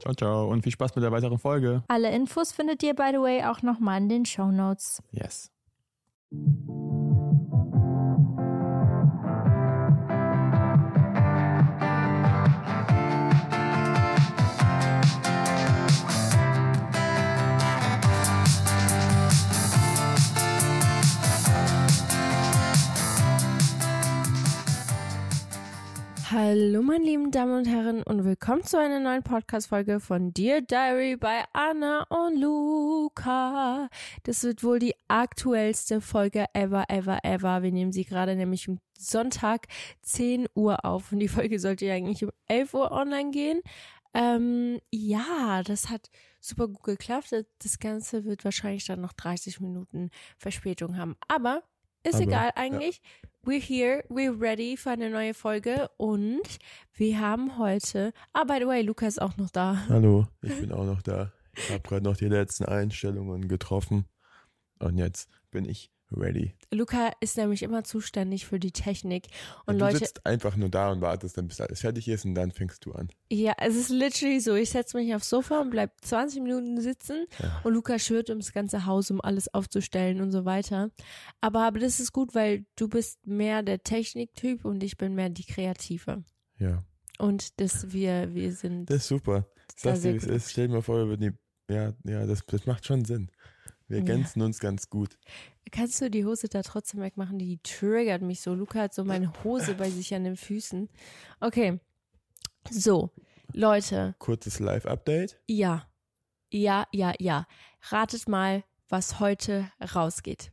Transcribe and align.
Ciao, 0.00 0.14
ciao. 0.14 0.48
Und 0.48 0.62
viel 0.62 0.72
Spaß 0.72 0.94
mit 0.94 1.04
der 1.04 1.12
weiteren 1.12 1.38
Folge. 1.38 1.82
Alle 1.88 2.10
Infos 2.14 2.52
findet 2.52 2.82
ihr, 2.82 2.94
by 2.94 3.10
the 3.12 3.18
way, 3.18 3.44
auch 3.44 3.62
nochmal 3.62 4.00
in 4.00 4.08
den 4.08 4.24
Show 4.24 4.50
Notes. 4.50 5.02
Yes. 5.10 5.50
Hallo, 26.34 26.80
meine 26.80 27.04
lieben 27.04 27.30
Damen 27.30 27.58
und 27.58 27.66
Herren, 27.66 28.02
und 28.04 28.24
willkommen 28.24 28.64
zu 28.64 28.78
einer 28.78 29.00
neuen 29.00 29.22
Podcast-Folge 29.22 30.00
von 30.00 30.32
Dear 30.32 30.62
Diary 30.62 31.16
bei 31.18 31.44
Anna 31.52 32.04
und 32.04 32.40
Luca. 32.40 33.90
Das 34.22 34.42
wird 34.42 34.64
wohl 34.64 34.78
die 34.78 34.94
aktuellste 35.08 36.00
Folge 36.00 36.46
ever, 36.54 36.86
ever, 36.88 37.18
ever. 37.22 37.62
Wir 37.62 37.70
nehmen 37.70 37.92
sie 37.92 38.06
gerade 38.06 38.34
nämlich 38.34 38.66
am 38.66 38.78
Sonntag 38.98 39.66
10 40.00 40.46
Uhr 40.54 40.86
auf 40.86 41.12
und 41.12 41.18
die 41.18 41.28
Folge 41.28 41.58
sollte 41.58 41.84
ja 41.84 41.92
eigentlich 41.92 42.24
um 42.24 42.30
11 42.48 42.72
Uhr 42.72 42.92
online 42.92 43.30
gehen. 43.30 43.60
Ähm, 44.14 44.80
ja, 44.90 45.62
das 45.62 45.90
hat 45.90 46.08
super 46.40 46.66
gut 46.66 46.84
geklappt. 46.84 47.34
Das 47.58 47.78
Ganze 47.78 48.24
wird 48.24 48.42
wahrscheinlich 48.46 48.86
dann 48.86 49.02
noch 49.02 49.12
30 49.12 49.60
Minuten 49.60 50.08
Verspätung 50.38 50.96
haben. 50.96 51.14
Aber 51.28 51.62
ist 52.04 52.14
Aber, 52.14 52.24
egal 52.24 52.52
eigentlich. 52.54 53.02
Ja 53.04 53.28
we're 53.44 53.60
here, 53.60 54.04
we're 54.08 54.32
ready 54.32 54.76
für 54.76 54.90
eine 54.90 55.10
neue 55.10 55.34
Folge 55.34 55.90
und 55.96 56.42
wir 56.94 57.18
haben 57.18 57.58
heute, 57.58 58.12
ah, 58.32 58.44
by 58.44 58.58
the 58.60 58.66
way, 58.66 58.82
Luca 58.82 59.06
ist 59.06 59.20
auch 59.20 59.36
noch 59.36 59.50
da. 59.50 59.84
Hallo, 59.88 60.28
ich 60.42 60.60
bin 60.60 60.72
auch 60.72 60.84
noch 60.84 61.02
da. 61.02 61.32
Ich 61.56 61.70
habe 61.70 61.80
gerade 61.80 62.04
noch 62.04 62.16
die 62.16 62.28
letzten 62.28 62.66
Einstellungen 62.66 63.48
getroffen 63.48 64.06
und 64.78 64.96
jetzt 64.96 65.28
bin 65.50 65.64
ich 65.64 65.90
ready. 66.14 66.54
Luca 66.70 67.12
ist 67.20 67.36
nämlich 67.36 67.62
immer 67.62 67.84
zuständig 67.84 68.46
für 68.46 68.58
die 68.58 68.72
Technik. 68.72 69.28
Und 69.66 69.78
du 69.78 69.84
Leute. 69.84 69.98
sitzt 69.98 70.24
einfach 70.26 70.56
nur 70.56 70.68
da 70.68 70.90
und 70.90 71.00
wartest, 71.00 71.36
dann 71.36 71.48
bis 71.48 71.60
alles 71.60 71.80
fertig 71.80 72.08
ist 72.08 72.24
und 72.24 72.34
dann 72.34 72.50
fängst 72.50 72.84
du 72.86 72.92
an. 72.92 73.08
Ja, 73.30 73.52
es 73.58 73.76
ist 73.76 73.90
literally 73.90 74.40
so. 74.40 74.54
Ich 74.54 74.70
setze 74.70 74.96
mich 74.96 75.14
aufs 75.14 75.28
Sofa 75.28 75.60
und 75.60 75.70
bleib 75.70 75.92
20 76.02 76.42
Minuten 76.42 76.80
sitzen 76.80 77.26
ja. 77.38 77.60
und 77.64 77.74
Luca 77.74 77.98
schürt 77.98 78.30
ums 78.30 78.52
ganze 78.52 78.86
Haus, 78.86 79.10
um 79.10 79.20
alles 79.20 79.52
aufzustellen 79.52 80.20
und 80.20 80.30
so 80.30 80.44
weiter. 80.44 80.90
Aber, 81.40 81.66
aber 81.66 81.78
das 81.78 82.00
ist 82.00 82.12
gut, 82.12 82.34
weil 82.34 82.64
du 82.76 82.88
bist 82.88 83.26
mehr 83.26 83.62
der 83.62 83.82
Techniktyp 83.82 84.64
und 84.64 84.82
ich 84.82 84.96
bin 84.96 85.14
mehr 85.14 85.28
die 85.28 85.44
Kreative. 85.44 86.24
Ja. 86.58 86.84
Und 87.18 87.60
das 87.60 87.92
wir, 87.92 88.34
wir 88.34 88.52
sind. 88.52 88.90
Das 88.90 88.98
ist 88.98 89.08
super. 89.08 89.46
Sagst 89.76 90.04
du, 90.04 90.12
wie 90.12 90.16
es 90.16 90.24
ist. 90.24 90.50
Stell 90.50 90.68
dir 90.68 90.74
mal 90.74 90.82
vor, 90.82 90.98
wir 90.98 91.08
würden 91.08 91.36
die, 91.68 91.74
ja, 91.74 91.92
ja, 92.04 92.26
das, 92.26 92.44
das 92.46 92.66
macht 92.66 92.86
schon 92.86 93.04
Sinn. 93.04 93.30
Wir 93.88 93.98
ergänzen 93.98 94.40
ja. 94.40 94.46
uns 94.46 94.58
ganz 94.58 94.88
gut. 94.88 95.18
Kannst 95.70 96.00
du 96.00 96.10
die 96.10 96.24
Hose 96.24 96.48
da 96.48 96.62
trotzdem 96.62 97.00
wegmachen? 97.00 97.38
Die 97.38 97.58
triggert 97.62 98.22
mich 98.22 98.40
so. 98.40 98.54
Luca 98.54 98.80
hat 98.80 98.94
so 98.94 99.04
meine 99.04 99.32
Hose 99.44 99.74
bei 99.74 99.88
sich 99.90 100.14
an 100.14 100.24
den 100.24 100.36
Füßen. 100.36 100.88
Okay. 101.40 101.80
So, 102.70 103.10
Leute. 103.52 104.14
Kurzes 104.18 104.58
Live-Update? 104.58 105.40
Ja. 105.46 105.88
Ja, 106.50 106.86
ja, 106.92 107.14
ja. 107.18 107.46
Ratet 107.88 108.28
mal, 108.28 108.64
was 108.88 109.20
heute 109.20 109.70
rausgeht. 109.94 110.52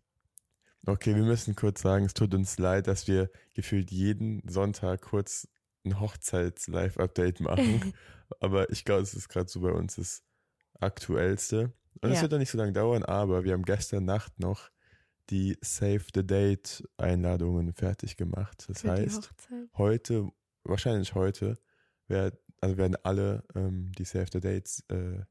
Okay, 0.86 1.16
wir 1.16 1.24
müssen 1.24 1.56
kurz 1.56 1.81
sagen, 1.81 2.06
es 2.06 2.14
tut 2.14 2.34
uns 2.34 2.58
leid, 2.58 2.88
dass 2.88 3.08
wir 3.08 3.30
gefühlt 3.53 3.92
jeden 3.92 4.42
Sonntag 4.48 5.02
kurz 5.02 5.48
ein 5.86 6.00
Hochzeits-Live-Update 6.00 7.42
machen. 7.42 7.94
Aber 8.40 8.69
ich 8.69 8.86
glaube, 8.86 9.02
es 9.02 9.14
ist 9.14 9.28
gerade 9.28 9.50
so 9.50 9.59
bei 9.59 9.72
uns 9.72 9.95
das 9.95 10.24
Aktuellste. 10.80 11.74
Und 12.01 12.12
es 12.12 12.18
ja. 12.18 12.22
wird 12.24 12.31
dann 12.31 12.39
nicht 12.39 12.51
so 12.51 12.57
lange 12.57 12.72
dauern, 12.72 13.04
aber 13.04 13.44
wir 13.44 13.51
haben 13.51 13.63
gestern 13.63 14.06
Nacht 14.06 14.39
noch 14.39 14.69
die 15.30 15.58
Save 15.62 16.04
the 16.14 16.26
Date 16.26 16.88
Einladungen 16.98 17.74
fertig 17.74 18.18
gemacht. 18.18 18.66
Das 18.68 18.81
Für 18.81 18.92
heißt, 18.92 19.30
heute, 19.78 20.30
wahrscheinlich 20.64 21.14
heute, 21.16 21.58
werd, 22.08 22.38
also 22.62 22.78
werden 22.78 22.98
alle 23.04 23.44
ähm, 23.56 23.92
die 23.98 24.06
Save 24.06 24.28
the 24.31 24.40
Dates 24.40 24.84
äh, 24.90 25.22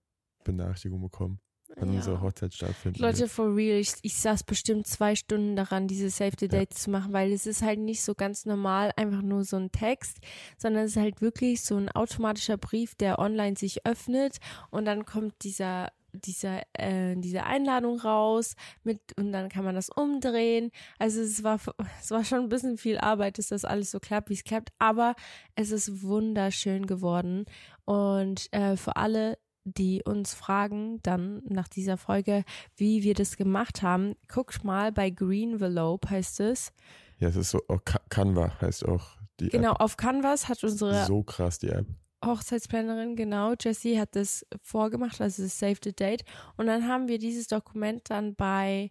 Benachrichtigung 0.45 1.00
bekommen 1.00 1.41
an 1.77 1.91
ja. 1.91 1.97
unserer 1.97 2.21
Hochzeit 2.21 2.55
stattfinden. 2.55 3.00
Leute, 3.00 3.21
wird. 3.21 3.31
for 3.31 3.55
real, 3.55 3.79
ich, 3.79 3.93
ich 4.03 4.17
saß 4.17 4.45
bestimmt 4.45 4.87
zwei 4.87 5.15
Stunden 5.15 5.56
daran, 5.56 5.87
diese 5.87 6.11
Save 6.11 6.33
the 6.39 6.49
Dates 6.49 6.79
ja. 6.79 6.85
zu 6.85 6.91
machen, 6.91 7.12
weil 7.12 7.33
es 7.33 7.47
ist 7.47 7.62
halt 7.62 7.79
nicht 7.79 8.03
so 8.03 8.15
ganz 8.15 8.47
normal, 8.47 8.93
einfach 8.97 9.23
nur 9.23 9.45
so 9.45 9.56
ein 9.56 9.71
Text, 9.71 10.19
sondern 10.56 10.85
es 10.85 10.93
ist 10.93 10.97
halt 10.97 11.21
wirklich 11.21 11.62
so 11.62 11.77
ein 11.77 11.91
automatischer 11.91 12.56
Brief, 12.56 12.95
der 12.95 13.19
online 13.19 13.56
sich 13.56 13.87
öffnet 13.87 14.39
und 14.71 14.87
dann 14.87 15.05
kommt 15.05 15.45
dieser 15.45 15.91
diese, 16.12 16.62
äh, 16.72 17.14
diese 17.16 17.44
Einladung 17.44 18.00
raus 18.00 18.55
mit 18.82 19.00
und 19.19 19.32
dann 19.32 19.49
kann 19.49 19.64
man 19.64 19.75
das 19.75 19.88
umdrehen. 19.90 20.70
Also 20.99 21.20
es 21.20 21.43
war, 21.43 21.58
es 22.00 22.10
war 22.10 22.25
schon 22.25 22.40
ein 22.40 22.49
bisschen 22.49 22.78
viel 22.78 22.99
Arbeit, 22.99 23.38
dass 23.38 23.49
das 23.49 23.64
alles 23.64 23.90
so 23.90 24.00
klappt, 24.00 24.31
wie 24.31 24.34
es 24.34 24.44
klappt, 24.44 24.70
aber 24.78 25.14
es 25.55 25.70
ist 25.70 26.02
wunderschön 26.02 26.87
geworden. 26.87 27.44
Und 27.84 28.52
äh, 28.52 28.76
für 28.76 28.96
alle, 28.96 29.38
die 29.64 30.02
uns 30.02 30.32
fragen 30.34 30.99
dann 31.02 31.43
nach 31.44 31.69
dieser 31.69 31.99
Folge, 31.99 32.44
wie 32.76 33.02
wir 33.02 33.14
das 33.14 33.37
gemacht 33.37 33.82
haben, 33.82 34.14
guckt 34.26 34.64
mal 34.64 34.93
bei 34.93 35.11
Greenvelope 35.11 36.08
heißt 36.08 36.40
es. 36.40 36.72
Ja, 37.19 37.28
es 37.28 37.37
ist 37.37 37.50
so, 37.50 37.61
oh, 37.69 37.78
Canva 38.08 38.61
heißt 38.61 38.87
auch 38.87 39.11
die 39.40 39.49
Genau, 39.50 39.72
App. 39.72 39.81
auf 39.81 39.96
Canvas 39.96 40.49
hat 40.49 40.62
unsere 40.64 41.04
So 41.04 41.22
krass, 41.22 41.58
die 41.58 41.69
App. 41.69 41.87
Hochzeitsplanerin, 42.25 43.17
genau, 43.17 43.55
Jessie 43.61 43.99
hat 43.99 44.17
das 44.17 44.44
vorgemacht, 44.62 45.20
also 45.20 45.43
das 45.43 45.59
Save 45.59 45.76
the 45.82 45.93
Date. 45.94 46.25
Und 46.56 46.67
dann 46.67 46.87
haben 46.88 47.09
wir 47.09 47.19
dieses 47.19 47.47
Dokument 47.47 48.11
dann 48.11 48.35
bei 48.35 48.91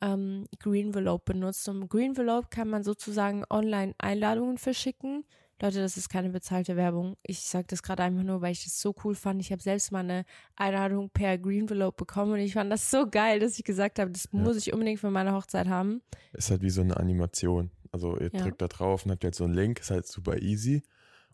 ähm, 0.00 0.46
Greenvelope 0.58 1.32
benutzt. 1.32 1.68
Und 1.68 1.88
Greenvelope 1.88 2.48
kann 2.50 2.68
man 2.68 2.82
sozusagen 2.84 3.44
online 3.50 3.94
Einladungen 3.98 4.58
verschicken. 4.58 5.24
Leute, 5.62 5.80
das 5.80 5.98
ist 5.98 6.08
keine 6.08 6.30
bezahlte 6.30 6.74
Werbung. 6.76 7.16
Ich 7.22 7.40
sage 7.40 7.66
das 7.68 7.82
gerade 7.82 8.02
einfach 8.02 8.22
nur, 8.22 8.40
weil 8.40 8.52
ich 8.52 8.64
das 8.64 8.80
so 8.80 8.94
cool 9.04 9.14
fand. 9.14 9.42
Ich 9.42 9.52
habe 9.52 9.60
selbst 9.60 9.92
mal 9.92 9.98
eine 9.98 10.24
Einladung 10.56 11.10
per 11.10 11.36
Greenvelope 11.36 11.96
bekommen 12.04 12.32
und 12.32 12.38
ich 12.38 12.54
fand 12.54 12.72
das 12.72 12.90
so 12.90 13.06
geil, 13.06 13.40
dass 13.40 13.58
ich 13.58 13.64
gesagt 13.64 13.98
habe, 13.98 14.10
das 14.10 14.28
Ja. 14.32 14.38
muss 14.38 14.56
ich 14.56 14.72
unbedingt 14.72 15.00
für 15.00 15.10
meine 15.10 15.34
Hochzeit 15.34 15.68
haben. 15.68 16.00
Ist 16.32 16.50
halt 16.50 16.62
wie 16.62 16.70
so 16.70 16.80
eine 16.80 16.96
Animation. 16.96 17.70
Also 17.92 18.16
ihr 18.18 18.30
Ja. 18.32 18.40
drückt 18.40 18.62
da 18.62 18.68
drauf 18.68 19.04
und 19.04 19.10
habt 19.10 19.22
jetzt 19.22 19.36
so 19.36 19.44
einen 19.44 19.52
Link, 19.52 19.80
ist 19.80 19.90
halt 19.90 20.06
super 20.06 20.40
easy. 20.40 20.82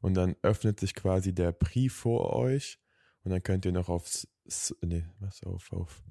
Und 0.07 0.15
dann 0.15 0.37
öffnet 0.43 0.79
sich 0.79 0.95
quasi 0.95 1.35
der 1.35 1.51
Brief 1.51 1.93
vor 1.93 2.33
euch 2.33 2.79
und 3.25 3.33
dann 3.33 3.43
könnt 3.43 3.65
ihr 3.65 3.73
noch 3.73 3.89
auf, 3.89 4.07
S- 4.07 4.29
S- 4.45 4.77
nee, 4.81 5.05
was, 5.19 5.43
auf, 5.43 5.73
auf 5.73 6.05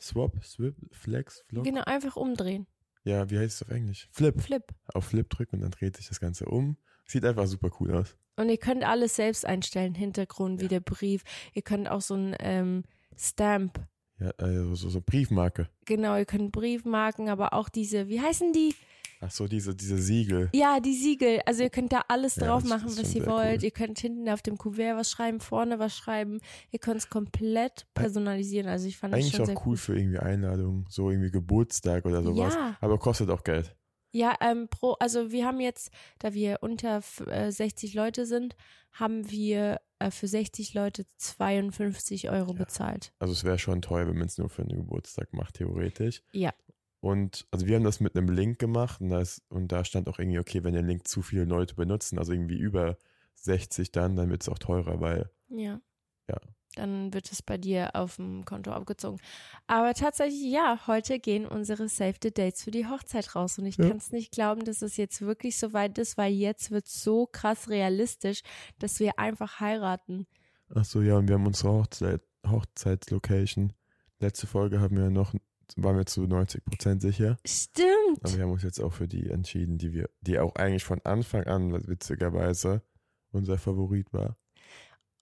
Swap, 0.00 0.42
Swip, 0.42 0.74
Flex, 0.92 1.44
Flop? 1.48 1.62
Genau, 1.64 1.82
einfach 1.82 2.16
umdrehen. 2.16 2.66
Ja, 3.02 3.28
wie 3.28 3.38
heißt 3.38 3.56
es 3.56 3.62
auf 3.62 3.68
Englisch? 3.68 4.08
Flip. 4.12 4.40
Flip. 4.40 4.62
Auf 4.94 5.04
Flip 5.04 5.28
drücken 5.28 5.56
und 5.56 5.60
dann 5.60 5.72
dreht 5.72 5.94
sich 5.94 6.08
das 6.08 6.20
Ganze 6.20 6.46
um. 6.46 6.78
Sieht 7.04 7.26
einfach 7.26 7.46
super 7.46 7.68
cool 7.80 7.94
aus. 7.94 8.16
Und 8.36 8.48
ihr 8.48 8.56
könnt 8.56 8.82
alles 8.82 9.16
selbst 9.16 9.44
einstellen, 9.44 9.94
Hintergrund, 9.94 10.62
wie 10.62 10.68
der 10.68 10.80
Brief. 10.80 11.22
Ihr 11.52 11.60
könnt 11.60 11.86
auch 11.86 12.00
so 12.00 12.14
ein 12.14 12.34
ähm, 12.38 12.84
Stamp. 13.14 13.86
Ja, 14.20 14.30
also 14.38 14.74
so, 14.74 14.88
so 14.88 15.00
Briefmarke. 15.00 15.68
Genau, 15.86 16.16
ihr 16.16 16.24
könnt 16.24 16.52
Briefmarken, 16.52 17.28
aber 17.28 17.52
auch 17.52 17.68
diese, 17.68 18.08
wie 18.08 18.20
heißen 18.20 18.52
die? 18.52 18.74
Ach 19.20 19.30
so, 19.30 19.48
diese, 19.48 19.74
diese 19.74 19.96
Siegel. 19.96 20.50
Ja, 20.52 20.80
die 20.80 20.94
Siegel. 20.94 21.40
Also 21.46 21.62
ihr 21.62 21.70
könnt 21.70 21.92
da 21.92 22.02
alles 22.08 22.36
Ja, 22.36 22.46
drauf 22.46 22.62
das 22.62 22.68
machen, 22.68 22.86
was 22.96 23.12
schon 23.12 23.22
ihr 23.22 23.26
wollt. 23.26 23.58
cool. 23.58 23.64
Ihr 23.64 23.70
könnt 23.70 23.98
hinten 23.98 24.28
auf 24.28 24.42
dem 24.42 24.58
Kuvert 24.58 24.96
was 24.98 25.10
schreiben, 25.10 25.40
vorne 25.40 25.78
was 25.78 25.96
schreiben. 25.96 26.40
Ihr 26.70 26.78
könnt 26.78 26.98
es 26.98 27.08
komplett 27.08 27.86
personalisieren. 27.94 28.68
Also 28.68 28.86
ich 28.86 28.98
fand 28.98 29.14
das 29.14 29.20
Eigentlich 29.20 29.34
schon 29.34 29.46
sehr 29.46 29.56
auch 29.56 29.66
cool 29.66 29.76
für 29.76 29.96
irgendwie 29.96 30.18
Einladungen, 30.18 30.84
so 30.90 31.10
irgendwie 31.10 31.30
Geburtstag 31.30 32.04
oder 32.04 32.22
sowas. 32.22 32.54
Ja. 32.54 32.76
Aber 32.80 32.98
kostet 32.98 33.30
auch 33.30 33.44
Geld. 33.44 33.74
Ja, 34.12 34.34
ähm, 34.40 34.68
pro, 34.68 34.92
also 35.00 35.32
wir 35.32 35.46
haben 35.46 35.58
jetzt, 35.60 35.90
da 36.18 36.34
wir 36.34 36.58
unter 36.60 37.00
äh, 37.26 37.50
60 37.50 37.94
Leute 37.94 38.26
sind, 38.26 38.54
haben 38.92 39.30
wir 39.30 39.80
äh, 40.04 40.10
für 40.10 40.28
60 40.28 40.74
Leute 40.74 41.04
52 41.16 42.30
Euro 42.30 42.52
Ja. 42.52 42.58
bezahlt. 42.58 43.12
Also 43.18 43.32
es 43.32 43.44
wäre 43.44 43.58
schon 43.58 43.82
teuer, 43.82 44.06
wenn 44.08 44.18
man 44.18 44.26
es 44.26 44.38
nur 44.38 44.48
für 44.48 44.62
einen 44.62 44.76
Geburtstag 44.76 45.32
macht, 45.32 45.54
theoretisch. 45.54 46.22
Ja. 46.32 46.52
Und 47.00 47.46
also 47.50 47.66
wir 47.66 47.76
haben 47.76 47.84
das 47.84 48.00
mit 48.00 48.16
einem 48.16 48.28
Link 48.30 48.58
gemacht 48.58 49.00
und 49.00 49.10
da, 49.10 49.20
ist, 49.20 49.42
und 49.50 49.72
da 49.72 49.84
stand 49.84 50.08
auch 50.08 50.18
irgendwie, 50.18 50.38
okay, 50.38 50.64
wenn 50.64 50.72
der 50.72 50.82
Link 50.82 51.06
zu 51.06 51.20
viele 51.22 51.44
Leute 51.44 51.74
benutzen, 51.74 52.18
also 52.18 52.32
irgendwie 52.32 52.58
über 52.58 52.96
60 53.34 53.92
dann, 53.92 54.16
dann 54.16 54.30
wird 54.30 54.42
es 54.42 54.48
auch 54.48 54.58
teurer, 54.58 55.00
weil 55.00 55.30
Ja. 55.48 55.80
Ja. 56.28 56.40
Dann 56.76 57.12
wird 57.14 57.30
es 57.30 57.42
bei 57.42 57.56
dir 57.58 57.90
auf 57.94 58.16
dem 58.16 58.44
Konto 58.44 58.72
abgezogen. 58.72 59.18
Aber 59.66 59.94
tatsächlich, 59.94 60.42
ja, 60.50 60.80
heute 60.86 61.18
gehen 61.20 61.46
unsere 61.46 61.88
Save 61.88 62.14
the 62.22 62.32
Dates 62.32 62.62
für 62.64 62.70
die 62.70 62.86
Hochzeit 62.86 63.34
raus. 63.36 63.58
Und 63.58 63.66
ich 63.66 63.76
Ja. 63.76 63.88
kann 63.88 63.98
es 63.98 64.10
nicht 64.12 64.32
glauben, 64.32 64.64
dass 64.64 64.82
es 64.82 64.96
jetzt 64.96 65.20
wirklich 65.20 65.58
so 65.58 65.72
weit 65.72 65.98
ist, 65.98 66.16
weil 66.16 66.32
jetzt 66.32 66.70
wird 66.70 66.86
so 66.86 67.26
krass 67.26 67.68
realistisch, 67.68 68.42
dass 68.78 68.98
wir 69.00 69.18
einfach 69.18 69.60
heiraten. 69.60 70.26
ach 70.74 70.84
so, 70.84 71.02
ja, 71.02 71.16
und 71.18 71.28
wir 71.28 71.34
haben 71.36 71.46
unsere 71.46 71.72
Hochzeit, 71.72 72.22
Hochzeitslocation. 72.46 73.72
Letzte 74.20 74.46
Folge 74.46 74.80
haben 74.80 74.96
wir 74.96 75.10
noch, 75.10 75.34
waren 75.76 75.96
wir 75.96 76.06
zu 76.06 76.22
90 76.22 76.64
Prozent 76.64 77.02
sicher. 77.02 77.36
Stimmt. 77.46 78.20
Aber 78.22 78.34
wir 78.34 78.42
haben 78.42 78.50
uns 78.52 78.62
jetzt 78.62 78.80
auch 78.80 78.92
für 78.92 79.06
die 79.08 79.28
entschieden, 79.30 79.78
die 79.78 79.92
wir, 79.92 80.08
die 80.20 80.38
auch 80.38 80.54
eigentlich 80.56 80.84
von 80.84 81.00
Anfang 81.04 81.44
an, 81.44 81.72
witzigerweise, 81.88 82.82
unser 83.30 83.58
Favorit 83.58 84.12
war. 84.12 84.36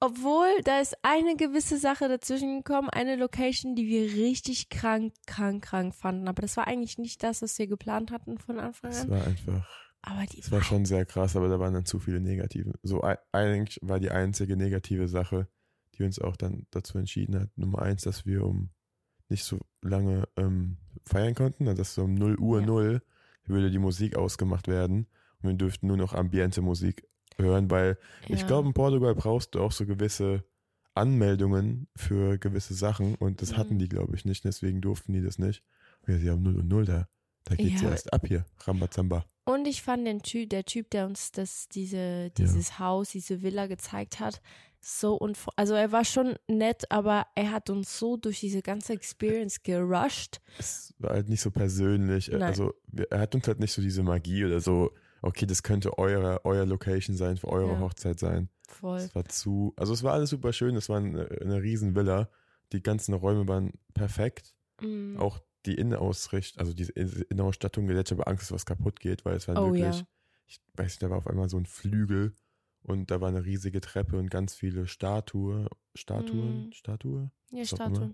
Obwohl, 0.05 0.49
da 0.65 0.81
ist 0.81 0.97
eine 1.03 1.37
gewisse 1.37 1.79
Sache 1.79 2.09
dazwischen 2.09 2.65
gekommen, 2.65 2.91
eine 2.91 3.15
Location, 3.15 3.77
die 3.77 3.87
wir 3.87 4.03
richtig 4.25 4.69
krank, 4.69 5.13
krank, 5.27 5.63
krank 5.63 5.95
fanden. 5.95 6.27
Aber 6.27 6.43
das 6.43 6.57
war 6.57 6.67
eigentlich 6.67 6.99
nicht 6.99 7.23
das, 7.23 7.41
was 7.41 7.57
wir 7.59 7.69
geplant 7.69 8.11
hatten 8.11 8.37
von 8.39 8.59
Anfang 8.59 8.91
Es 8.91 9.03
an. 9.03 9.11
war 9.11 9.25
einfach, 9.25 9.69
Aber 10.03 10.25
die 10.27 10.41
es 10.41 10.51
war 10.51 10.61
schon 10.63 10.85
sehr 10.87 11.07
krass, 11.07 11.37
aber 11.37 11.49
da 11.49 11.61
waren 11.61 11.73
dann 11.75 11.85
zu 11.85 12.01
viele 12.01 12.21
negative. 12.21 12.73
So 12.83 13.05
ei- 13.05 13.19
eigentlich 13.31 13.79
war 13.81 14.01
die 14.01 14.11
einzige 14.11 14.57
negative 14.57 15.07
Sache, 15.07 15.47
die 15.95 16.03
uns 16.03 16.19
auch 16.19 16.37
dann 16.37 16.67
dazu 16.73 16.99
entschieden 16.99 17.39
hat, 17.39 17.57
Nummer 17.57 17.83
eins, 17.83 18.03
dass 18.03 18.27
wir 18.27 18.45
um 18.45 18.71
nicht 19.29 19.45
so 19.45 19.61
lange 19.83 20.27
ähm, 20.37 20.79
feiern 21.05 21.37
konnten, 21.37 21.69
also 21.69 21.79
dass 21.81 21.95
so 21.95 22.03
um 22.03 22.15
0 22.15 22.39
Uhr 22.41 22.59
Ja. 22.61 22.67
0 22.67 23.03
würde 23.45 23.71
die 23.71 23.79
Musik 23.79 24.17
ausgemacht 24.17 24.67
werden 24.67 25.07
und 25.43 25.49
wir 25.51 25.55
dürften 25.57 25.87
nur 25.87 25.97
noch 25.97 26.13
ambiente 26.13 26.61
Musik 26.61 27.07
hören, 27.39 27.71
weil 27.71 27.99
ich 28.29 28.41
Ja. 28.41 28.47
glaube, 28.47 28.69
in 28.69 28.75
Portugal 28.75 29.15
brauchst 29.15 29.55
du 29.55 29.61
auch 29.61 29.73
so 29.73 29.87
gewisse 29.87 30.45
Anmeldungen 30.95 31.89
für 31.97 32.39
gewisse 32.39 32.75
Sachen 32.75 33.15
und 33.15 33.41
das 33.43 33.57
hatten 33.57 33.75
Mhm. 33.75 33.79
die, 33.81 33.89
glaube 33.89 34.15
ich, 34.15 34.25
nicht, 34.25 34.45
deswegen 34.45 34.81
durften 34.81 35.13
die 35.13 35.23
das 35.23 35.39
nicht. 35.39 35.63
Und 36.07 36.13
ja, 36.15 36.19
sie 36.21 36.31
haben 36.31 36.43
0 36.43 36.57
und 36.57 36.69
0 36.69 36.85
da. 36.85 37.09
Da 37.45 37.57
geht's 37.57 37.81
ja 37.81 37.89
Ja. 37.89 37.93
erst 37.95 38.13
ab 38.13 38.27
hier. 38.27 38.45
Rambazamba. 38.61 39.25
Und 39.45 39.67
ich 39.67 39.83
fand 39.83 40.07
den 40.07 40.23
Typ, 40.23 40.51
der 40.51 40.65
Typ, 40.65 40.91
der 40.91 41.07
uns 41.07 41.33
das, 41.33 41.69
diese, 41.69 42.31
dieses 42.31 42.79
Haus, 42.79 43.11
diese 43.11 43.43
Villa 43.43 43.67
gezeigt 43.67 44.21
hat, 44.21 44.41
so 44.85 45.15
unvor 45.17 45.53
also 45.57 45.75
er 45.75 45.91
war 45.93 46.05
schon 46.05 46.35
nett, 46.49 46.91
aber 46.91 47.27
er 47.37 47.53
hat 47.53 47.71
uns 47.71 47.99
so 47.99 48.17
durch 48.17 48.41
diese 48.41 48.63
ganze 48.63 48.93
Experience 48.93 49.63
gerusht. 49.63 50.41
Es 50.59 50.93
war 50.99 51.11
halt 51.15 51.29
nicht 51.29 51.41
so 51.41 51.51
persönlich. 51.51 52.29
Nein. 52.29 52.43
Also 52.43 52.75
er 53.11 53.21
hat 53.21 53.35
uns 53.35 53.47
halt 53.49 53.61
nicht 53.61 53.73
so 53.73 53.81
diese 53.83 54.03
Magie 54.03 54.45
oder 54.45 54.61
so, 54.61 54.93
okay, 55.23 55.47
das 55.47 55.63
könnte 55.63 55.99
eure, 55.99 56.45
euer 56.45 56.67
Location 56.67 57.17
sein, 57.17 57.37
für 57.37 57.49
eure 57.49 57.73
Ja. 57.73 57.81
Hochzeit 57.81 58.19
sein. 58.19 58.49
Voll. 58.69 58.99
Es 58.99 59.15
war 59.15 59.25
zu, 59.27 59.73
also 59.77 59.93
es 59.93 60.03
war 60.03 60.13
alles 60.15 60.31
super 60.31 60.53
schön, 60.53 60.77
es 60.77 60.89
war 60.89 60.99
eine, 60.99 61.29
eine 61.41 61.63
riesen 61.63 61.95
Villa. 61.95 62.31
Die 62.73 62.83
ganzen 62.83 63.15
Räume 63.15 63.47
waren 63.49 63.73
perfekt. 63.95 64.55
Mm. 64.81 65.17
Auch 65.19 65.41
die 65.67 65.75
Innenausrichtung, 65.75 66.61
also 66.61 66.73
diese 66.75 66.93
Innenausstattung, 66.93 67.89
ich 67.89 67.97
hatte 67.97 68.15
aber 68.15 68.29
Angst, 68.29 68.45
dass 68.45 68.53
was 68.53 68.67
kaputt 68.67 68.99
geht, 69.01 69.25
weil 69.25 69.37
es 69.37 69.47
war 69.47 69.57
Oh 69.59 69.67
wirklich, 69.67 70.01
ja. 70.01 70.07
ich 70.47 70.61
weiß 70.75 70.93
nicht, 70.93 71.03
da 71.03 71.11
war 71.11 71.19
auf 71.19 71.27
einmal 71.27 71.49
so 71.49 71.59
ein 71.59 71.67
Flügel 71.67 72.35
und 72.83 73.11
da 73.11 73.21
war 73.21 73.29
eine 73.29 73.45
riesige 73.45 73.81
Treppe 73.81 74.19
und 74.19 74.31
ganz 74.31 74.55
viele 74.55 74.87
Statue, 74.89 75.69
Statuen, 75.95 76.67
Mhm. 76.67 76.73
Statue? 76.73 77.31
Ja, 77.51 77.63
auch 77.63 77.87
immer. 77.87 78.13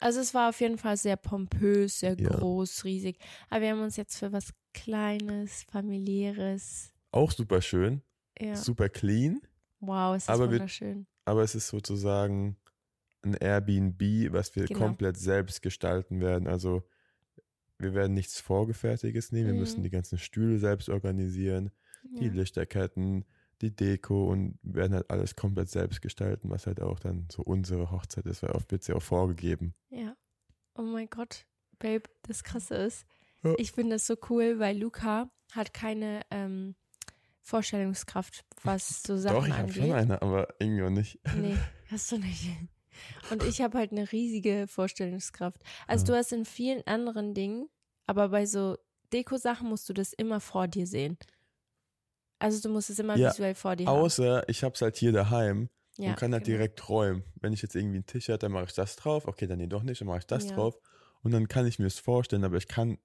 Also 0.00 0.20
es 0.20 0.34
war 0.34 0.48
auf 0.50 0.60
jeden 0.60 0.76
Fall 0.78 0.96
sehr 0.96 1.16
pompös, 1.16 2.00
sehr 2.00 2.16
Ja. 2.18 2.28
groß, 2.30 2.84
riesig. 2.84 3.18
Aber 3.48 3.60
wir 3.62 3.70
haben 3.70 3.82
uns 3.82 3.96
jetzt 3.96 4.16
für 4.18 4.32
was 4.32 4.50
Kleines, 4.72 5.62
familiäres. 5.70 6.92
Auch 7.12 7.30
super 7.30 7.62
schön, 7.62 8.02
Ja. 8.40 8.56
super 8.56 8.88
clean. 8.88 9.40
Wow, 9.80 10.16
es 10.16 10.24
ist 10.24 10.28
Aber 10.30 10.46
wir- 10.50 10.58
wunderschön. 10.58 11.06
aber 11.24 11.42
es 11.42 11.54
ist 11.54 11.68
sozusagen 11.68 12.56
ein 13.22 13.34
Airbnb, 13.34 14.32
was 14.32 14.54
wir 14.56 14.64
Genau. 14.66 14.80
komplett 14.80 15.16
selbst 15.16 15.62
gestalten 15.62 16.20
werden. 16.20 16.48
Also 16.48 16.82
wir 17.78 17.94
werden 17.94 18.14
nichts 18.14 18.40
Vorgefertigtes 18.40 19.30
nehmen, 19.32 19.46
wir 19.48 19.54
müssen 19.54 19.78
Mhm. 19.80 19.84
die 19.84 19.90
ganzen 19.90 20.18
Stühle 20.18 20.58
selbst 20.58 20.88
organisieren, 20.88 21.70
die 22.18 22.26
Ja. 22.26 22.32
Lichterketten, 22.32 23.24
die 23.62 23.74
Deko 23.74 24.30
und 24.30 24.58
werden 24.62 24.94
halt 24.94 25.10
alles 25.10 25.36
komplett 25.36 25.68
selbst 25.70 26.02
gestalten, 26.02 26.50
was 26.50 26.66
halt 26.66 26.80
auch 26.80 26.98
dann 27.00 27.26
so 27.30 27.42
unsere 27.42 27.90
Hochzeit 27.90 28.26
ist, 28.26 28.42
weil 28.42 28.50
oft 28.52 28.70
wird 28.70 28.82
sie 28.84 28.92
auch 28.92 29.02
vorgegeben. 29.02 29.74
Ja. 29.90 30.16
Oh 30.76 30.82
mein 30.82 31.08
Gott, 31.08 31.46
Babe, 31.78 32.02
das 32.22 32.42
Krasse 32.44 32.74
ist, 32.76 33.06
Ja. 33.42 33.54
ich 33.58 33.72
finde 33.72 33.96
das 33.96 34.06
so 34.06 34.16
cool, 34.28 34.58
weil 34.58 34.76
Luca 34.78 35.30
hat 35.52 35.72
keine 35.74 36.22
ähm, 36.30 36.74
Vorstellungskraft, 37.42 38.44
was 38.62 39.02
so 39.02 39.16
Sachen 39.16 39.36
Doch, 39.36 39.46
ich 39.46 39.52
habe 39.54 39.72
schon 39.72 39.92
eine, 39.92 40.22
aber 40.22 40.48
irgendwie 40.58 40.82
auch 40.82 40.90
nicht. 40.90 41.20
Nee, 41.36 41.56
hast 41.90 42.10
du 42.10 42.18
nicht. 42.18 42.50
Und 43.30 43.42
ich 43.44 43.60
habe 43.60 43.78
halt 43.78 43.92
eine 43.92 44.10
riesige 44.12 44.66
Vorstellungskraft. 44.68 45.62
Also 45.86 46.04
Ja. 46.06 46.12
du 46.12 46.18
hast 46.18 46.32
in 46.32 46.44
vielen 46.44 46.86
anderen 46.86 47.34
Dingen, 47.34 47.68
aber 48.06 48.30
bei 48.30 48.46
so 48.46 48.76
Deko-Sachen 49.12 49.68
musst 49.68 49.88
du 49.88 49.92
das 49.92 50.12
immer 50.12 50.40
vor 50.40 50.66
dir 50.68 50.86
sehen. 50.86 51.18
Also 52.44 52.60
du 52.60 52.68
musst 52.74 52.90
es 52.90 52.98
immer 52.98 53.16
Ja, 53.16 53.30
visuell 53.30 53.54
vor 53.54 53.74
dir 53.74 53.86
haben. 53.86 53.96
Außer 53.96 54.46
ich 54.50 54.62
habe 54.62 54.74
es 54.74 54.82
halt 54.82 54.98
hier 54.98 55.12
daheim 55.12 55.70
Ja, 55.96 56.10
und 56.10 56.16
kann 56.16 56.34
halt 56.34 56.44
genau. 56.44 56.58
direkt 56.58 56.78
träumen. 56.78 57.24
Wenn 57.40 57.54
ich 57.54 57.62
jetzt 57.62 57.74
irgendwie 57.74 57.96
einen 57.96 58.04
Tisch 58.06 58.28
hätte, 58.28 58.40
dann 58.40 58.52
mache 58.52 58.64
ich 58.66 58.74
das 58.74 58.96
drauf. 58.96 59.26
Okay, 59.26 59.46
dann 59.46 59.56
nee, 59.58 59.66
doch 59.66 59.82
nicht, 59.82 60.02
dann 60.02 60.08
mache 60.08 60.18
ich 60.18 60.26
das 60.26 60.50
Ja. 60.50 60.56
drauf. 60.56 60.78
Und 61.22 61.32
dann 61.32 61.48
kann 61.48 61.66
ich 61.66 61.78
mir 61.78 61.86
es 61.86 61.98
vorstellen, 61.98 62.44
aber 62.44 62.58
ich 62.58 62.68
kann 62.68 62.98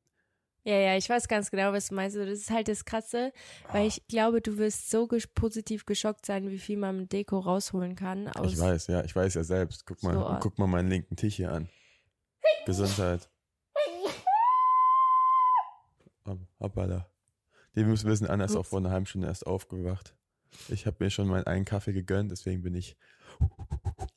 Ja, 0.65 0.75
ja, 0.75 0.97
ich 0.97 1.09
weiß 1.09 1.29
ganz 1.29 1.51
genau, 1.51 1.71
was 1.71 1.87
du 1.87 1.95
meinst. 1.95 2.17
Das 2.17 2.27
ist 2.27 2.51
halt 2.51 2.67
das 2.67 2.83
Krasse, 2.83 3.31
weil 3.71 3.87
ich 3.87 4.05
glaube, 4.09 4.41
du 4.41 4.57
wirst 4.57 4.89
so 4.91 5.07
ges 5.07 5.25
positiv 5.25 5.85
geschockt 5.85 6.25
sein, 6.25 6.49
wie 6.49 6.59
viel 6.59 6.75
man 6.77 6.97
mit 6.99 7.13
Deko 7.13 7.39
rausholen 7.39 7.95
kann. 7.95 8.27
Aus 8.27 8.51
Ich 8.51 8.59
weiß, 8.59 8.87
ja, 8.87 9.05
ich 9.05 9.15
weiß 9.15 9.35
ja 9.35 9.43
selbst. 9.45 9.85
Guck 9.85 10.03
mal, 10.03 10.15
So. 10.15 10.37
guck 10.41 10.59
mal 10.59 10.67
meinen 10.67 10.89
linken 10.89 11.15
Tisch 11.15 11.37
hier 11.37 11.53
an. 11.53 11.69
Gesundheit. 12.65 13.29
Hopp- 16.25 16.47
Hoppala. 16.59 17.09
Die 17.75 17.83
müssen 17.83 18.09
wissen, 18.09 18.27
Anna 18.27 18.45
ist 18.45 18.55
auch 18.55 18.65
vor 18.65 18.79
einer 18.79 18.91
halben 18.91 19.05
Stunde 19.05 19.27
erst 19.27 19.45
aufgewacht. 19.47 20.15
Ich 20.69 20.85
habe 20.85 20.97
mir 20.99 21.09
schon 21.09 21.27
meinen 21.27 21.45
einen 21.45 21.65
Kaffee 21.65 21.93
gegönnt, 21.93 22.31
deswegen 22.31 22.61
bin 22.61 22.75
ich. 22.75 22.97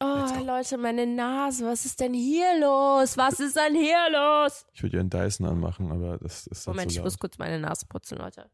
Oh. 0.01 0.27
Leute, 0.45 0.79
meine 0.79 1.07
Nase, 1.07 1.65
was 1.65 1.85
ist 1.85 2.01
denn 2.01 2.15
hier 2.15 2.59
los? 2.61 3.17
Was 3.17 3.39
ist 3.39 3.57
denn 3.57 3.75
hier 3.75 4.09
los? 4.11 4.67
Ich 4.73 4.83
würde 4.83 4.97
ihren 4.97 5.11
Dyson 5.11 5.47
anmachen, 5.47 5.93
aber 5.93 6.19
das 6.19 6.47
ist 6.47 6.67
dann 6.67 6.75
Moment, 6.75 6.91
zu 6.91 6.99
ich 6.99 7.05
muss 7.05 7.19
kurz 7.19 7.39
meine 7.39 7.61
Nase 7.61 7.87
putzen, 7.87 8.19
Leute. 8.19 8.51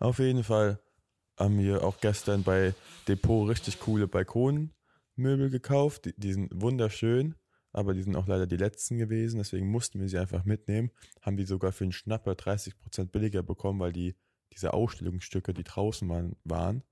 Auf 0.00 0.18
jeden 0.18 0.44
Fall 0.44 0.80
haben 1.38 1.58
wir 1.58 1.84
auch 1.84 2.00
gestern 2.00 2.42
bei 2.42 2.74
Depot 3.06 3.48
richtig 3.48 3.80
coole 3.80 4.08
Balkonmöbel 4.08 5.50
gekauft. 5.50 6.06
Die, 6.06 6.14
die 6.16 6.32
sind 6.32 6.50
wunderschön, 6.54 7.34
aber 7.72 7.94
die 7.94 8.02
sind 8.02 8.16
auch 8.16 8.26
leider 8.26 8.46
die 8.46 8.56
letzten 8.56 8.98
gewesen. 8.98 9.38
Deswegen 9.38 9.70
mussten 9.70 10.00
wir 10.00 10.08
sie 10.08 10.18
einfach 10.18 10.44
mitnehmen. 10.44 10.90
Haben 11.22 11.36
die 11.36 11.44
sogar 11.44 11.72
für 11.72 11.84
einen 11.84 11.92
Schnapper 11.92 12.32
30% 12.32 13.06
billiger 13.06 13.42
bekommen, 13.42 13.80
weil 13.80 13.92
die 13.92 14.16
diese 14.52 14.74
Ausstellungsstücke, 14.74 15.54
die 15.54 15.64
draußen 15.64 16.08
waren, 16.08 16.36
waren. 16.44 16.82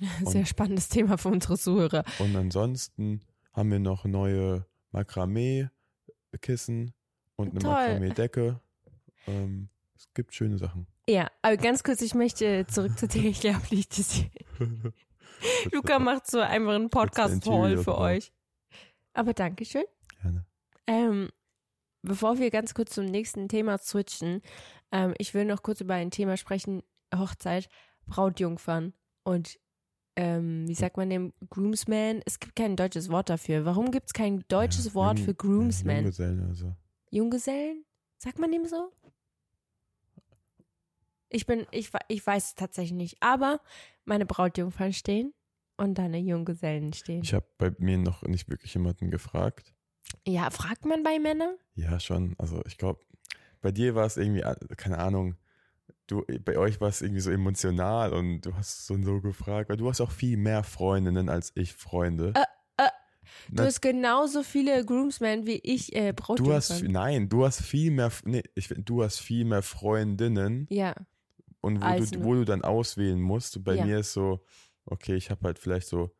Sehr 0.24 0.46
spannendes 0.46 0.88
Thema 0.88 1.18
für 1.18 1.28
unsere 1.28 1.56
Zuhörer. 1.56 2.04
Und 2.18 2.34
ansonsten 2.36 3.22
haben 3.52 3.70
wir 3.70 3.78
noch 3.78 4.04
neue 4.04 4.66
Makramee-Kissen 4.90 6.92
und 7.36 7.50
eine. 7.50 7.60
Makramee-Decke. 7.60 8.60
Ähm, 9.26 9.68
es 9.96 10.12
gibt 10.12 10.34
schöne 10.34 10.58
Sachen. 10.58 10.86
Ja, 11.08 11.30
aber 11.40 11.56
ganz 11.56 11.84
kurz, 11.84 12.02
ich 12.02 12.14
möchte 12.14 12.66
zurück 12.66 12.98
zu 12.98 13.08
dir. 13.08 13.24
Ich 13.24 13.40
glaube 13.40 13.62
nicht, 13.70 13.98
dass 13.98 14.22
Luca 15.72 15.98
macht 15.98 16.26
so 16.26 16.40
einfach 16.40 16.74
einen 16.74 16.90
Podcast-Haul 16.90 17.70
Interior 17.70 17.84
für 17.84 17.98
euch. 17.98 18.32
Aber 19.14 19.32
Dankeschön. 19.32 19.84
Ähm, 20.86 21.30
bevor 22.02 22.38
wir 22.38 22.50
ganz 22.50 22.74
kurz 22.74 22.94
zum 22.94 23.06
nächsten 23.06 23.48
Thema 23.48 23.78
switchen, 23.78 24.42
ähm, 24.92 25.14
ich 25.18 25.34
will 25.34 25.44
noch 25.44 25.62
kurz 25.62 25.80
über 25.80 25.94
ein 25.94 26.10
Thema 26.10 26.36
sprechen: 26.36 26.82
Hochzeit, 27.14 27.68
Brautjungfern 28.06 28.92
und 29.24 29.58
ähm, 30.16 30.66
wie 30.66 30.74
sagt 30.74 30.96
man 30.96 31.10
dem 31.10 31.34
Groomsman? 31.50 32.22
Es 32.24 32.40
gibt 32.40 32.56
kein 32.56 32.74
deutsches 32.74 33.10
Wort 33.10 33.28
dafür. 33.28 33.66
Warum 33.66 33.90
gibt 33.90 34.06
es 34.06 34.12
kein 34.14 34.44
deutsches 34.48 34.86
Ja, 34.86 34.94
Wort 34.94 35.20
für 35.20 35.34
Groomsman? 35.34 35.96
Junggesellen 35.96 36.42
also. 36.48 36.74
Junggesellen? 37.10 37.84
Sagt 38.16 38.38
man 38.38 38.50
dem 38.50 38.64
so? 38.64 38.92
Ich 41.28 41.44
bin, 41.44 41.66
ich, 41.70 41.90
ich 42.08 42.26
weiß 42.26 42.44
es 42.46 42.54
tatsächlich 42.54 42.96
nicht. 42.96 43.16
Aber 43.20 43.60
meine 44.06 44.24
Brautjungfern 44.24 44.94
stehen 44.94 45.34
und 45.76 45.98
deine 45.98 46.18
Junggesellen 46.18 46.94
stehen. 46.94 47.22
Ich 47.22 47.34
habe 47.34 47.46
bei 47.58 47.72
mir 47.78 47.98
noch 47.98 48.22
nicht 48.22 48.48
wirklich 48.48 48.72
jemanden 48.72 49.10
gefragt. 49.10 49.74
Ja, 50.26 50.50
fragt 50.50 50.84
man 50.84 51.02
bei 51.02 51.18
Männern? 51.18 51.56
Ja, 51.74 52.00
schon. 52.00 52.34
Also 52.38 52.62
ich 52.66 52.78
glaube, 52.78 53.00
bei 53.62 53.72
dir 53.72 53.94
war 53.94 54.06
es 54.06 54.16
irgendwie, 54.16 54.42
keine 54.76 54.98
Ahnung, 54.98 55.36
du, 56.06 56.24
bei 56.44 56.56
euch 56.58 56.80
war 56.80 56.88
es 56.88 57.02
irgendwie 57.02 57.20
so 57.20 57.30
emotional 57.30 58.12
und 58.12 58.42
du 58.42 58.54
hast 58.54 58.86
so 58.86 58.94
und 58.94 59.04
so 59.04 59.20
gefragt, 59.20 59.68
weil 59.68 59.76
du 59.76 59.88
hast 59.88 60.00
auch 60.00 60.10
viel 60.10 60.36
mehr 60.36 60.62
Freundinnen 60.64 61.28
als 61.28 61.52
ich 61.54 61.74
Freunde. 61.74 62.32
Äh, 62.34 62.44
äh, 62.84 62.88
Du 63.50 63.62
hast 63.64 63.80
genauso 63.82 64.42
viele 64.42 64.84
Groomsmen 64.84 65.46
wie 65.46 65.56
ich 65.62 65.94
äh, 65.94 66.12
du 66.12 66.14
Brautjungfern. 66.14 66.54
hast, 66.54 66.82
nein, 66.84 67.28
du 67.28 67.44
hast 67.44 67.60
viel 67.62 67.90
mehr, 67.90 68.12
nee, 68.24 68.42
ich, 68.54 68.68
du 68.78 69.02
hast 69.02 69.18
viel 69.18 69.44
mehr 69.44 69.62
Freundinnen 69.62 70.66
ja, 70.70 70.94
und 71.60 71.82
wo, 71.82 72.04
du, 72.04 72.24
wo 72.24 72.34
du 72.34 72.44
dann 72.44 72.62
auswählen 72.62 73.20
musst. 73.20 73.56
Und 73.56 73.64
bei 73.64 73.76
Ja. 73.76 73.84
mir 73.84 73.98
ist 73.98 74.12
so, 74.12 74.44
okay, 74.84 75.16
ich 75.16 75.30
habe 75.30 75.40
halt 75.44 75.58
vielleicht 75.58 75.88
so, 75.88 76.10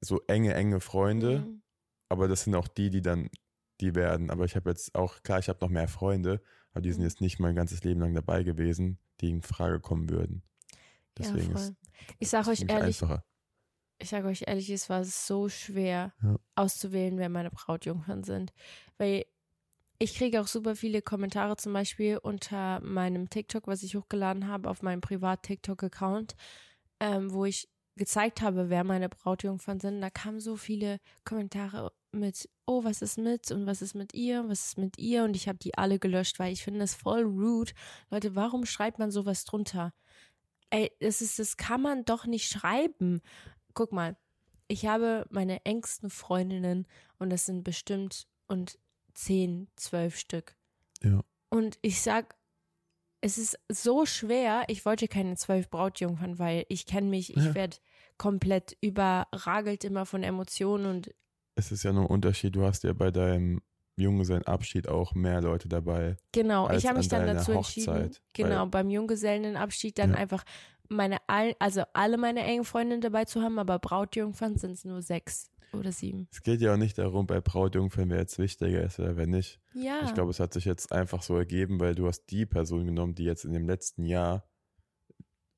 so 0.00 0.20
enge, 0.26 0.54
enge 0.54 0.80
Freunde. 0.80 1.40
Mhm. 1.40 1.62
Aber 2.08 2.28
das 2.28 2.44
sind 2.44 2.54
auch 2.54 2.68
die, 2.68 2.90
die 2.90 3.02
dann, 3.02 3.30
die 3.80 3.94
werden. 3.94 4.30
Aber 4.30 4.44
ich 4.44 4.56
habe 4.56 4.70
jetzt 4.70 4.94
auch, 4.94 5.22
klar, 5.22 5.38
ich 5.38 5.48
habe 5.48 5.60
noch 5.62 5.70
mehr 5.70 5.88
Freunde, 5.88 6.42
aber 6.72 6.82
die 6.82 6.92
sind 6.92 7.02
Mhm. 7.02 7.04
jetzt 7.04 7.20
nicht 7.20 7.38
mein 7.40 7.54
ganzes 7.54 7.84
Leben 7.84 8.00
lang 8.00 8.14
dabei 8.14 8.42
gewesen, 8.44 8.98
die 9.20 9.30
in 9.30 9.42
Frage 9.42 9.80
kommen 9.80 10.10
würden. 10.10 10.42
Deswegen 11.18 11.50
ja, 11.50 11.52
ist 11.52 11.52
voll. 11.52 11.76
Ich 12.18 12.28
sage 12.30 12.50
euch 12.50 12.64
ehrlich, 12.68 13.02
einfacher. 13.02 13.24
ich 13.98 14.08
sage 14.10 14.28
euch 14.28 14.44
ehrlich, 14.46 14.70
es 14.70 14.88
war 14.90 15.04
so 15.04 15.48
schwer 15.48 16.14
Ja. 16.22 16.38
auszuwählen, 16.56 17.18
wer 17.18 17.28
meine 17.28 17.50
Brautjungfern 17.50 18.24
sind. 18.24 18.52
Weil 18.98 19.24
ich 19.98 20.14
kriege 20.16 20.40
auch 20.40 20.48
super 20.48 20.76
viele 20.76 21.02
Kommentare 21.02 21.56
zum 21.56 21.72
Beispiel 21.72 22.18
unter 22.18 22.80
meinem 22.80 23.30
TikTok, 23.30 23.66
was 23.68 23.82
ich 23.82 23.96
hochgeladen 23.96 24.48
habe 24.48 24.70
auf 24.70 24.82
meinem 24.82 25.00
Privat-TikTok-Account, 25.00 26.36
ähm, 27.00 27.32
wo 27.32 27.44
ich 27.46 27.68
gezeigt 27.96 28.42
habe, 28.42 28.70
wer 28.70 28.84
meine 28.84 29.08
Brautjungfern 29.08 29.80
sind. 29.80 30.00
Da 30.00 30.10
kamen 30.10 30.40
so 30.40 30.56
viele 30.56 31.00
Kommentare 31.24 31.92
mit, 32.12 32.48
oh, 32.66 32.84
was 32.84 33.02
ist 33.02 33.18
mit 33.18 33.50
und 33.50 33.66
was 33.66 33.82
ist 33.82 33.94
mit 33.94 34.14
ihr, 34.14 34.48
was 34.48 34.66
ist 34.66 34.78
mit 34.78 34.98
ihr 34.98 35.24
und 35.24 35.36
ich 35.36 35.48
habe 35.48 35.58
die 35.58 35.76
alle 35.76 35.98
gelöscht, 35.98 36.38
weil 36.38 36.52
ich 36.52 36.64
finde 36.64 36.80
das 36.80 36.94
voll 36.94 37.22
rude. 37.22 37.72
Leute, 38.10 38.34
warum 38.34 38.64
schreibt 38.66 38.98
man 38.98 39.10
sowas 39.10 39.44
drunter? 39.44 39.92
Ey, 40.70 40.90
das 41.00 41.20
ist, 41.20 41.38
das 41.38 41.56
kann 41.56 41.80
man 41.82 42.04
doch 42.04 42.26
nicht 42.26 42.50
schreiben. 42.50 43.20
Guck 43.74 43.92
mal, 43.92 44.16
ich 44.68 44.86
habe 44.86 45.26
meine 45.30 45.64
engsten 45.64 46.10
Freundinnen 46.10 46.86
und 47.18 47.30
das 47.30 47.46
sind 47.46 47.64
bestimmt 47.64 48.26
und 48.46 48.78
zehn, 49.14 49.68
zwölf 49.76 50.16
Stück. 50.18 50.56
Ja. 51.02 51.22
Und 51.50 51.78
ich 51.82 52.02
sag, 52.02 52.36
es 53.20 53.38
ist 53.38 53.58
so 53.68 54.06
schwer, 54.06 54.64
ich 54.68 54.84
wollte 54.84 55.08
keine 55.08 55.36
zwölf 55.36 55.70
Brautjungfern, 55.70 56.38
weil 56.38 56.66
ich 56.68 56.86
kenne 56.86 57.08
mich, 57.08 57.36
ich 57.36 57.44
Ja. 57.44 57.54
werde 57.54 57.78
komplett 58.16 58.76
überragelt 58.80 59.84
immer 59.84 60.06
von 60.06 60.22
Emotionen 60.22 60.86
und 60.86 61.14
Es 61.58 61.72
ist 61.72 61.82
ja 61.82 61.92
nur 61.92 62.04
ein 62.04 62.06
Unterschied, 62.10 62.54
du 62.54 62.62
hast 62.64 62.84
ja 62.84 62.92
bei 62.92 63.10
deinem 63.10 63.60
Junggesellenabschied 63.96 64.88
auch 64.88 65.14
mehr 65.16 65.40
Leute 65.40 65.68
dabei. 65.68 66.16
Genau, 66.30 66.70
ich 66.70 66.86
habe 66.86 66.98
mich 66.98 67.12
an 67.12 67.26
dann 67.26 67.36
dazu 67.36 67.50
entschieden, 67.50 67.94
Hochzeit, 67.94 68.22
genau, 68.32 68.60
weil- 68.62 68.66
beim 68.68 68.90
Junggesellenabschied 68.90 69.98
dann 69.98 70.10
Ja. 70.10 70.16
einfach 70.18 70.44
meine 70.88 71.16
all, 71.26 71.56
also 71.58 71.82
alle 71.94 72.16
meine 72.16 72.44
engen 72.44 72.64
Freundinnen 72.64 73.00
dabei 73.00 73.24
zu 73.24 73.42
haben, 73.42 73.58
aber 73.58 73.80
Brautjungfern 73.80 74.56
sind 74.56 74.70
es 74.70 74.84
nur 74.84 75.02
sechs 75.02 75.50
oder 75.72 75.90
sieben. 75.90 76.28
Es 76.30 76.42
geht 76.44 76.60
ja 76.60 76.72
auch 76.72 76.76
nicht 76.78 76.96
darum, 76.96 77.26
bei 77.26 77.40
Brautjungfern, 77.40 78.08
wer 78.08 78.18
jetzt 78.18 78.38
wichtiger 78.38 78.84
ist 78.84 79.00
oder 79.00 79.16
wer 79.16 79.26
nicht. 79.26 79.58
Ja. 79.74 80.02
Ich 80.04 80.14
glaube, 80.14 80.30
es 80.30 80.38
hat 80.38 80.52
sich 80.54 80.64
jetzt 80.64 80.92
einfach 80.92 81.22
so 81.22 81.36
ergeben, 81.36 81.80
weil 81.80 81.96
du 81.96 82.06
hast 82.06 82.26
die 82.30 82.46
Person 82.46 82.86
genommen, 82.86 83.16
die 83.16 83.24
jetzt 83.24 83.44
in 83.44 83.52
dem 83.52 83.66
letzten 83.66 84.04
Jahr 84.04 84.48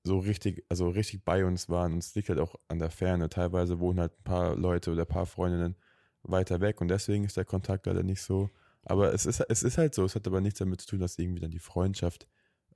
so 0.02 0.18
richtig, 0.18 0.64
also 0.70 0.88
richtig 0.88 1.26
bei 1.26 1.44
uns 1.44 1.68
waren. 1.68 1.92
Und 1.92 1.98
es 1.98 2.14
liegt 2.14 2.30
halt 2.30 2.38
auch 2.40 2.54
an 2.68 2.78
der 2.78 2.90
Ferne. 2.90 3.28
Teilweise 3.28 3.80
wohnen 3.80 4.00
halt 4.00 4.18
ein 4.18 4.24
paar 4.24 4.56
Leute 4.56 4.92
oder 4.92 5.02
ein 5.02 5.06
paar 5.08 5.26
Freundinnen 5.26 5.76
weiter 6.22 6.60
weg 6.60 6.80
und 6.80 6.88
deswegen 6.88 7.24
ist 7.24 7.36
der 7.36 7.44
Kontakt 7.44 7.86
leider 7.86 8.02
nicht 8.02 8.22
so. 8.22 8.50
Aber 8.84 9.12
es 9.12 9.26
ist, 9.26 9.40
es 9.40 9.62
ist 9.62 9.78
halt 9.78 9.94
so. 9.94 10.04
Es 10.04 10.14
hat 10.14 10.26
aber 10.26 10.40
nichts 10.40 10.58
damit 10.58 10.80
zu 10.80 10.88
tun, 10.88 11.00
dass 11.00 11.18
irgendwie 11.18 11.40
dann 11.40 11.50
die 11.50 11.58
Freundschaft 11.58 12.26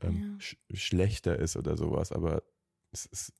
ähm, 0.02 0.20
Ja. 0.20 0.40
sch 0.40 0.56
schlechter 0.72 1.38
ist 1.38 1.56
oder 1.56 1.76
sowas. 1.76 2.12
Aber 2.12 2.42
es 2.92 3.06
ist, 3.06 3.32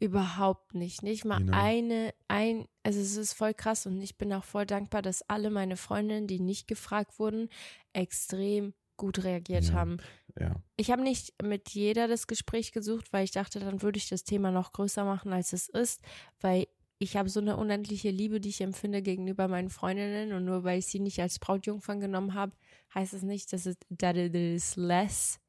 Überhaupt 0.00 0.74
nicht. 0.74 1.02
Nicht 1.02 1.24
mal 1.24 1.38
Genau. 1.38 1.52
eine, 1.56 2.12
ein, 2.26 2.66
also 2.82 2.98
es 3.00 3.16
ist 3.16 3.34
voll 3.34 3.52
krass 3.54 3.86
und 3.86 4.00
ich 4.00 4.16
bin 4.16 4.32
auch 4.32 4.44
voll 4.44 4.66
dankbar, 4.66 5.02
dass 5.02 5.22
alle 5.28 5.50
meine 5.50 5.76
Freundinnen, 5.76 6.26
die 6.26 6.40
nicht 6.40 6.66
gefragt 6.66 7.18
wurden, 7.18 7.48
extrem 7.92 8.72
gut 8.96 9.22
reagiert 9.24 9.64
Ja. 9.66 9.72
haben. 9.74 9.98
ja. 10.38 10.54
Ich 10.76 10.90
habe 10.90 11.02
nicht 11.02 11.34
mit 11.42 11.70
jeder 11.70 12.08
das 12.08 12.26
Gespräch 12.26 12.72
gesucht, 12.72 13.12
weil 13.12 13.24
ich 13.24 13.30
dachte, 13.30 13.60
dann 13.60 13.82
würde 13.82 13.98
ich 13.98 14.08
das 14.08 14.24
Thema 14.24 14.50
noch 14.50 14.72
größer 14.72 15.04
machen, 15.04 15.32
als 15.32 15.52
es 15.52 15.68
ist, 15.68 16.00
weil 16.40 16.66
ich 17.02 17.16
habe 17.16 17.30
so 17.30 17.40
eine 17.40 17.56
unendliche 17.56 18.10
Liebe, 18.10 18.40
die 18.40 18.50
ich 18.50 18.60
empfinde 18.60 19.00
gegenüber 19.00 19.48
meinen 19.48 19.70
Freundinnen 19.70 20.34
und 20.34 20.44
nur 20.44 20.64
weil 20.64 20.78
ich 20.78 20.86
sie 20.86 21.00
nicht 21.00 21.18
als 21.20 21.38
Brautjungfern 21.38 21.98
genommen 21.98 22.34
habe, 22.34 22.52
heißt 22.94 23.14
es 23.14 23.22
nicht, 23.22 23.52
dass 23.54 23.64
es 23.64 23.78
that 23.98 24.16
it 24.16 24.34
is 24.34 24.76
less. 24.76 25.40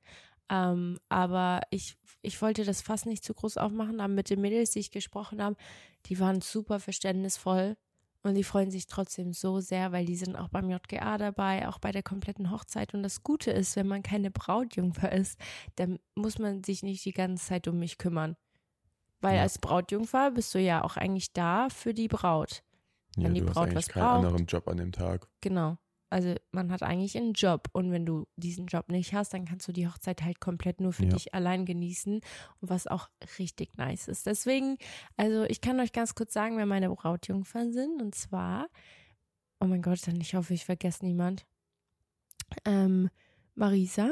Ähm, 0.50 0.98
aber 1.10 1.60
ich, 1.70 1.98
ich 2.22 2.42
wollte 2.42 2.64
das 2.64 2.82
fast 2.82 3.06
nicht 3.06 3.26
zu 3.26 3.34
groß 3.34 3.58
aufmachen, 3.58 4.00
aber 4.00 4.14
mit 4.14 4.30
den 4.30 4.40
Mädels, 4.40 4.72
die 4.72 4.80
ich 4.80 4.92
gesprochen 4.92 5.44
habe, 5.44 5.58
die 6.06 6.20
waren 6.22 6.40
super 6.40 6.80
verständnisvoll 6.80 7.76
und 8.24 8.36
die 8.36 8.46
freuen 8.46 8.72
sich 8.72 8.88
trotzdem 8.88 9.34
so 9.34 9.60
sehr, 9.60 9.92
weil 9.92 10.06
die 10.06 10.16
sind 10.16 10.38
auch 10.38 10.48
beim 10.48 10.70
JGA 10.70 11.18
dabei, 11.18 11.68
auch 11.68 11.80
bei 11.80 11.92
der 11.92 12.04
kompletten 12.04 12.50
Hochzeit. 12.50 12.94
Und 12.94 13.04
das 13.04 13.24
Gute 13.24 13.52
ist, 13.52 13.76
wenn 13.76 13.88
man 13.88 14.04
keine 14.04 14.32
Brautjungfer 14.32 15.12
ist, 15.12 15.38
dann 15.76 16.00
muss 16.16 16.40
man 16.40 16.64
sich 16.64 16.82
nicht 16.82 17.04
die 17.04 17.14
ganze 17.14 17.46
Zeit 17.46 17.68
um 17.68 17.78
mich 17.78 17.98
kümmern. 17.98 18.38
Weil 19.22 19.36
Ja. 19.38 19.42
als 19.44 19.60
Brautjungfer 19.60 20.32
bist 20.32 20.54
du 20.56 20.60
ja 20.60 20.84
auch 20.84 20.98
eigentlich 20.98 21.32
da 21.34 21.70
für 21.70 21.94
die 21.94 22.08
Braut. 22.08 22.64
ja 23.18 23.26
Wenn 23.26 23.34
die 23.36 23.42
du 23.42 23.46
Braut 23.48 23.56
hast 23.58 23.64
eigentlich 23.64 23.76
was 23.76 23.88
keinen 23.90 24.04
braucht. 24.04 24.16
anderen 24.26 24.46
Job 24.48 24.68
an 24.68 24.78
dem 24.78 24.92
Tag. 24.92 25.28
Genau. 25.42 25.78
Also 26.10 26.36
man 26.52 26.72
hat 26.74 26.84
eigentlich 26.84 27.16
einen 27.16 27.32
Job 27.34 27.70
und 27.72 27.90
wenn 27.92 28.06
du 28.06 28.28
diesen 28.36 28.66
Job 28.68 28.90
nicht 28.90 29.14
hast, 29.14 29.34
dann 29.34 29.46
kannst 29.46 29.66
du 29.70 29.72
die 29.72 29.88
Hochzeit 29.88 30.24
halt 30.24 30.42
komplett 30.42 30.82
nur 30.82 30.92
für 30.92 31.04
Ja. 31.06 31.10
dich 31.12 31.34
allein 31.34 31.66
genießen 31.66 32.16
und 32.16 32.70
was 32.70 32.86
auch 32.88 33.08
richtig 33.40 33.78
nice 33.78 34.10
ist. 34.10 34.26
Deswegen, 34.26 34.78
also 35.16 35.44
ich 35.44 35.62
kann 35.62 35.80
euch 35.80 35.94
ganz 35.94 36.14
kurz 36.14 36.34
sagen, 36.34 36.58
wer 36.58 36.66
meine 36.66 36.90
Brautjungfern 36.90 37.72
sind 37.72 38.02
und 38.02 38.14
zwar, 38.14 38.68
oh 39.62 39.66
mein 39.68 39.82
Gott, 39.82 40.06
dann 40.06 40.20
ich 40.20 40.36
hoffe, 40.36 40.54
ich 40.54 40.66
vergesse 40.66 41.06
niemand. 41.06 41.46
Ähm, 42.66 43.10
Marisa. 43.56 44.10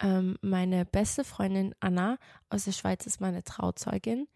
Ähm, 0.00 0.36
meine 0.42 0.84
beste 0.84 1.24
Freundin 1.24 1.74
Anna 1.80 2.18
aus 2.48 2.64
der 2.64 2.72
Schweiz 2.72 3.06
ist 3.06 3.20
meine 3.20 3.44
Trauzeugin. 3.44 4.26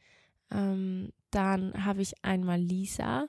Ähm, 0.51 1.13
dann 1.31 1.85
habe 1.85 2.03
ich 2.03 2.25
einmal 2.25 2.61
Lisa. 2.61 3.29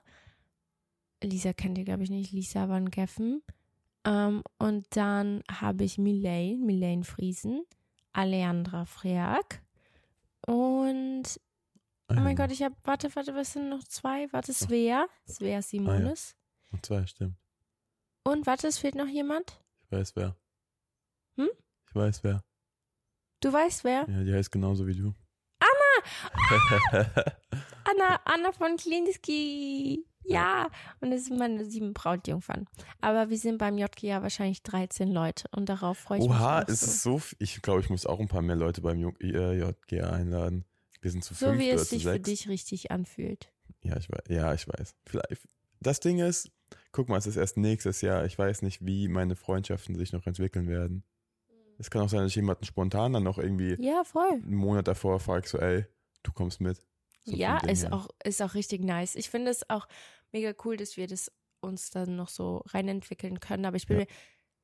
Lisa 1.21 1.53
kennt 1.53 1.77
ihr, 1.77 1.86
glaube 1.86 2.03
ich, 2.03 2.09
nicht. 2.09 2.31
Lisa 2.31 2.69
Van 2.69 2.89
Geffen. 2.89 3.41
Ähm, 4.05 4.43
und 4.57 4.86
dann 4.95 5.43
habe 5.51 5.83
ich 5.83 5.98
Milane, 5.98 6.57
Milane 6.57 7.03
Friesen, 7.03 7.63
Aleandra 8.13 8.86
Freak 8.86 9.62
und 10.48 11.39
oh 12.09 12.13
mein 12.15 12.36
Gott, 12.36 12.51
ich 12.51 12.63
habe, 12.63 12.75
warte, 12.83 13.13
warte, 13.15 13.36
was 13.36 13.53
sind 13.53 13.69
noch 13.69 13.83
zwei? 13.83 14.31
Warte, 14.31 14.53
Svea, 14.53 15.07
Svea 15.27 15.62
Simonis. 15.62 16.33
Ah, 16.33 16.38
ja. 16.38 16.75
Noch 16.75 16.81
zwei, 16.81 17.05
stimmt. 17.05 17.36
Und 18.24 18.48
warte, 18.48 18.67
es 18.67 18.79
fehlt 18.79 18.95
noch 18.95 19.07
jemand? 19.07 19.62
Ich 19.83 19.91
weiß 19.91 20.15
wer. 20.15 20.36
Hm? 21.36 21.50
Ich 21.89 21.96
weiß 21.96 22.24
wer. 22.24 22.41
Du 23.41 23.51
weißt 23.51 23.84
wer? 23.84 24.05
Ja, 24.10 24.24
die 24.24 24.34
heißt 24.34 24.51
genauso 24.51 24.86
wie 24.88 24.96
du. 24.96 25.13
Anna! 25.60 26.55
Anna, 27.86 28.19
Anna 28.25 28.51
von 28.51 28.75
Klinski. 28.77 30.05
Ja, 30.25 30.69
und 31.01 31.10
das 31.10 31.25
sind 31.25 31.39
meine 31.39 31.65
sieben 31.65 31.93
Brautjungfern. 31.93 32.67
Aber 33.01 33.29
wir 33.31 33.38
sind 33.38 33.58
beim 33.58 33.77
JGA 33.79 34.22
wahrscheinlich 34.22 34.62
13 34.62 35.10
Leute 35.12 35.46
und 35.51 35.69
darauf 35.69 35.98
freue 35.98 36.19
ich 36.19 36.25
mich. 36.25 36.31
Oha, 36.31 36.62
auch 36.62 36.67
ist 36.67 36.81
so. 36.81 36.86
es 36.86 37.01
so? 37.01 37.15
f- 37.17 37.36
Ich 37.39 37.62
glaube, 37.63 37.79
ich 37.79 37.89
muss 37.89 38.05
auch 38.05 38.19
ein 38.19 38.27
paar 38.27 38.43
mehr 38.43 38.55
Leute 38.55 38.81
beim 38.81 39.00
J- 39.00 39.19
äh, 39.22 39.53
JGA 39.58 40.12
einladen. 40.12 40.65
Wir 41.01 41.10
sind 41.10 41.24
zu 41.24 41.34
So 41.34 41.48
fünf 41.48 41.60
wie 41.60 41.72
oder 41.72 41.81
es 41.81 41.89
sich 41.89 42.03
für 42.03 42.12
sechs. 42.12 42.29
dich 42.29 42.48
richtig 42.48 42.91
anfühlt. 42.91 43.51
Ja, 43.81 43.98
ich 43.98 44.08
weiß. 44.12 44.24
Ja, 44.27 44.53
ich 44.53 44.67
weiß. 44.67 44.93
Vielleicht. 45.08 45.48
Das 45.79 46.00
Ding 46.00 46.19
ist, 46.19 46.51
guck 46.91 47.10
mal, 47.10 47.17
es 47.17 47.25
ist 47.25 47.38
erst 47.38 47.58
nächstes 47.58 48.01
Jahr. 48.01 48.25
Ich 48.25 48.38
weiß 48.38 48.62
nicht, 48.62 48.86
wie 48.86 49.08
meine 49.08 49.36
Freundschaften 49.36 49.96
sich 49.96 50.12
noch 50.13 50.27
entwickeln 50.27 50.67
werden. 50.67 51.03
Es 51.79 51.89
kann 51.89 52.01
auch 52.03 52.09
sein, 52.09 52.19
dass 52.21 52.29
ich 52.29 52.36
jemanden 52.36 52.65
spontan 52.65 53.13
dann 53.13 53.24
noch 53.24 53.38
irgendwie 53.39 53.75
Ja, 53.79 54.03
voll. 54.03 54.29
einen 54.31 54.55
Monat 54.55 54.88
davor 54.88 55.19
frage, 55.19 55.48
so, 55.48 55.57
ey, 55.57 55.86
du 56.24 56.31
kommst 56.33 56.62
mit. 56.62 56.77
So 57.25 57.36
ja, 57.36 57.57
ist 57.59 57.83
her. 57.83 57.93
auch, 57.93 58.07
ist 58.24 58.41
auch 58.41 58.53
richtig 58.53 58.83
nice. 58.83 59.15
Ich 59.15 59.29
finde 59.29 59.50
es 59.51 59.67
auch 59.69 59.88
mega 60.31 60.53
cool, 60.65 60.77
dass 60.77 60.98
wir 60.98 61.07
das 61.07 61.31
uns 61.62 61.89
dann 61.89 62.15
noch 62.15 62.29
so 62.29 62.63
reinentwickeln 62.67 63.39
können. 63.39 63.65
Aber 63.65 63.75
ich 63.77 63.88
bin 63.88 63.98
Ja. 64.00 64.03
mir, 64.03 64.09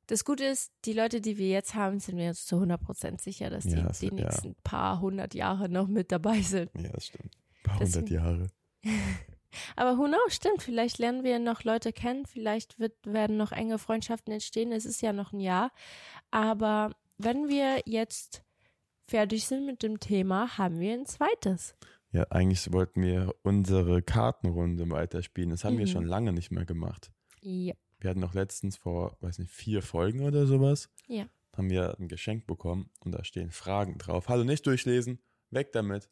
das 0.08 0.24
Gute 0.24 0.44
ist, 0.44 0.72
die 0.84 0.92
Leute, 0.92 1.20
die 1.20 1.36
wir 1.38 1.48
jetzt 1.48 1.74
haben, 1.74 1.98
sind 2.00 2.16
wir 2.16 2.28
uns 2.28 2.46
zu 2.46 2.56
100% 2.60 3.20
sicher, 3.20 3.50
dass 3.50 3.64
die 3.64 3.70
Ja, 3.76 3.88
die 3.90 4.02
wird- 4.02 4.18
ja. 4.20 4.24
nächsten 4.26 4.54
paar 4.62 5.00
hundert 5.00 5.34
Jahre 5.34 5.68
noch 5.68 5.88
mit 5.88 6.12
dabei 6.12 6.40
sind. 6.42 6.70
Ja, 6.78 6.90
das 6.90 7.06
stimmt. 7.06 7.34
Ein 7.34 7.62
paar 7.64 7.78
Deswegen- 7.80 8.06
hundert 8.06 8.10
Jahre. 8.10 8.50
Aber 9.74 9.96
who 9.98 10.04
knows, 10.04 10.34
stimmt. 10.34 10.62
Vielleicht 10.62 10.98
lernen 10.98 11.24
wir 11.24 11.38
noch 11.38 11.64
Leute 11.64 11.92
kennen. 11.92 12.26
Vielleicht 12.26 12.78
wird, 12.78 12.94
werden 13.06 13.36
noch 13.36 13.52
enge 13.52 13.78
Freundschaften 13.78 14.32
entstehen. 14.32 14.70
Es 14.70 14.84
ist 14.84 15.00
ja 15.00 15.12
noch 15.14 15.32
ein 15.32 15.40
Jahr. 15.40 15.70
Aber 16.30 16.90
wenn 17.18 17.48
wir 17.48 17.82
jetzt 17.86 18.42
fertig 19.04 19.46
sind 19.46 19.66
mit 19.66 19.82
dem 19.82 20.00
Thema, 20.00 20.58
haben 20.58 20.80
wir 20.80 20.92
ein 20.94 21.06
zweites. 21.06 21.74
Ja, 22.12 22.24
eigentlich 22.30 22.72
wollten 22.72 23.02
wir 23.02 23.34
unsere 23.42 24.02
Kartenrunde 24.02 24.88
weiterspielen. 24.90 25.50
Das 25.50 25.64
haben 25.64 25.78
wir 25.78 25.86
Mhm. 25.86 25.90
schon 25.90 26.06
lange 26.06 26.32
nicht 26.32 26.50
mehr 26.50 26.64
gemacht. 26.64 27.10
Ja. 27.40 27.74
Wir 27.98 28.10
hatten 28.10 28.20
noch 28.20 28.34
letztens 28.34 28.76
vor, 28.76 29.16
weiß 29.20 29.38
nicht, 29.38 29.50
vier 29.50 29.82
Folgen 29.82 30.20
oder 30.22 30.46
sowas. 30.46 30.88
Ja. 31.08 31.26
Haben 31.56 31.70
wir 31.70 31.98
ein 31.98 32.08
Geschenk 32.08 32.46
bekommen 32.46 32.90
und 33.04 33.12
da 33.12 33.24
stehen 33.24 33.50
Fragen 33.50 33.96
drauf. 33.98 34.28
Hallo, 34.28 34.44
nicht 34.44 34.66
durchlesen, 34.66 35.20
weg 35.50 35.72
damit. 35.72 36.10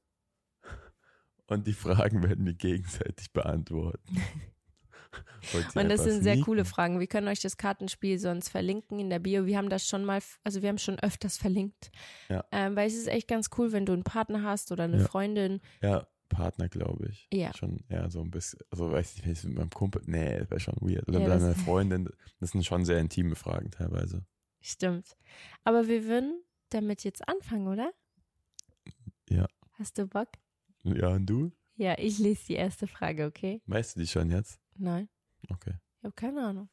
Und 1.46 1.66
die 1.66 1.74
Fragen 1.74 2.22
werden 2.22 2.46
wir 2.46 2.54
gegenseitig 2.54 3.32
beantworten. 3.32 4.00
Und 5.74 5.88
das 5.88 6.04
sind 6.04 6.22
sehr 6.22 6.40
coole 6.40 6.64
Fragen. 6.64 7.00
Wir 7.00 7.06
können 7.06 7.28
euch 7.28 7.40
das 7.40 7.56
Kartenspiel 7.56 8.18
sonst 8.18 8.48
verlinken 8.48 8.98
in 8.98 9.10
der 9.10 9.18
Bio. 9.18 9.46
Wir 9.46 9.58
haben 9.58 9.68
das 9.70 9.86
schon 9.86 10.04
mal, 10.04 10.20
also 10.42 10.62
wir 10.62 10.68
haben 10.68 10.78
schon 10.78 10.98
öfters 11.00 11.36
verlinkt. 11.38 11.90
Ja. 12.28 12.44
Ähm, 12.52 12.76
weil 12.76 12.86
es 12.86 12.94
ist 12.94 13.08
echt 13.08 13.28
ganz 13.28 13.50
cool, 13.58 13.72
wenn 13.72 13.86
du 13.86 13.92
einen 13.92 14.04
Partner 14.04 14.42
hast 14.42 14.72
oder 14.72 14.84
eine 14.84 14.98
Ja. 14.98 15.04
Freundin. 15.04 15.60
Ja, 15.82 16.06
Partner, 16.28 16.68
glaube 16.68 17.08
ich. 17.10 17.28
Ja. 17.32 17.52
Schon 17.54 17.84
eher 17.88 18.10
so 18.10 18.20
ein 18.20 18.30
bisschen, 18.30 18.60
also 18.70 18.90
weiß 18.90 19.14
ich 19.14 19.16
nicht, 19.18 19.26
wenn 19.26 19.32
ich 19.32 19.44
mit 19.44 19.54
meinem 19.58 19.70
Kumpel, 19.70 20.02
nee, 20.06 20.38
das 20.38 20.50
wäre 20.50 20.60
schon 20.60 20.76
weird. 20.80 21.06
Oder 21.08 21.20
Ja, 21.20 21.28
mit 21.28 21.34
einer 21.42 21.54
Freundin, 21.54 22.08
das 22.40 22.50
sind 22.50 22.64
schon 22.64 22.84
sehr 22.84 22.98
intime 22.98 23.36
Fragen 23.36 23.70
teilweise. 23.70 24.24
Stimmt. 24.60 25.16
Aber 25.62 25.86
wir 25.88 26.04
würden 26.06 26.42
damit 26.70 27.04
jetzt 27.04 27.28
anfangen, 27.28 27.68
oder? 27.68 27.92
Ja. 29.28 29.46
Hast 29.72 29.98
du 29.98 30.06
Bock? 30.06 30.28
Ja, 30.82 31.08
und 31.08 31.26
du? 31.26 31.52
Ja, 31.76 31.96
ich 31.98 32.18
lese 32.18 32.46
die 32.48 32.54
erste 32.54 32.86
Frage, 32.86 33.26
okay? 33.26 33.60
Weißt 33.66 33.96
du 33.96 34.00
die 34.00 34.06
schon 34.06 34.30
jetzt? 34.30 34.60
Nein, 34.76 35.08
Okay. 35.50 35.74
ich 35.98 36.04
habe 36.04 36.14
keine 36.14 36.46
Ahnung. 36.46 36.68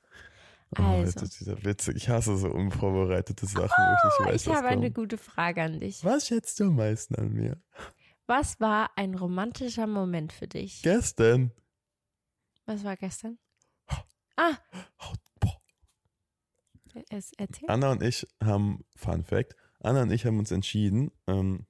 Oh, 0.78 0.84
Also. 0.84 1.06
jetzt 1.06 1.22
ist 1.22 1.40
dieser 1.42 1.64
witzig. 1.66 1.98
Ich 1.98 2.10
hasse 2.10 2.38
so 2.38 2.50
unvorbereitete 2.50 3.46
Sachen, 3.46 3.70
wo 3.78 3.94
ich 3.94 4.04
nicht 4.20 4.34
weiß, 4.34 4.48
ich 4.48 4.54
habe 4.54 4.68
eine 4.70 4.84
kommt. 4.86 4.96
gute 4.96 5.18
Frage 5.18 5.62
an 5.64 5.80
dich. 5.80 6.04
Was 6.06 6.28
schätzt 6.28 6.60
du 6.60 6.66
am 6.66 6.76
meisten 6.78 7.16
an 7.16 7.34
mir? 7.34 7.62
Was 8.28 8.60
war 8.62 8.92
ein 8.96 9.14
romantischer 9.16 9.88
Moment 9.88 10.32
für 10.32 10.48
dich? 10.48 10.82
Gestern. 10.82 11.52
Was 12.66 12.84
war 12.86 12.96
gestern? 12.96 13.38
Ah, 14.38 14.58
Oh, 15.00 15.14
es. 17.10 17.32
Anna 17.68 17.92
und 17.92 18.04
ich 18.04 18.28
haben, 18.44 18.84
Fun 18.96 19.24
Fact, 19.24 19.56
Anna 19.80 20.04
und 20.04 20.12
ich 20.12 20.26
haben 20.26 20.40
uns 20.40 20.52
entschieden, 20.52 21.12
ähm, 21.28 21.66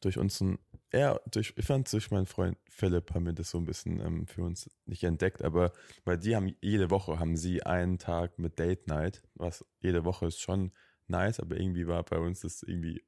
durch 0.00 0.18
unseren, 0.18 0.58
ja, 0.92 1.18
durch, 1.30 1.52
ich 1.56 1.66
fand 1.66 1.92
durch 1.92 2.10
meinen 2.10 2.26
Freund 2.26 2.56
Philipp 2.68 3.12
haben 3.14 3.26
wir 3.26 3.32
das 3.32 3.50
so 3.50 3.58
ein 3.58 3.66
bisschen 3.66 4.00
ähm, 4.00 4.26
für 4.26 4.42
uns 4.42 4.70
nicht 4.86 5.04
entdeckt, 5.04 5.42
aber 5.42 5.72
weil 6.04 6.18
die 6.18 6.34
haben 6.34 6.54
jede 6.60 6.90
Woche 6.90 7.18
haben 7.18 7.36
sie 7.36 7.62
einen 7.62 7.98
Tag 7.98 8.38
mit 8.38 8.58
Date 8.58 8.86
Night, 8.86 9.22
was 9.34 9.64
jede 9.80 10.04
Woche 10.04 10.26
ist 10.26 10.40
schon 10.40 10.72
nice, 11.06 11.40
aber 11.40 11.58
irgendwie 11.58 11.86
war 11.86 12.02
bei 12.04 12.18
uns 12.18 12.40
das 12.40 12.62
irgendwie, 12.62 13.04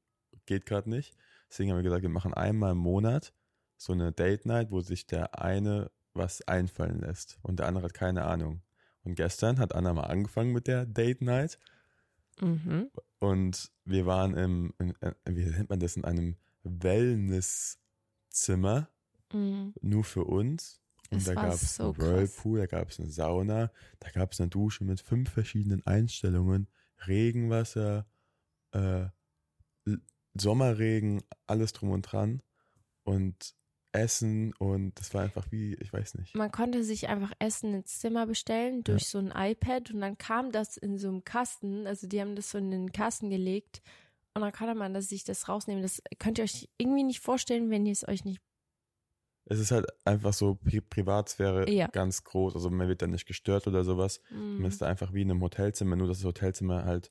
geht 0.46 0.66
gerade 0.66 0.90
nicht. 0.90 1.14
Deswegen 1.48 1.70
haben 1.70 1.78
wir 1.78 1.82
gesagt, 1.82 2.02
wir 2.02 2.10
machen 2.10 2.34
einmal 2.34 2.72
im 2.72 2.78
Monat 2.78 3.32
so 3.76 3.92
eine 3.92 4.12
Date 4.12 4.46
Night, 4.46 4.70
wo 4.70 4.80
sich 4.80 5.06
der 5.06 5.40
eine 5.40 5.90
was 6.12 6.42
einfallen 6.46 7.00
lässt 7.00 7.38
und 7.42 7.58
der 7.60 7.66
andere 7.66 7.84
hat 7.84 7.94
keine 7.94 8.24
Ahnung. 8.24 8.62
Und 9.04 9.14
gestern 9.14 9.58
hat 9.58 9.74
Anna 9.74 9.94
mal 9.94 10.04
angefangen 10.04 10.52
mit 10.52 10.66
der 10.66 10.84
Date 10.86 11.22
Night 11.22 11.58
Mhm. 12.40 12.90
und 13.18 13.70
wir 13.84 14.06
waren 14.06 14.34
im, 14.34 14.72
in, 14.78 14.94
äh, 15.02 15.12
wie 15.26 15.44
nennt 15.44 15.68
man 15.68 15.80
das, 15.80 15.96
in 15.96 16.04
einem 16.04 16.36
Wellnesszimmer, 16.62 18.88
Mhm. 19.32 19.74
nur 19.80 20.04
für 20.04 20.24
uns. 20.24 20.80
Und 21.10 21.18
Es 21.18 21.24
da 21.24 21.34
gab 21.34 21.52
es 21.54 21.76
so 21.76 21.92
einen. 21.92 21.96
Whirlpool, 21.98 22.58
da 22.60 22.66
gab 22.66 22.88
es 22.90 23.00
eine 23.00 23.10
Sauna, 23.10 23.72
da 23.98 24.10
gab 24.10 24.32
es 24.32 24.40
eine 24.40 24.48
Dusche 24.48 24.84
mit 24.84 25.00
fünf 25.00 25.30
verschiedenen 25.30 25.84
Einstellungen, 25.86 26.68
Regenwasser, 27.06 28.06
äh, 28.72 29.06
Sommerregen, 30.34 31.22
alles 31.46 31.72
drum 31.72 31.90
und 31.90 32.02
dran 32.02 32.42
und 33.02 33.54
Essen 33.92 34.54
und 34.54 34.98
das 35.00 35.12
war 35.12 35.22
einfach 35.22 35.50
wie, 35.50 35.74
ich 35.74 35.92
weiß 35.92 36.14
nicht. 36.14 36.36
Man 36.36 36.52
konnte 36.52 36.84
sich 36.84 37.08
einfach 37.08 37.32
Essen 37.40 37.74
ins 37.74 37.98
Zimmer 37.98 38.26
bestellen 38.26 38.84
durch 38.84 39.08
so 39.08 39.18
ein 39.18 39.32
iPad 39.34 39.90
und 39.90 40.00
dann 40.00 40.16
kam 40.16 40.52
das 40.52 40.76
in 40.76 40.96
so 40.98 41.08
einem 41.08 41.24
Kasten. 41.24 41.88
Also 41.88 42.06
die 42.06 42.20
haben 42.20 42.36
das 42.36 42.50
so 42.50 42.58
in 42.58 42.70
den 42.70 42.92
Kasten 42.92 43.30
gelegt 43.30 43.82
und 44.34 44.42
dann 44.42 44.52
konnte 44.52 44.74
man 44.74 45.00
sich 45.02 45.24
das 45.24 45.48
rausnehmen. 45.48 45.82
Das 45.82 46.02
könnt 46.18 46.38
ihr 46.38 46.44
euch 46.44 46.68
irgendwie 46.78 47.02
nicht 47.04 47.20
vorstellen, 47.20 47.70
wenn 47.70 47.86
ihr 47.86 47.92
es 47.92 48.06
euch 48.06 48.24
nicht. 48.24 48.40
Es 49.46 49.58
ist 49.58 49.70
halt 49.72 49.86
einfach 50.04 50.32
so 50.32 50.54
Pri 50.54 50.80
Privatsphäre 50.80 51.68
Ja. 51.70 51.88
ganz 51.88 52.22
groß, 52.24 52.54
also 52.54 52.70
man 52.70 52.86
wird 52.88 53.02
da 53.02 53.06
nicht 53.06 53.26
gestört 53.26 53.66
oder 53.66 53.82
sowas. 53.84 54.20
Man 54.30 54.58
Mhm. 54.58 54.64
ist 54.66 54.80
da 54.82 54.86
einfach 54.86 55.12
wie 55.12 55.22
in 55.22 55.30
einem 55.30 55.40
Hotelzimmer, 55.42 55.96
nur 55.96 56.06
dass 56.06 56.18
das 56.18 56.24
Hotelzimmer 56.26 56.84
halt, 56.84 57.10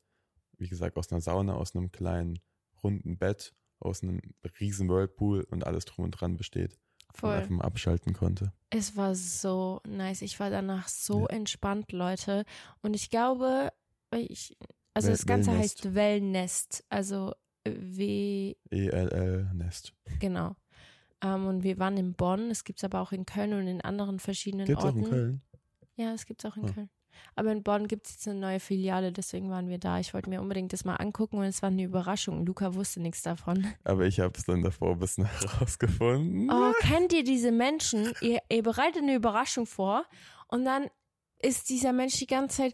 wie 0.58 0.70
gesagt, 0.70 0.96
aus 0.98 1.12
einer 1.12 1.22
Sauna, 1.22 1.56
aus 1.56 1.76
einem 1.76 1.92
kleinen 1.92 2.40
runden 2.82 3.18
Bett, 3.18 3.54
aus 3.80 4.04
einem 4.04 4.22
riesen 4.60 4.88
Whirlpool 4.90 5.44
und 5.50 5.66
alles 5.66 5.86
drum 5.86 6.06
und 6.06 6.12
dran 6.12 6.38
besteht. 6.38 6.78
Voll. 7.16 7.34
einfach 7.36 7.50
mal 7.50 7.66
abschalten 7.66 8.14
konnte. 8.14 8.54
Es 8.70 8.96
war 8.96 9.16
so 9.16 9.82
nice. 9.86 10.22
Ich 10.22 10.40
war 10.40 10.52
danach 10.52 10.88
so 10.88 11.22
Ja. 11.22 11.36
entspannt, 11.36 11.92
Leute. 11.92 12.46
Und 12.84 12.94
ich 12.94 13.10
glaube, 13.10 13.74
ich, 14.16 14.56
also 14.94 15.10
das 15.10 15.26
Ganze 15.26 15.52
Wellnest. 15.52 15.84
heißt 15.86 15.94
Wellnest. 15.96 16.84
Also 16.90 17.34
äh, 17.64 17.72
W, 17.76 18.56
ELL 18.70 19.50
Nest. 19.54 19.94
genau. 20.20 20.56
Ähm, 21.22 21.48
und 21.48 21.64
wir 21.64 21.78
waren 21.80 21.98
in 21.98 22.14
Bonn. 22.14 22.50
Es 22.52 22.64
gibt 22.64 22.80
es 22.80 22.84
aber 22.86 23.02
auch 23.02 23.12
in 23.12 23.26
Köln 23.26 23.54
und 23.54 23.68
in 23.68 23.82
anderen 23.82 24.20
verschiedenen 24.20 24.66
Gibt's 24.66 24.82
auch 24.84 24.88
Orten. 24.88 25.04
in 25.04 25.10
Köln? 25.10 25.42
Ja, 25.96 26.14
es 26.14 26.26
gibt 26.26 26.44
es 26.44 26.50
auch 26.52 26.56
in 26.58 26.66
Ah. 26.66 26.72
Köln. 26.72 26.90
Aber 27.36 27.52
in 27.52 27.64
Bonn 27.64 27.88
gibt 27.90 28.06
es 28.08 28.14
jetzt 28.14 28.28
eine 28.30 28.40
neue 28.40 28.62
Filiale, 28.62 29.12
deswegen 29.12 29.50
waren 29.50 29.68
wir 29.68 29.78
da. 29.78 30.00
Ich 30.00 30.14
wollte 30.14 30.30
mir 30.30 30.42
unbedingt 30.42 30.72
das 30.72 30.86
mal 30.86 30.96
angucken 30.96 31.38
und 31.40 31.44
es 31.44 31.62
war 31.62 31.68
eine 31.70 31.84
Überraschung. 31.84 32.46
Luca 32.46 32.74
wusste 32.76 33.02
nichts 33.02 33.24
davon. 33.24 33.68
Aber 33.84 34.06
ich 34.06 34.22
habe 34.22 34.32
es 34.38 34.46
dann 34.46 34.62
davor 34.64 34.92
ein 34.94 35.00
bisschen 35.00 35.26
herausgefunden. 35.26 36.50
Oh, 36.54 36.72
kennt 36.80 37.12
ihr 37.12 37.26
diese 37.26 37.52
Menschen? 37.52 38.14
Ihr, 38.22 38.40
ihr 38.50 38.64
bereitet 38.64 39.02
eine 39.02 39.16
Überraschung 39.16 39.66
vor 39.66 40.06
und 40.48 40.64
dann 40.64 40.88
ist 41.42 41.70
dieser 41.70 41.94
Mensch 41.94 42.18
die 42.18 42.28
ganze 42.28 42.58
Zeit, 42.58 42.74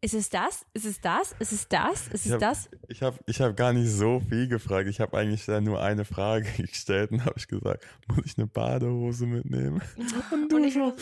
ist 0.00 0.14
es 0.14 0.28
das? 0.28 0.66
Ist 0.74 0.84
es 0.84 1.00
das? 1.00 1.34
Ist 1.38 1.52
es 1.52 1.68
das? 1.68 2.08
Ist 2.08 2.26
es 2.26 2.38
das? 2.38 2.68
Ich 2.88 3.02
habe 3.02 3.18
ich 3.26 3.40
hab 3.40 3.56
gar 3.56 3.72
nicht 3.72 3.90
so 3.90 4.20
viel 4.20 4.48
gefragt. 4.48 4.88
Ich 4.88 5.00
habe 5.00 5.16
eigentlich 5.16 5.46
nur 5.48 5.80
eine 5.80 6.04
Frage 6.04 6.46
gestellt 6.62 7.10
und 7.10 7.24
habe 7.24 7.34
ich 7.38 7.48
gesagt, 7.48 7.84
muss 8.08 8.26
ich 8.26 8.38
eine 8.38 8.46
Badehose 8.46 9.26
mitnehmen? 9.26 9.80
Und 10.30 10.50
du 10.52 10.56
Und 10.56 10.64
ich 10.64 10.74
so, 10.74 10.92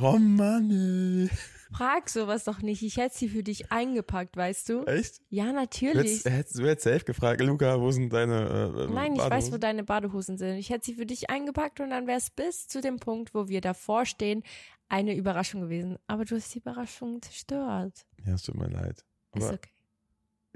oh 0.00 0.18
Mann, 0.18 1.30
frag 1.72 2.08
sowas 2.08 2.44
doch 2.44 2.62
nicht. 2.62 2.82
Ich 2.82 2.96
hätte 2.96 3.16
sie 3.16 3.28
für 3.28 3.42
dich 3.42 3.70
eingepackt, 3.70 4.36
weißt 4.36 4.68
du? 4.68 4.84
Echt? 4.84 5.20
Ja, 5.28 5.46
Du 5.46 5.52
natürlich. 5.52 6.24
hättest, 6.24 6.30
hättest, 6.30 6.58
du 6.58 6.66
hättest 6.66 6.84
safe 6.84 7.04
gefragt, 7.04 7.40
Luca, 7.42 7.80
wo 7.80 7.90
sind 7.90 8.12
deine 8.12 8.86
äh, 8.88 8.92
Nein, 8.92 9.14
ich 9.14 9.20
weiß, 9.20 9.52
wo 9.52 9.58
deine 9.58 9.84
Badehosen 9.84 10.36
sind. 10.36 10.56
Ich 10.56 10.70
hätte 10.70 10.86
sie 10.86 10.94
für 10.94 11.06
dich 11.06 11.30
eingepackt 11.30 11.80
und 11.80 11.90
dann 11.90 12.06
wäre 12.06 12.18
es 12.18 12.30
bis 12.30 12.66
zu 12.66 12.80
dem 12.80 12.98
Punkt, 12.98 13.34
wo 13.34 13.48
wir 13.48 13.60
davor 13.60 14.04
stehen, 14.04 14.42
eine 14.90 15.14
Überraschung 15.14 15.62
gewesen. 15.62 15.98
Aber 16.06 16.24
du 16.26 16.36
hast 16.36 16.54
die 16.54 16.58
Überraschung 16.58 17.22
zerstört. 17.22 18.06
Ja, 18.26 18.34
es 18.34 18.42
tut 18.42 18.56
mir 18.56 18.68
leid. 18.68 19.04
Ist 19.34 19.44
Aber 19.44 19.54
okay. 19.54 19.70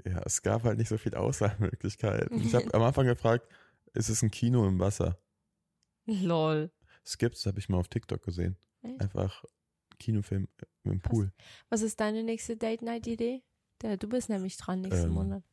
ja, 0.05 0.21
es 0.25 0.41
gab 0.43 0.63
halt 0.63 0.77
nicht 0.77 0.89
so 0.89 0.97
viel 0.97 1.15
Auswahlmöglichkeiten. 1.15 2.39
Ich 2.41 2.53
habe 2.53 2.71
am 2.73 2.83
Anfang 2.83 3.07
gefragt, 3.07 3.47
ist 3.93 4.09
es 4.09 4.21
ein 4.21 4.29
Kino 4.31 4.67
im 4.67 4.77
Wasser? 4.79 5.17
Lol. 6.05 6.71
Es 7.03 7.17
gibt's, 7.17 7.45
habe 7.45 7.59
ich 7.59 7.69
mal 7.69 7.77
auf 7.77 7.87
TikTok 7.87 8.21
gesehen. 8.21 8.57
Echt? 8.83 9.01
Einfach 9.01 9.43
Kinofilm 9.97 10.47
im 10.83 11.01
Pool. 11.01 11.31
Was 11.69 11.81
ist 11.81 11.99
deine 11.99 12.23
nächste 12.23 12.57
Date-Night-Idee? 12.57 13.41
Du 13.99 14.09
bist 14.09 14.29
nämlich 14.29 14.57
dran 14.57 14.81
nächsten 14.81 15.07
Ähm, 15.07 15.13
Monat. 15.13 15.43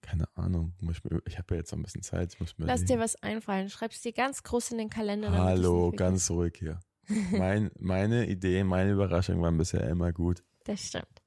Keine 0.00 0.26
Ahnung. 0.36 0.74
Muss 0.80 0.96
Ich, 1.26 1.38
habe 1.38 1.54
ja 1.54 1.60
jetzt 1.60 1.72
noch 1.72 1.78
ein 1.78 1.82
bisschen 1.82 2.02
Zeit. 2.02 2.32
Ich 2.34 2.40
muss 2.40 2.56
mir 2.58 2.66
Lass 2.66 2.80
dir 2.80 2.94
überlegen. 2.94 3.02
was 3.02 3.22
einfallen. 3.22 3.68
Schreib's 3.70 4.00
dir 4.00 4.12
ganz 4.12 4.42
groß 4.42 4.72
in 4.72 4.78
den 4.78 4.90
Kalender. 4.90 5.30
Hallo, 5.30 5.92
ganz 5.92 6.30
ruhig 6.30 6.54
hier. 6.58 6.80
Mein, 7.08 7.70
meine 7.78 8.26
Ideen, 8.28 8.66
meine 8.66 8.92
Überraschungen 8.92 9.42
waren 9.42 9.58
bisher 9.58 9.88
immer 9.88 10.12
gut. 10.12 10.42
Das 10.64 10.88
stimmt. 10.88 11.22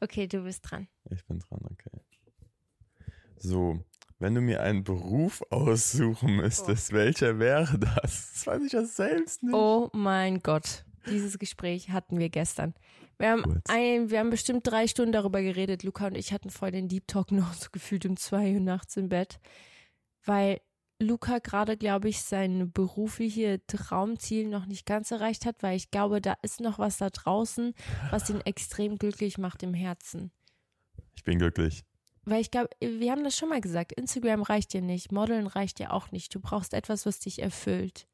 Okay, 0.00 0.26
du 0.26 0.42
bist 0.42 0.68
dran. 0.68 0.88
Ich 1.10 1.24
bin 1.26 1.38
dran, 1.38 1.60
okay. 1.70 2.00
So, 3.36 3.84
wenn 4.18 4.34
du 4.34 4.40
mir 4.40 4.62
einen 4.62 4.84
Beruf 4.84 5.42
aussuchen 5.50 6.36
müsstest, 6.36 6.92
welcher 6.92 7.38
wäre 7.38 7.78
das? 7.78 8.32
Das 8.32 8.46
weiß 8.46 8.62
ich 8.64 8.72
ja 8.72 8.84
selbst 8.84 9.42
nicht. 9.42 9.54
Oh 9.54 9.88
mein 9.92 10.40
Gott. 10.40 10.84
Dieses 11.06 11.38
Gespräch 11.38 11.90
hatten 11.90 12.18
wir 12.18 12.28
gestern. 12.28 12.74
Wir 13.16 13.30
haben, 13.30 13.62
ein, 13.68 14.10
wir 14.10 14.18
haben 14.18 14.30
bestimmt 14.30 14.66
drei 14.66 14.86
Stunden 14.86 15.12
darüber 15.12 15.42
geredet. 15.42 15.82
Luca 15.82 16.06
und 16.06 16.16
ich 16.16 16.32
hatten 16.32 16.50
vorhin 16.50 16.74
den 16.74 16.88
Deep 16.88 17.06
Talk 17.06 17.32
noch 17.32 17.52
so 17.54 17.68
gefühlt 17.70 18.04
um 18.06 18.16
zwei 18.16 18.52
Uhr 18.52 18.60
nachts 18.60 18.96
im 18.96 19.08
Bett. 19.08 19.40
Weil 20.24 20.60
Luca 21.00 21.38
gerade, 21.38 21.76
glaube 21.76 22.08
ich, 22.08 22.22
sein 22.22 22.70
berufliche 22.72 23.60
Traumziel 23.66 24.46
noch 24.46 24.66
nicht 24.66 24.84
ganz 24.84 25.10
erreicht 25.10 25.46
hat, 25.46 25.62
weil 25.62 25.76
ich 25.76 25.90
glaube, 25.90 26.20
da 26.20 26.36
ist 26.42 26.60
noch 26.60 26.78
was 26.78 26.98
da 26.98 27.08
draußen, 27.08 27.74
was 28.10 28.28
ihn 28.28 28.40
extrem 28.44 28.96
glücklich 28.96 29.38
macht 29.38 29.62
im 29.62 29.74
Herzen. 29.74 30.30
Ich 31.16 31.24
bin 31.24 31.38
glücklich. 31.38 31.84
Weil 32.24 32.42
ich 32.42 32.50
glaube, 32.50 32.68
wir 32.80 33.10
haben 33.10 33.24
das 33.24 33.36
schon 33.36 33.48
mal 33.48 33.62
gesagt, 33.62 33.92
Instagram 33.92 34.42
reicht 34.42 34.74
dir 34.74 34.82
nicht, 34.82 35.10
Modeln 35.10 35.46
reicht 35.46 35.78
dir 35.78 35.92
auch 35.92 36.12
nicht. 36.12 36.34
Du 36.34 36.40
brauchst 36.40 36.74
etwas, 36.74 37.06
was 37.06 37.18
dich 37.18 37.40
erfüllt. 37.40 38.06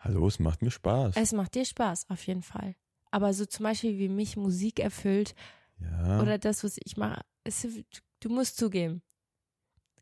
Hallo, 0.00 0.26
es 0.26 0.40
macht 0.40 0.62
mir 0.62 0.70
Spaß. 0.70 1.14
Es 1.16 1.32
macht 1.32 1.54
dir 1.54 1.64
Spaß, 1.64 2.10
auf 2.10 2.26
jeden 2.26 2.42
Fall. 2.42 2.74
Aber 3.12 3.32
so 3.34 3.46
zum 3.46 3.64
Beispiel, 3.64 3.98
wie 3.98 4.08
mich 4.08 4.36
Musik 4.36 4.80
erfüllt 4.80 5.34
ja. 5.80 6.20
oder 6.20 6.38
das, 6.38 6.64
was 6.64 6.76
ich 6.82 6.96
mache, 6.96 7.20
es, 7.44 7.66
du 8.20 8.28
musst 8.28 8.56
zugeben. 8.56 9.02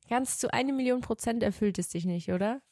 Ganz 0.08 0.38
zu 0.38 0.52
eine 0.52 0.72
Million 0.72 1.00
Prozent 1.00 1.42
erfüllt 1.42 1.78
es 1.78 1.88
dich 1.88 2.04
nicht, 2.04 2.30
oder? 2.30 2.62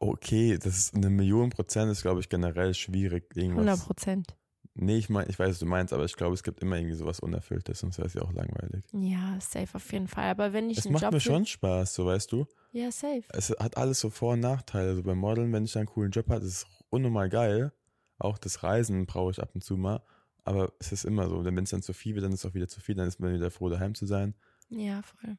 Okay, 0.00 0.58
das 0.58 0.76
ist 0.76 0.94
eine 0.94 1.10
Million 1.10 1.50
Prozent 1.50 1.90
ist, 1.90 2.02
glaube 2.02 2.20
ich, 2.20 2.28
generell 2.28 2.74
schwierig. 2.74 3.24
100 3.34 3.36
Irgendwas. 3.36 3.84
Prozent. 3.84 4.36
Nee, 4.78 4.98
ich 4.98 5.08
meine, 5.08 5.30
ich 5.30 5.38
weiß, 5.38 5.48
was 5.48 5.58
du 5.58 5.64
meinst, 5.64 5.94
aber 5.94 6.04
ich 6.04 6.14
glaube, 6.16 6.34
es 6.34 6.42
gibt 6.42 6.60
immer 6.60 6.76
irgendwie 6.76 6.96
sowas 6.96 7.20
Unerfülltes, 7.20 7.80
sonst 7.80 7.96
wäre 7.96 8.08
es 8.08 8.14
ja 8.14 8.20
auch 8.20 8.32
langweilig. 8.32 8.84
Ja, 8.92 9.38
safe 9.40 9.74
auf 9.74 9.90
jeden 9.90 10.06
Fall. 10.06 10.28
Aber 10.28 10.52
wenn 10.52 10.68
ich 10.68 10.78
Es 10.78 10.88
macht 10.90 11.02
Job 11.02 11.12
mir 11.12 11.20
schon 11.20 11.46
Spaß, 11.46 11.94
so 11.94 12.04
weißt 12.04 12.30
du. 12.30 12.46
Ja, 12.72 12.92
safe. 12.92 13.22
Es 13.30 13.50
hat 13.58 13.78
alles 13.78 14.00
so 14.00 14.10
Vor- 14.10 14.34
und 14.34 14.40
Nachteile. 14.40 14.90
Also 14.90 15.02
beim 15.02 15.16
Modeln, 15.16 15.50
wenn 15.54 15.64
ich 15.64 15.78
einen 15.78 15.86
coolen 15.86 16.10
Job 16.10 16.28
habe, 16.28 16.44
ist 16.44 16.52
es 16.52 16.66
unnormal 16.90 17.30
geil. 17.30 17.72
Auch 18.18 18.36
das 18.36 18.62
Reisen 18.62 19.06
brauche 19.06 19.30
ich 19.30 19.40
ab 19.40 19.50
und 19.54 19.64
zu 19.64 19.78
mal. 19.78 20.02
Aber 20.44 20.72
es 20.78 20.92
ist 20.92 21.06
immer 21.06 21.30
so. 21.30 21.42
Denn 21.42 21.56
wenn 21.56 21.64
es 21.64 21.70
dann 21.70 21.82
zu 21.82 21.94
viel 21.94 22.14
wird, 22.14 22.26
dann 22.26 22.32
ist 22.32 22.44
es 22.44 22.50
auch 22.50 22.54
wieder 22.54 22.68
zu 22.68 22.80
viel. 22.80 22.94
Dann 22.94 23.08
ist 23.08 23.18
man 23.18 23.32
wieder 23.32 23.50
froh, 23.50 23.70
daheim 23.70 23.94
zu 23.94 24.04
sein. 24.04 24.34
Ja, 24.68 25.00
voll. 25.00 25.38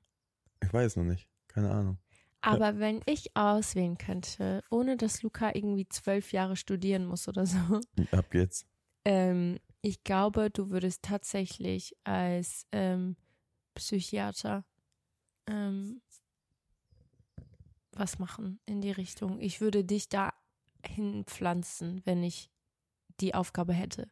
Ich 0.63 0.73
weiß 0.73 0.95
noch 0.97 1.03
nicht. 1.03 1.27
Keine 1.47 1.71
Ahnung. 1.71 1.97
Aber 2.41 2.79
wenn 2.79 3.01
ich 3.05 3.35
auswählen 3.35 3.97
könnte, 3.97 4.63
ohne 4.69 4.95
dass 4.95 5.21
Luca 5.23 5.51
irgendwie 5.53 5.87
zwölf 5.89 6.31
Jahre 6.31 6.55
studieren 6.55 7.05
muss 7.05 7.27
oder 7.27 7.45
so, 7.45 7.57
Ab 8.11 8.29
geht's. 8.29 8.65
ähm, 9.05 9.59
ich 9.81 10.03
glaube, 10.03 10.49
du 10.49 10.69
würdest 10.69 11.03
tatsächlich 11.03 11.95
als 12.03 12.65
ähm, 12.71 13.15
Psychiater 13.75 14.65
ähm, 15.47 16.01
was 17.91 18.19
machen 18.19 18.59
in 18.65 18.81
die 18.81 18.91
Richtung. 18.91 19.39
Ich 19.39 19.59
würde 19.61 19.83
dich 19.83 20.07
da 20.09 20.33
hinpflanzen, 20.85 22.01
wenn 22.05 22.23
ich 22.23 22.51
die 23.19 23.33
Aufgabe 23.33 23.73
hätte. 23.73 24.09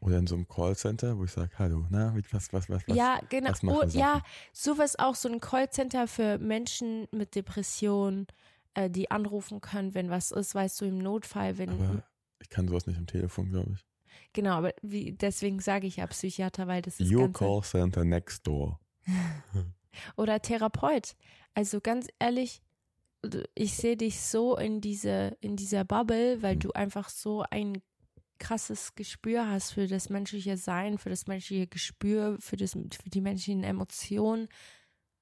Oder 0.00 0.18
in 0.18 0.26
so 0.26 0.36
einem 0.36 0.46
Callcenter, 0.46 1.18
wo 1.18 1.24
ich 1.24 1.32
sage, 1.32 1.50
hallo, 1.58 1.86
na, 1.90 2.14
was, 2.30 2.52
was, 2.52 2.70
was, 2.70 2.86
was? 2.86 2.96
ja, 2.96 3.18
genau. 3.28 3.50
was 3.50 3.64
Oh, 3.64 3.82
ja, 3.98 4.22
sowas 4.52 4.96
auch, 4.98 5.14
so 5.16 5.28
ein 5.28 5.40
Callcenter 5.40 6.06
für 6.06 6.38
Menschen 6.38 7.08
mit 7.10 7.34
Depressionen, 7.34 8.28
äh, 8.74 8.88
die 8.88 9.10
anrufen 9.10 9.60
können, 9.60 9.94
wenn 9.94 10.08
was 10.08 10.30
ist, 10.30 10.54
weißt 10.54 10.80
du, 10.80 10.84
im 10.84 10.98
Notfall, 10.98 11.58
wenn 11.58 11.70
Aber 11.70 12.04
ich 12.40 12.48
kann 12.48 12.68
sowas 12.68 12.86
nicht 12.86 12.98
am 12.98 13.06
Telefon, 13.06 13.50
glaube 13.50 13.72
ich. 13.74 13.84
Genau, 14.32 14.52
aber 14.52 14.72
wie, 14.82 15.12
deswegen 15.12 15.58
sage 15.60 15.86
ich 15.86 15.96
ja 15.96 16.06
Psychiater, 16.06 16.66
weil 16.68 16.82
das 16.82 17.00
ist 17.00 17.12
Your 17.12 17.32
Callcenter 17.32 18.04
next 18.04 18.46
door. 18.46 18.78
oder 20.16 20.40
Therapeut. 20.40 21.16
Also 21.54 21.80
ganz 21.80 22.08
ehrlich, 22.18 22.62
ich 23.54 23.74
sehe 23.74 23.96
dich 23.96 24.20
so 24.20 24.56
in 24.56 24.80
diese 24.80 25.36
in 25.40 25.56
dieser 25.56 25.84
Bubble, 25.84 26.40
weil 26.42 26.52
Hm. 26.54 26.60
du 26.60 26.72
einfach 26.72 27.08
so 27.08 27.44
ein 27.50 27.82
krasses 28.38 28.94
Gespür 28.94 29.48
hast 29.48 29.72
für 29.72 29.86
das 29.86 30.08
menschliche 30.08 30.56
Sein, 30.56 30.98
für 30.98 31.10
das 31.10 31.26
menschliche 31.26 31.66
Gespür, 31.66 32.36
für 32.40 32.56
das 32.56 32.72
für 32.72 33.10
die 33.10 33.20
menschlichen 33.20 33.64
Emotionen. 33.64 34.48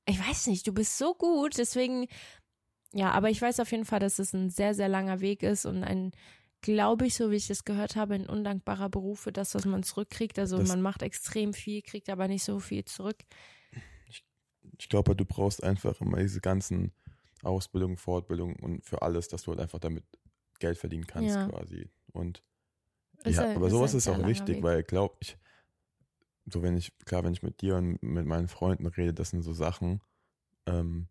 Ich 0.09 0.18
weiß 0.20 0.46
nicht, 0.48 0.66
du 0.66 0.72
bist 0.72 0.98
so 0.98 1.14
gut, 1.14 1.59
deswegen 1.59 2.07
ja, 2.92 3.11
aber 3.11 3.31
ich 3.31 3.42
weiß 3.42 3.61
auf 3.61 3.72
jeden 3.72 3.85
Fall, 3.85 4.00
dass 4.00 4.18
es 4.18 4.33
ein 4.33 4.48
sehr 4.50 4.74
sehr 4.74 4.88
langer 4.88 5.20
Weg 5.20 5.42
ist 5.42 5.66
und 5.66 5.83
ein 5.85 6.12
glaube 6.62 7.07
ich, 7.07 7.14
so 7.14 7.31
wie 7.31 7.37
ich 7.37 7.46
das 7.46 7.64
gehört 7.64 7.96
habe, 7.96 8.14
ein 8.14 8.26
undankbarer 8.29 8.88
Beruf 8.88 9.20
für 9.20 9.33
das, 9.33 9.55
was 9.55 9.66
man 9.66 9.83
zurückkriegt. 9.83 10.38
Also 10.38 10.57
Das- 10.59 10.68
man 10.68 10.81
macht 10.83 11.02
extrem 11.02 11.52
viel, 11.52 11.83
kriegt 11.83 12.09
aber 12.09 12.29
nicht 12.29 12.44
so 12.44 12.59
viel 12.61 12.85
zurück. 12.85 13.18
Ich 14.79 14.88
glaube, 14.88 15.14
du 15.14 15.24
brauchst 15.24 15.62
einfach 15.62 16.00
immer 16.00 16.18
diese 16.18 16.40
ganzen 16.40 16.92
Ausbildungen, 17.42 17.96
Fortbildungen 17.96 18.57
und 18.57 18.85
für 18.85 19.02
alles, 19.02 19.29
dass 19.29 19.42
du 19.42 19.50
halt 19.52 19.61
einfach 19.61 19.79
damit 19.79 20.05
Geld 20.59 20.79
verdienen 20.79 21.07
kannst 21.07 21.37
Ja. 21.37 21.48
quasi. 21.48 21.88
Und 22.12 22.42
Ist 23.26 23.36
ja, 23.36 23.44
ein- 23.44 23.56
aber 23.56 23.66
ist 23.66 23.72
sowas 23.72 23.94
ist 23.94 24.08
auch 24.08 24.24
wichtig, 24.26 24.56
Weg. 24.56 24.62
weil 24.62 24.82
glaub 24.82 25.16
ich, 25.20 25.36
so 26.46 26.62
wenn 26.62 26.76
ich, 26.76 26.92
klar, 27.04 27.24
wenn 27.24 27.32
ich 27.32 27.42
mit 27.42 27.60
dir 27.60 27.76
und 27.76 28.02
mit 28.02 28.26
meinen 28.26 28.48
Freunden 28.48 28.86
rede, 28.86 29.12
das 29.14 29.30
sind 29.30 29.42
so 29.42 29.52
Sachen, 29.52 30.00
ähm, 30.66 31.08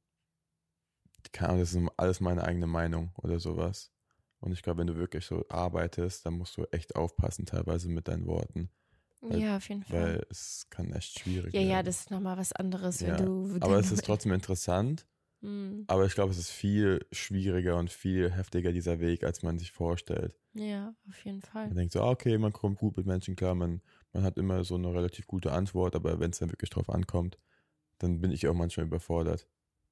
keine 1.32 1.49
Ahnung, 1.49 1.62
das 1.62 1.73
ist 1.73 1.89
alles 1.97 2.19
meine 2.21 2.43
eigene 2.43 2.67
Meinung 2.67 3.12
oder 3.17 3.39
sowas. 3.39 3.91
Und 4.39 4.51
ich 4.51 4.62
glaube, 4.62 4.80
wenn 4.82 4.88
du 4.88 4.95
wirklich 4.95 5.25
so 5.25 5.43
arbeitest, 5.49 6.25
dann 6.25 6.36
musst 6.38 6.56
du 6.58 6.65
echt 6.71 6.95
aufpassen, 6.95 7.45
teilweise 7.45 7.89
mit 7.89 8.08
deinen 8.08 8.28
Worten, 8.28 8.69
weil- 9.21 9.39
Ja, 9.41 9.58
auf 9.58 9.67
jeden 9.69 9.84
Fall. 9.84 9.99
weil 10.01 10.25
es 10.30 10.67
kann 10.69 10.93
echt 10.93 11.19
schwierig 11.19 11.54
Ja, 11.54 11.62
ja, 11.62 11.67
werden. 11.75 11.86
das 11.88 11.99
ist 12.01 12.12
nochmal 12.12 12.38
was 12.38 12.54
anderes, 12.54 13.01
wenn 13.01 13.08
Ja, 13.10 13.15
du. 13.17 13.58
Aber 13.60 13.80
es 13.80 13.91
ist 13.91 14.06
trotzdem 14.06 14.34
interessant. 14.34 15.06
Hm, 15.46 15.86
Aber 15.88 16.06
ich 16.06 16.14
glaube, 16.16 16.32
es 16.32 16.38
ist 16.38 16.52
viel 16.52 17.06
schwieriger 17.12 17.78
und 17.78 17.92
viel 17.92 18.32
heftiger, 18.32 18.72
dieser 18.72 19.00
Weg, 19.00 19.24
als 19.24 19.44
man 19.44 19.60
sich 19.60 19.72
vorstellt. 19.72 20.36
Ja, 20.54 20.96
auf 21.10 21.24
jeden 21.26 21.42
Fall. 21.42 21.68
Man 21.68 21.76
denkt 21.76 21.94
so, 21.94 22.02
ah, 22.02 22.10
okay, 22.12 22.38
man 22.38 22.54
kommt 22.54 22.80
gut 22.80 22.98
mit 22.98 23.06
Menschen 23.06 23.36
klar, 23.36 23.56
man, 23.56 23.82
man 24.14 24.24
hat 24.24 24.38
immer 24.38 24.64
so 24.64 24.76
eine 24.76 24.94
relativ 24.94 25.28
gute 25.28 25.52
Antwort, 25.52 25.96
aber 25.96 26.20
wenn 26.20 26.32
es 26.32 26.40
dann 26.40 26.52
wirklich 26.52 26.70
drauf 26.70 26.90
ankommt, 26.90 27.38
dann 28.00 28.22
bin 28.22 28.32
ich 28.32 28.48
auch 28.48 28.54
manchmal 28.56 28.88
überfordert. 28.88 29.48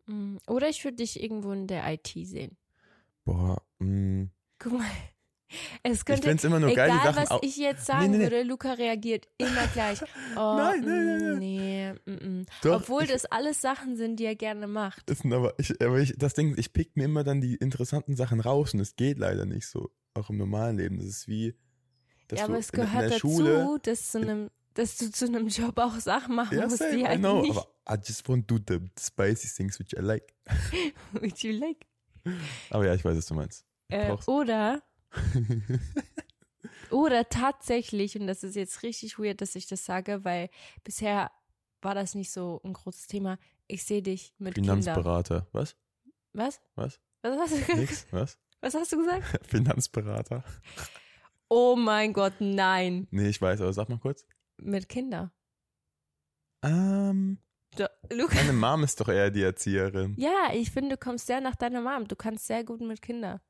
Hm, 0.08 0.40
Oder 0.48 0.70
ich 0.70 0.84
würde 0.84 0.98
dich 0.98 1.22
irgendwo 1.22 1.52
in 1.52 1.68
der 1.68 1.92
IT 1.94 2.08
sehen. 2.26 2.58
Boah, 3.26 3.62
mh. 3.80 4.30
Guck 4.60 4.74
mal. 4.74 5.13
Es 5.84 6.00
ich 6.00 6.06
könnte. 6.06 6.22
finde 6.24 6.38
es 6.38 6.44
immer 6.44 6.60
nur 6.60 6.74
geil, 6.74 6.90
die 6.92 6.98
Egal, 6.98 7.14
Sachen 7.14 7.30
was 7.30 7.40
ich 7.44 7.58
jetzt 7.58 7.86
sagen 7.86 8.12
nee, 8.12 8.18
nee. 8.18 8.24
würde, 8.24 8.44
Luca 8.44 8.74
reagiert 8.74 9.28
immer 9.38 9.68
gleich. 9.74 10.00
Oh, 10.36 10.56
Nein, 10.58 10.82
nein, 10.84 11.06
nein, 11.06 11.18
mm, 11.18 11.30
nein. 11.30 11.40
nee, 11.40 11.94
mm, 12.06 12.42
mm. 12.42 12.46
Obwohl 12.72 13.04
ich- 13.04 13.12
das 13.12 13.26
alles 13.26 13.62
Sachen 13.62 13.96
sind, 13.96 14.18
die 14.20 14.26
er 14.26 14.36
gerne 14.36 14.68
macht. 14.68 15.10
Sind 15.16 15.32
aber, 15.34 15.54
ich, 15.60 15.80
aber 15.82 16.00
ich, 16.00 16.14
das 16.18 16.34
Ding, 16.34 16.56
ich 16.58 16.74
pick 16.74 16.96
mir 16.96 17.06
immer 17.06 17.24
dann 17.24 17.40
die 17.42 17.56
interessanten 17.56 18.16
Sachen 18.16 18.40
raus 18.40 18.74
und 18.74 18.80
es 18.80 18.96
geht 18.96 19.18
leider 19.20 19.46
nicht 19.46 19.68
so, 19.68 19.92
auch 20.16 20.30
im 20.30 20.38
normalen 20.38 20.78
Leben. 20.78 20.98
Das 20.98 21.08
ist 21.08 21.28
wie, 21.28 21.56
Ja, 22.32 22.46
aber 22.46 22.58
es 22.58 22.72
gehört 22.72 23.12
dazu, 23.12 23.20
Schule, 23.20 23.80
dass, 23.84 24.12
zu 24.12 24.20
einem, 24.20 24.50
dass 24.74 24.98
du 24.98 25.12
zu 25.12 25.26
einem 25.26 25.48
Job 25.50 25.78
auch 25.78 26.00
Sachen 26.00 26.36
machen 26.36 26.58
ja, 26.58 26.64
musst, 26.66 26.80
same, 26.80 26.92
die 26.96 27.02
I 27.02 27.06
halt 27.06 27.20
know, 27.20 27.42
nicht, 27.42 27.52
aber 27.52 27.68
I 27.88 27.96
just 28.04 28.28
want 28.28 28.48
to 28.48 28.58
do 28.58 28.80
the 28.80 28.80
spicy 29.00 29.48
things 29.48 29.80
which 29.80 29.94
I 29.94 30.02
like. 30.02 30.34
which 31.14 31.44
you 31.44 31.52
like. 31.52 31.86
Aber 32.72 32.86
ja, 32.86 32.94
ich 32.96 33.04
weiß, 33.06 33.16
was 33.18 33.26
du 33.28 33.36
meinst. 33.36 33.66
Äh, 33.90 34.16
oder, 34.26 34.82
Oder 36.92 37.28
tatsächlich, 37.30 38.20
und 38.20 38.28
das 38.28 38.44
ist 38.44 38.56
jetzt 38.56 38.84
richtig 38.84 39.18
weird, 39.18 39.42
dass 39.42 39.56
ich 39.56 39.68
das 39.68 39.86
sage, 39.86 40.24
weil 40.24 40.50
bisher 40.84 41.32
war 41.82 41.96
das 41.96 42.16
nicht 42.16 42.32
so 42.32 42.62
ein 42.64 42.74
großes 42.74 43.08
Thema. 43.08 43.38
Ich 43.68 43.84
sehe 43.84 44.02
dich 44.02 44.34
mit 44.38 44.56
Kindern. 44.56 44.82
Finanzberater. 44.82 45.48
Was? 45.52 45.76
Was? 46.34 46.62
Was? 46.76 47.00
Was 47.22 47.40
hast 47.40 47.54
du 47.54 47.60
gesagt? 47.60 47.78
Nix? 47.78 48.08
Was? 48.12 48.40
Was 48.62 48.76
hast 48.76 48.94
du 48.94 48.98
gesagt? 48.98 49.46
Finanzberater. 49.48 50.44
Oh 51.50 51.76
mein 51.76 52.14
Gott, 52.14 52.34
nein. 52.40 53.08
Nee, 53.12 53.28
ich 53.28 53.42
weiß, 53.42 53.60
aber 53.60 53.74
sag 53.74 53.90
mal 53.90 54.00
kurz. 54.00 54.26
Mit 54.58 54.88
Kindern. 54.88 55.32
Ähm, 56.64 57.40
Luca. 58.10 58.36
meine 58.36 58.54
Mom 58.54 58.84
ist 58.84 59.02
doch 59.02 59.10
eher 59.10 59.32
die 59.32 59.44
Erzieherin. 59.44 60.16
Ja, 60.18 60.52
ich 60.54 60.72
finde, 60.72 60.96
du 60.96 60.98
kommst 60.98 61.28
sehr 61.28 61.42
nach 61.42 61.56
deiner 61.56 61.82
Mom. 61.82 62.08
Du 62.08 62.16
kannst 62.16 62.48
sehr 62.48 62.64
gut 62.64 62.80
mit 62.82 63.02
Kindern. 63.02 63.42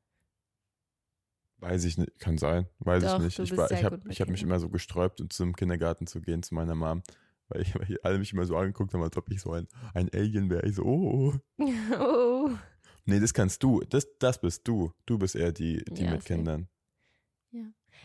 Weiß 1.64 1.84
ich 1.84 1.96
nicht, 1.96 2.18
kann 2.18 2.36
sein. 2.36 2.66
Weiß 2.78 3.02
Doch, 3.02 3.18
ich 3.18 3.24
nicht. 3.24 3.38
Ich, 3.38 3.56
war, 3.56 3.70
ich 3.70 3.84
habe 3.84 3.98
ich 4.10 4.20
hab 4.20 4.28
mich 4.28 4.42
immer 4.42 4.60
so 4.60 4.68
gesträubt, 4.68 5.22
um 5.22 5.30
zum 5.30 5.56
Kindergarten 5.56 6.06
zu 6.06 6.20
gehen, 6.20 6.42
zu 6.42 6.54
meiner 6.54 6.74
Mom. 6.74 7.02
Weil, 7.48 7.62
ich, 7.62 7.74
weil 7.78 7.98
alle 8.02 8.18
mich 8.18 8.34
immer 8.34 8.44
so 8.44 8.54
angeguckt 8.54 8.92
haben, 8.92 9.02
als 9.02 9.16
ob 9.16 9.30
ich 9.30 9.40
so 9.40 9.52
ein, 9.52 9.66
ein 9.94 10.10
Alien 10.12 10.50
wäre. 10.50 10.66
Ich 10.66 10.74
so, 10.74 10.82
oh, 10.84 11.34
oh. 11.58 11.64
oh. 11.98 12.50
Nee, 13.06 13.20
das 13.20 13.32
kannst 13.34 13.62
du. 13.62 13.80
Das, 13.88 14.06
das 14.18 14.40
bist 14.40 14.66
du. 14.68 14.92
Du 15.06 15.18
bist 15.18 15.36
eher 15.36 15.52
die, 15.52 15.84
die 15.84 16.04
Ja, 16.04 16.10
mit. 16.12 16.24
Kindern. 16.24 16.68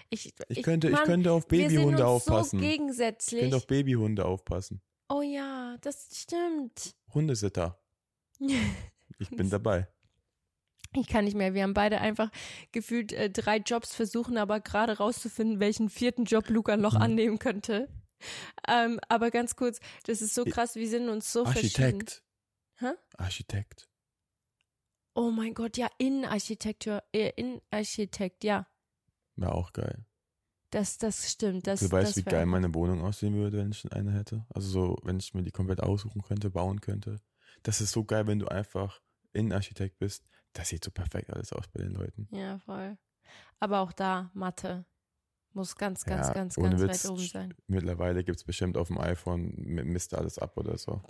Ich, 0.10 0.34
Ich 0.48 0.64
könnte, 0.64 0.88
ich 0.88 0.94
Mann, 0.94 1.06
könnte 1.06 1.32
auf 1.32 1.48
Babyhunde 1.48 2.06
aufpassen. 2.06 2.60
so 2.60 2.66
ich 2.66 2.72
gegensätzlich. 2.72 3.42
könnte 3.42 3.58
auf 3.58 3.68
Babyhunde 3.68 4.26
aufpassen. 4.26 4.82
oh 5.10 5.22
ja, 5.22 5.78
das 5.82 6.10
stimmt. 6.14 6.96
Hundesitter. 7.14 7.78
Ich 9.22 9.30
bin 9.32 9.50
dabei. 9.50 9.90
Ich 10.96 11.08
kann 11.08 11.26
nicht 11.26 11.36
mehr. 11.38 11.54
Wir 11.54 11.64
haben 11.64 11.74
beide 11.74 12.02
einfach 12.02 12.32
gefühlt 12.72 13.14
äh, 13.14 13.30
drei 13.30 13.58
Jobs 13.58 13.94
versuchen, 13.94 14.38
aber 14.38 14.60
gerade 14.60 14.98
rauszufinden, 14.98 15.60
welchen 15.60 15.90
vierten 15.90 16.26
Job 16.26 16.50
Luca 16.50 16.78
noch 16.78 16.96
Mhm. 16.96 17.02
annehmen 17.02 17.40
könnte. 17.40 17.88
Ähm, 18.68 19.00
aber 19.08 19.32
ganz 19.32 19.56
kurz, 19.56 19.80
das 20.06 20.22
ist 20.22 20.34
so 20.34 20.44
krass, 20.46 20.76
wir 20.76 20.90
sind 20.90 21.08
uns 21.10 21.32
so 21.32 21.46
verschieden. 21.46 21.84
Architekt. 21.84 22.24
Hä? 22.80 22.92
Architekt. 23.18 23.88
Oh 25.14 25.32
mein 25.32 25.54
Gott, 25.54 25.78
ja, 25.78 25.90
Innenarchitektur, 25.98 27.04
äh, 27.14 27.32
Innenarchitekt, 27.36 28.44
ja. 28.44 28.68
Wäre 29.36 29.54
auch 29.54 29.74
geil. 29.74 30.06
Das, 30.72 30.98
das 30.98 31.32
stimmt. 31.32 31.66
Das, 31.66 31.80
du 31.80 31.92
weißt, 31.92 32.10
das 32.12 32.18
wie 32.18 32.24
geil 32.30 32.46
meine 32.46 32.74
Wohnung 32.76 33.02
aussehen 33.04 33.36
würde, 33.36 33.58
wenn 33.58 33.72
ich 33.72 33.92
eine 33.92 34.12
hätte. 34.12 34.46
Also 34.54 34.70
so, 34.70 34.98
wenn 35.04 35.18
ich 35.20 35.34
mir 35.34 35.44
die 35.44 35.52
komplett 35.52 35.82
aussuchen 35.82 36.22
könnte, 36.22 36.50
bauen 36.52 36.80
könnte. 36.82 37.20
Das 37.64 37.82
ist 37.82 37.92
so 37.92 38.04
geil, 38.06 38.28
wenn 38.28 38.40
du 38.40 38.48
einfach 38.48 39.02
Innenarchitekt 39.34 39.98
bist. 39.98 40.26
Das 40.54 40.70
sieht 40.70 40.84
so 40.84 40.92
perfekt 40.92 41.32
alles 41.32 41.54
aus 41.54 41.68
bei 41.68 41.82
den 41.84 41.92
Leuten. 41.94 42.28
Ja, 42.32 42.60
voll. 42.60 42.98
Aber 43.60 43.80
auch 43.80 43.92
da, 43.92 44.32
Mathe. 44.34 44.86
Muss 45.54 45.76
ganz, 45.76 46.06
ganz, 46.06 46.28
Ja, 46.28 46.34
ganz, 46.34 46.56
ganz 46.56 46.82
Witz. 46.82 47.04
weit 47.06 47.12
oben 47.12 47.26
sein. 47.28 47.54
Mittlerweile 47.68 48.24
gibt 48.24 48.38
es 48.38 48.44
bestimmt 48.44 48.78
auf 48.78 48.88
dem 48.88 49.00
iPhone, 49.00 49.54
mi- 49.58 49.84
misst 49.84 50.14
alles 50.14 50.38
ab 50.38 50.56
oder 50.58 50.78
so. 50.78 51.02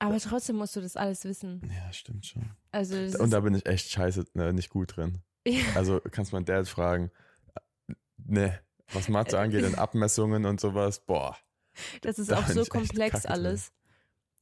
Aber 0.00 0.18
trotzdem 0.18 0.56
musst 0.56 0.74
du 0.74 0.80
das 0.80 0.96
alles 0.96 1.24
wissen. 1.24 1.62
Ja, 1.72 1.92
stimmt 1.92 2.26
schon. 2.26 2.50
Also, 2.72 2.96
Und 3.22 3.30
da 3.30 3.40
bin 3.40 3.54
ich 3.54 3.64
echt 3.66 3.90
scheiße, 3.90 4.24
ne, 4.34 4.52
nicht 4.52 4.70
gut 4.70 4.96
drin. 4.96 5.22
ja, 5.46 5.62
Also 5.76 6.00
kannst 6.10 6.32
mein 6.32 6.44
Dad 6.44 6.68
fragen, 6.68 7.10
ne, 8.16 8.58
was 8.92 9.08
Mathe 9.08 9.38
angeht 9.38 9.64
und 9.64 9.74
Abmessungen 9.78 10.44
und 10.44 10.60
sowas, 10.60 11.04
boah. 11.06 11.36
das 12.02 12.18
ist 12.18 12.30
da 12.30 12.38
auch 12.40 12.48
so 12.48 12.64
komplex 12.66 13.24
alles. 13.26 13.72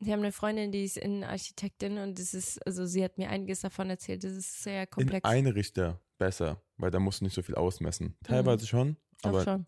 Ich 0.03 0.09
habe 0.09 0.23
eine 0.23 0.33
Freundin, 0.33 0.73
die 0.73 0.85
ist 0.85 0.97
Innenarchitektin 0.97 1.99
und 1.99 2.19
das 2.19 2.33
ist, 2.33 2.65
also 2.67 2.87
sie 2.87 3.05
hat 3.05 3.19
mir 3.19 3.29
einiges 3.29 3.61
davon 3.61 3.91
erzählt. 3.91 4.25
Das 4.25 4.33
ist 4.33 4.63
sehr 4.63 4.83
In 4.85 4.91
komplex. 4.91 5.25
Einrichter 5.29 6.01
besser, 6.17 6.63
weil 6.79 6.91
da 6.91 6.99
musst 6.99 7.21
du 7.21 7.25
nicht 7.25 7.35
so 7.35 7.43
viel 7.43 7.55
ausmessen. 7.55 8.17
Teilweise 8.25 8.67
schon, 8.67 8.97
Doch 9.23 9.31
aber, 9.31 9.45
schon. 9.45 9.67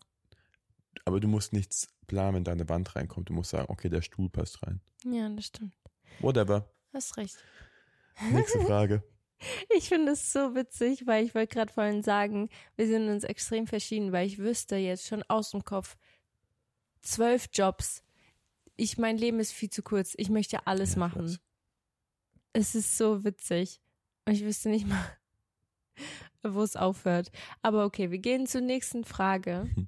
aber 1.05 1.19
du 1.19 1.27
musst 1.27 1.53
nichts 1.53 1.87
planen, 2.07 2.35
wenn 2.37 2.43
da 2.43 2.51
eine 2.51 2.67
Wand 2.67 2.95
reinkommt. 2.95 3.29
Du 3.29 3.33
musst 3.33 3.51
sagen, 3.51 3.65
okay, 3.69 3.89
der 3.89 4.01
Stuhl 4.01 4.29
passt 4.29 4.63
rein. 4.63 4.81
Ja, 5.05 5.29
das 5.29 5.45
stimmt. 5.45 5.73
Whatever. 6.19 6.67
Hast 6.93 7.15
recht. 7.17 7.37
Nächste 8.31 8.59
Frage. 8.65 9.03
Ich 9.75 9.89
finde 9.89 10.13
es 10.13 10.31
so 10.31 10.55
witzig, 10.55 11.05
weil 11.05 11.25
ich 11.25 11.35
wollte 11.35 11.53
gerade 11.53 11.71
vorhin 11.73 12.01
sagen, 12.01 12.49
wir 12.75 12.87
sind 12.87 13.09
uns 13.09 13.23
extrem 13.23 13.67
verschieden, 13.67 14.11
weil 14.11 14.25
ich 14.25 14.37
wüsste 14.39 14.77
jetzt 14.77 15.07
schon 15.07 15.23
aus 15.27 15.51
dem 15.51 15.63
Kopf 15.63 15.97
zwölf 17.01 17.49
Jobs. 17.51 18.03
Ich, 18.75 18.97
mein 18.97 19.17
Leben 19.17 19.39
ist 19.39 19.51
viel 19.51 19.69
zu 19.69 19.83
kurz. 19.83 20.13
Ich 20.17 20.29
möchte 20.29 20.65
alles 20.67 20.93
Ja, 20.93 20.99
machen. 20.99 21.37
Es 22.53 22.75
ist 22.75 22.97
so 22.97 23.23
witzig. 23.23 23.81
Und 24.25 24.33
ich 24.33 24.43
wüsste 24.43 24.69
nicht 24.69 24.87
mal, 24.87 25.17
wo 26.43 26.61
es 26.61 26.75
aufhört. 26.75 27.31
Aber 27.61 27.85
okay, 27.85 28.11
wir 28.11 28.19
gehen 28.19 28.47
zur 28.47 28.61
nächsten 28.61 29.03
Frage. 29.05 29.69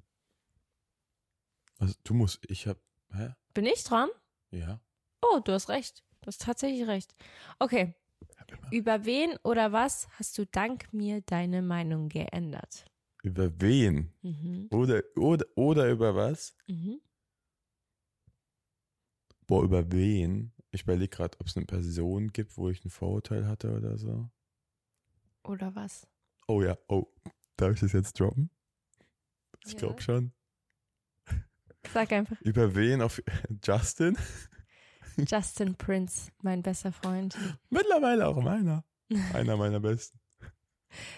Also, 1.78 1.94
du 2.04 2.14
musst, 2.14 2.40
ich 2.48 2.66
hab, 2.66 2.78
hä? 3.12 3.34
Bin 3.52 3.66
ich 3.66 3.84
dran? 3.84 4.08
Ja. 4.50 4.80
Oh, 5.20 5.40
du 5.40 5.52
hast 5.52 5.68
recht. 5.68 6.04
Du 6.22 6.28
hast 6.28 6.40
tatsächlich 6.40 6.86
recht. 6.86 7.14
Okay. 7.58 7.94
Über 8.70 9.04
wen 9.04 9.36
oder 9.42 9.72
was 9.72 10.08
hast 10.18 10.38
du 10.38 10.46
dank 10.46 10.90
mir 10.94 11.20
deine 11.20 11.60
Meinung 11.60 12.08
geändert? 12.08 12.86
Über 13.22 13.60
wen? 13.60 14.10
Mhm. 14.22 14.68
Oder, 14.70 15.02
oder, 15.16 15.44
oder 15.54 15.90
über 15.90 16.14
was? 16.14 16.56
Mhm. 16.66 17.00
Boah, 19.46 19.62
über 19.62 19.90
wen? 19.92 20.52
Ich 20.70 20.82
überlege 20.82 21.08
gerade, 21.08 21.38
ob 21.40 21.46
es 21.46 21.56
eine 21.56 21.66
Person 21.66 22.32
gibt, 22.32 22.56
wo 22.56 22.68
ich 22.68 22.84
ein 22.84 22.90
Vorurteil 22.90 23.46
hatte 23.46 23.72
oder 23.76 23.96
so. 23.98 24.28
Oder 25.44 25.74
was? 25.74 26.06
Oh 26.48 26.62
ja, 26.62 26.76
oh. 26.88 27.06
Darf 27.56 27.74
ich 27.74 27.80
das 27.80 27.92
jetzt 27.92 28.18
droppen? 28.20 28.50
Ich 29.64 29.72
Ja. 29.72 29.78
glaube 29.78 30.02
schon. 30.02 30.32
Sag 31.92 32.12
einfach 32.12 32.40
Über 32.42 32.74
wen? 32.74 33.00
Auf 33.00 33.22
Justin? 33.64 34.18
Justin 35.16 35.74
Prince, 35.76 36.30
mein 36.42 36.62
bester 36.62 36.92
Freund. 36.92 37.36
Mittlerweile 37.70 38.26
auch 38.26 38.36
meiner. 38.42 38.84
Einer 39.32 39.56
meiner 39.56 39.80
besten. 39.80 40.18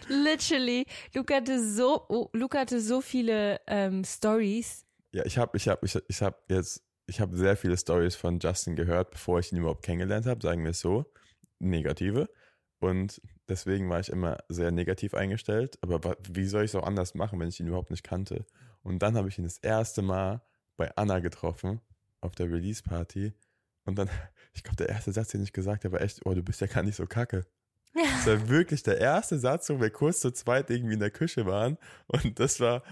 Literally, 0.08 0.86
Luca 1.14 1.36
hatte 1.36 1.62
so, 1.66 2.04
oh, 2.08 2.28
Luca 2.32 2.60
hatte 2.60 2.80
so 2.80 3.00
viele 3.00 3.60
ähm, 3.66 4.04
Stories. 4.04 4.86
Ja, 5.12 5.24
ich 5.24 5.38
habe 5.38 5.56
ich 5.56 5.68
hab, 5.68 5.82
ich, 5.82 5.98
ich 6.08 6.22
hab 6.22 6.48
jetzt, 6.50 6.84
ich 7.08 7.20
habe 7.20 7.36
sehr 7.36 7.56
viele 7.56 7.76
Stories 7.76 8.14
von 8.14 8.38
Justin 8.38 8.76
gehört, 8.76 9.10
bevor 9.10 9.40
ich 9.40 9.50
ihn 9.50 9.58
überhaupt 9.58 9.82
kennengelernt 9.82 10.26
habe, 10.26 10.42
sagen 10.42 10.62
wir 10.62 10.70
es 10.70 10.80
so. 10.80 11.10
Negative. 11.58 12.28
Und 12.80 13.20
deswegen 13.48 13.88
war 13.88 13.98
ich 13.98 14.10
immer 14.10 14.38
sehr 14.48 14.70
negativ 14.70 15.14
eingestellt. 15.14 15.78
Aber 15.80 16.16
wie 16.28 16.46
soll 16.46 16.64
ich 16.64 16.70
es 16.70 16.74
auch 16.74 16.86
anders 16.86 17.14
machen, 17.14 17.40
wenn 17.40 17.48
ich 17.48 17.58
ihn 17.58 17.66
überhaupt 17.66 17.90
nicht 17.90 18.04
kannte? 18.04 18.44
Und 18.82 19.00
dann 19.00 19.16
habe 19.16 19.28
ich 19.28 19.38
ihn 19.38 19.44
das 19.44 19.58
erste 19.58 20.02
Mal 20.02 20.42
bei 20.76 20.94
Anna 20.96 21.18
getroffen, 21.20 21.80
auf 22.20 22.34
der 22.34 22.52
Release-Party. 22.52 23.32
Und 23.84 23.98
dann, 23.98 24.10
ich 24.52 24.62
glaube, 24.62 24.76
der 24.76 24.90
erste 24.90 25.12
Satz, 25.12 25.28
den 25.28 25.42
ich 25.42 25.54
gesagt 25.54 25.84
habe, 25.84 25.94
war 25.94 26.02
echt, 26.02 26.24
oh, 26.26 26.34
du 26.34 26.42
bist 26.42 26.60
ja 26.60 26.66
gar 26.66 26.82
nicht 26.82 26.96
so 26.96 27.06
kacke. 27.06 27.46
Das 27.94 28.26
war 28.26 28.48
wirklich 28.48 28.82
der 28.82 28.98
erste 28.98 29.38
Satz, 29.38 29.70
wo 29.70 29.80
wir 29.80 29.90
kurz 29.90 30.20
zu 30.20 30.30
zweit 30.30 30.68
irgendwie 30.68 30.94
in 30.94 31.00
der 31.00 31.10
Küche 31.10 31.46
waren. 31.46 31.78
Und 32.06 32.38
das 32.38 32.60
war, 32.60 32.82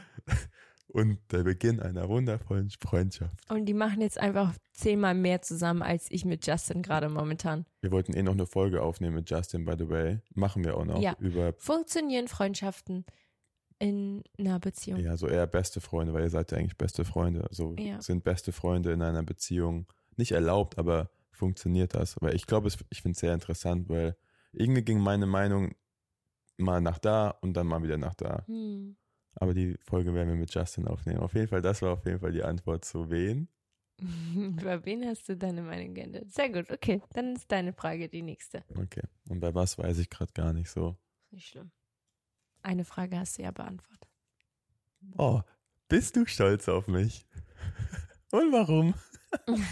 und 0.88 1.18
der 1.32 1.42
Beginn 1.42 1.80
einer 1.80 2.08
wundervollen 2.08 2.70
Freundschaft. 2.70 3.38
Und 3.50 3.66
die 3.66 3.74
machen 3.74 4.00
jetzt 4.00 4.18
einfach 4.18 4.54
zehnmal 4.72 5.14
mehr 5.14 5.42
zusammen 5.42 5.82
als 5.82 6.10
ich 6.10 6.24
mit 6.24 6.46
Justin 6.46 6.82
gerade 6.82 7.08
momentan. 7.08 7.66
Wir 7.80 7.90
wollten 7.90 8.14
eh 8.14 8.22
noch 8.22 8.32
eine 8.32 8.46
Folge 8.46 8.82
aufnehmen 8.82 9.16
mit 9.16 9.30
Justin, 9.30 9.64
by 9.64 9.74
the 9.78 9.88
way. 9.88 10.20
Machen 10.34 10.64
wir 10.64 10.76
auch 10.76 10.84
noch. 10.84 11.00
Ja. 11.00 11.14
Über, 11.18 11.54
Funktionieren 11.58 12.28
Freundschaften 12.28 13.04
in 13.78 14.22
einer 14.38 14.58
Beziehung? 14.58 15.00
ja, 15.00 15.16
so 15.16 15.28
eher 15.28 15.46
beste 15.46 15.80
Freunde, 15.80 16.14
weil 16.14 16.22
ihr 16.22 16.30
seid 16.30 16.50
ja 16.52 16.58
eigentlich 16.58 16.78
beste 16.78 17.04
Freunde. 17.04 17.46
So 17.50 17.74
Ja. 17.78 18.00
sind 18.00 18.24
beste 18.24 18.52
Freunde 18.52 18.92
in 18.92 19.02
einer 19.02 19.22
Beziehung 19.22 19.86
nicht 20.16 20.32
erlaubt, 20.32 20.78
aber 20.78 21.10
funktioniert 21.30 21.94
das? 21.94 22.16
Weil 22.20 22.34
ich 22.34 22.46
glaube, 22.46 22.68
ich 22.90 23.02
finde 23.02 23.14
es 23.14 23.20
sehr 23.20 23.34
interessant, 23.34 23.88
weil 23.88 24.16
irgendwie 24.52 24.82
ging 24.82 24.98
meine 25.00 25.26
Meinung 25.26 25.74
mal 26.56 26.80
nach 26.80 26.98
da 26.98 27.30
und 27.30 27.54
dann 27.54 27.66
mal 27.66 27.82
wieder 27.82 27.98
nach 27.98 28.14
da. 28.14 28.44
Hm. 28.46 28.96
Aber 29.36 29.54
die 29.54 29.76
Folge 29.82 30.12
werden 30.14 30.28
wir 30.28 30.36
mit 30.36 30.52
Justin 30.52 30.88
aufnehmen. 30.88 31.20
Auf 31.20 31.34
jeden 31.34 31.48
Fall, 31.48 31.62
das 31.62 31.82
war 31.82 31.92
auf 31.92 32.04
jeden 32.04 32.20
Fall 32.20 32.32
die 32.32 32.42
Antwort 32.42 32.84
zu 32.84 33.10
wen. 33.10 33.48
Über 33.98 34.84
wen 34.84 35.06
hast 35.06 35.28
du 35.28 35.36
deine 35.36 35.62
Meinung 35.62 35.94
geändert? 35.94 36.32
Sehr 36.32 36.50
gut, 36.50 36.70
okay. 36.70 37.00
Dann 37.12 37.36
ist 37.36 37.50
deine 37.50 37.72
Frage 37.72 38.08
die 38.08 38.22
nächste. 38.22 38.64
Okay. 38.76 39.02
Und 39.28 39.40
bei 39.40 39.54
was 39.54 39.78
weiß 39.78 39.98
ich 39.98 40.10
gerade 40.10 40.32
gar 40.32 40.52
nicht 40.52 40.70
so. 40.70 40.96
Nicht 41.30 41.48
schlimm. 41.48 41.70
Eine 42.62 42.84
Frage 42.84 43.18
hast 43.18 43.38
du 43.38 43.42
ja 43.42 43.52
beantwortet. 43.52 44.08
Oh, 45.16 45.40
bist 45.88 46.16
du 46.16 46.26
stolz 46.26 46.68
auf 46.68 46.88
mich? 46.88 47.26
Und 48.32 48.52
warum? 48.52 48.94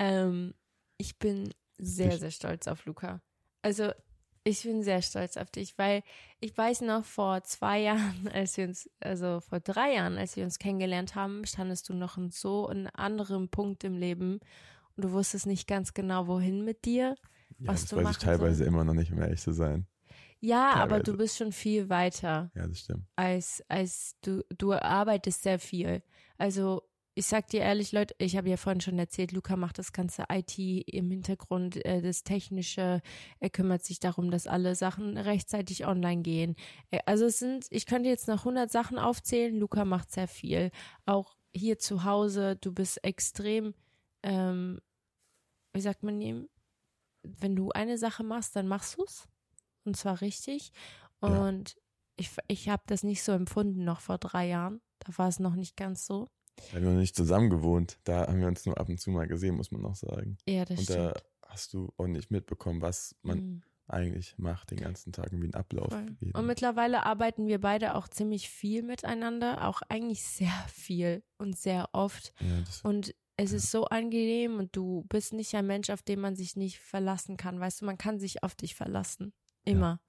Ähm, 0.00 0.54
ich 0.96 1.18
bin 1.18 1.52
sehr, 1.76 2.18
sehr 2.18 2.30
stolz 2.30 2.66
auf 2.66 2.86
Luca. 2.86 3.20
Also, 3.60 3.92
ich 4.44 4.62
bin 4.62 4.82
sehr 4.82 5.02
stolz 5.02 5.36
auf 5.36 5.50
dich, 5.50 5.76
weil 5.78 6.02
ich 6.40 6.56
weiß 6.56 6.80
noch 6.82 7.04
vor 7.04 7.42
zwei 7.44 7.80
Jahren, 7.82 8.28
als 8.32 8.56
wir 8.56 8.66
uns, 8.66 8.88
also 9.00 9.40
vor 9.40 9.60
drei 9.60 9.94
Jahren, 9.94 10.16
als 10.18 10.36
wir 10.36 10.44
uns 10.44 10.58
kennengelernt 10.58 11.14
haben, 11.14 11.44
standest 11.46 11.88
du 11.88 11.94
noch 11.94 12.16
in 12.16 12.30
so 12.30 12.66
einem 12.68 12.88
anderen 12.94 13.48
Punkt 13.48 13.84
im 13.84 13.96
Leben 13.96 14.40
und 14.96 15.04
du 15.04 15.12
wusstest 15.12 15.46
nicht 15.46 15.66
ganz 15.68 15.94
genau, 15.94 16.26
wohin 16.26 16.64
mit 16.64 16.84
dir. 16.84 17.14
Ja, 17.58 17.72
Was 17.72 17.82
das 17.82 17.90
du 17.90 17.96
weiß 17.96 18.10
ich 18.12 18.18
teilweise 18.18 18.56
sollst. 18.56 18.68
immer 18.68 18.84
noch 18.84 18.94
nicht, 18.94 19.12
um 19.12 19.20
ehrlich 19.20 19.40
zu 19.40 19.52
sein. 19.52 19.86
Ja, 20.42 20.70
aber 20.72 20.96
Teilweise. 20.96 21.02
du 21.02 21.16
bist 21.18 21.36
schon 21.36 21.52
viel 21.52 21.90
weiter 21.90 22.50
Ja, 22.54 22.66
das 22.66 22.78
stimmt. 22.80 23.04
als, 23.16 23.62
als 23.68 24.16
du, 24.22 24.42
du 24.56 24.72
arbeitest 24.72 25.42
sehr 25.42 25.58
viel. 25.58 26.02
Also 26.38 26.82
ich 27.14 27.26
sag 27.26 27.48
dir 27.48 27.60
ehrlich, 27.60 27.92
Leute, 27.92 28.14
ich 28.18 28.36
habe 28.36 28.48
ja 28.48 28.56
vorhin 28.56 28.80
schon 28.80 28.98
erzählt, 28.98 29.32
Luca 29.32 29.56
macht 29.56 29.78
das 29.78 29.92
ganze 29.92 30.24
IT 30.30 30.58
im 30.58 31.10
Hintergrund, 31.10 31.84
äh, 31.84 32.00
das 32.00 32.22
Technische, 32.22 33.02
er 33.40 33.50
kümmert 33.50 33.84
sich 33.84 33.98
darum, 33.98 34.30
dass 34.30 34.46
alle 34.46 34.74
Sachen 34.74 35.16
rechtzeitig 35.18 35.86
online 35.86 36.22
gehen. 36.22 36.56
Äh, 36.90 37.00
also 37.06 37.26
es 37.26 37.38
sind, 37.38 37.66
ich 37.70 37.86
könnte 37.86 38.08
jetzt 38.08 38.28
noch 38.28 38.40
100 38.40 38.70
Sachen 38.70 38.98
aufzählen, 38.98 39.58
Luca 39.58 39.84
macht 39.84 40.12
sehr 40.12 40.28
viel. 40.28 40.70
Auch 41.04 41.36
hier 41.52 41.78
zu 41.78 42.04
Hause, 42.04 42.56
du 42.56 42.72
bist 42.72 43.02
extrem, 43.04 43.74
ähm, 44.22 44.80
wie 45.72 45.80
sagt 45.80 46.02
man 46.02 46.20
ihm, 46.20 46.48
wenn 47.22 47.56
du 47.56 47.70
eine 47.70 47.98
Sache 47.98 48.22
machst, 48.22 48.56
dann 48.56 48.68
machst 48.68 48.98
du's 48.98 49.28
und 49.84 49.96
zwar 49.96 50.20
richtig. 50.20 50.72
Ja. 51.22 51.48
Und 51.48 51.76
ich, 52.16 52.30
ich 52.48 52.68
habe 52.68 52.82
das 52.86 53.02
nicht 53.02 53.22
so 53.22 53.32
empfunden 53.32 53.84
noch 53.84 54.00
vor 54.00 54.18
drei 54.18 54.46
Jahren. 54.46 54.80
Da 55.00 55.16
war 55.18 55.28
es 55.28 55.38
noch 55.38 55.54
nicht 55.54 55.76
ganz 55.76 56.06
so. 56.06 56.28
Wir 56.70 56.80
haben 56.80 56.92
noch 56.94 57.00
nicht 57.00 57.16
zusammen 57.16 57.50
gewohnt. 57.50 57.98
Da 58.04 58.26
haben 58.26 58.40
wir 58.40 58.48
uns 58.48 58.64
nur 58.66 58.78
ab 58.78 58.88
und 58.88 58.98
zu 59.00 59.10
mal 59.10 59.26
gesehen, 59.26 59.56
muss 59.56 59.70
man 59.70 59.82
noch 59.82 59.96
sagen. 59.96 60.36
Ja, 60.46 60.64
das 60.64 60.78
Und 60.78 60.90
da 60.90 61.10
stimmt. 61.10 61.24
hast 61.46 61.72
du 61.74 61.92
auch 61.96 62.06
nicht 62.06 62.30
mitbekommen, 62.30 62.80
was 62.82 63.16
man 63.22 63.38
Mhm, 63.38 63.62
eigentlich 63.88 64.38
macht 64.38 64.70
den 64.70 64.78
ganzen 64.78 65.12
Tag, 65.12 65.30
wie 65.32 65.46
ein 65.48 65.54
Ablauf. 65.54 65.92
Und 65.92 66.46
mittlerweile 66.46 67.04
arbeiten 67.06 67.46
wir 67.48 67.60
beide 67.60 67.96
auch 67.96 68.06
ziemlich 68.08 68.48
viel 68.48 68.82
miteinander, 68.82 69.66
auch 69.66 69.82
eigentlich 69.88 70.22
sehr 70.24 70.52
viel 70.72 71.22
und 71.38 71.58
sehr 71.58 71.88
oft. 71.92 72.32
ja, 72.40 72.60
das, 72.64 72.82
Und 72.82 73.14
es 73.36 73.52
ist 73.52 73.70
so 73.70 73.86
angenehm 73.86 74.58
und 74.58 74.76
du 74.76 75.06
bist 75.08 75.32
nicht 75.32 75.54
ein 75.54 75.66
Mensch, 75.66 75.90
auf 75.90 76.02
den 76.02 76.20
man 76.20 76.36
sich 76.36 76.56
nicht 76.56 76.78
verlassen 76.78 77.36
kann. 77.36 77.58
Weißt 77.58 77.80
du, 77.80 77.84
man 77.86 77.98
kann 77.98 78.20
sich 78.20 78.42
auf 78.44 78.54
dich 78.54 78.74
verlassen. 78.74 79.32
Immer. 79.64 80.00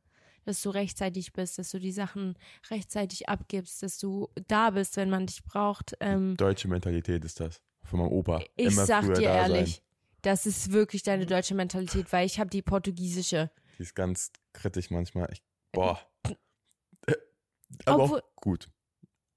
Dass 0.45 0.61
du 0.63 0.69
rechtzeitig 0.71 1.33
bist, 1.33 1.57
dass 1.59 1.69
du 1.69 1.79
die 1.79 1.91
Sachen 1.91 2.35
rechtzeitig 2.69 3.29
abgibst, 3.29 3.83
dass 3.83 3.99
du 3.99 4.29
da 4.47 4.71
bist, 4.71 4.97
wenn 4.97 5.09
man 5.09 5.27
dich 5.27 5.43
braucht. 5.43 5.95
Ähm, 5.99 6.35
deutsche 6.37 6.67
Mentalität 6.67 7.23
ist 7.25 7.39
das. 7.39 7.61
Von 7.83 7.99
meinem 7.99 8.11
Opa. 8.11 8.41
ich 8.55 8.73
Immer 8.73 8.85
sag 8.85 9.05
dir 9.05 9.13
da 9.13 9.21
ehrlich, 9.21 9.75
Sein. 9.75 9.83
das 10.23 10.45
ist 10.45 10.71
wirklich 10.71 11.03
deine 11.03 11.25
deutsche 11.25 11.53
Mentalität, 11.55 12.11
weil 12.11 12.25
ich 12.25 12.39
habe 12.39 12.49
die 12.49 12.61
portugiesische. 12.61 13.51
Die 13.77 13.83
ist 13.83 13.95
ganz 13.95 14.31
kritisch 14.53 14.89
manchmal. 14.89 15.29
Ich, 15.31 15.41
boah. 15.71 15.99
Aber 17.85 18.03
Obwohl- 18.03 18.19
auch 18.21 18.35
gut. 18.35 18.69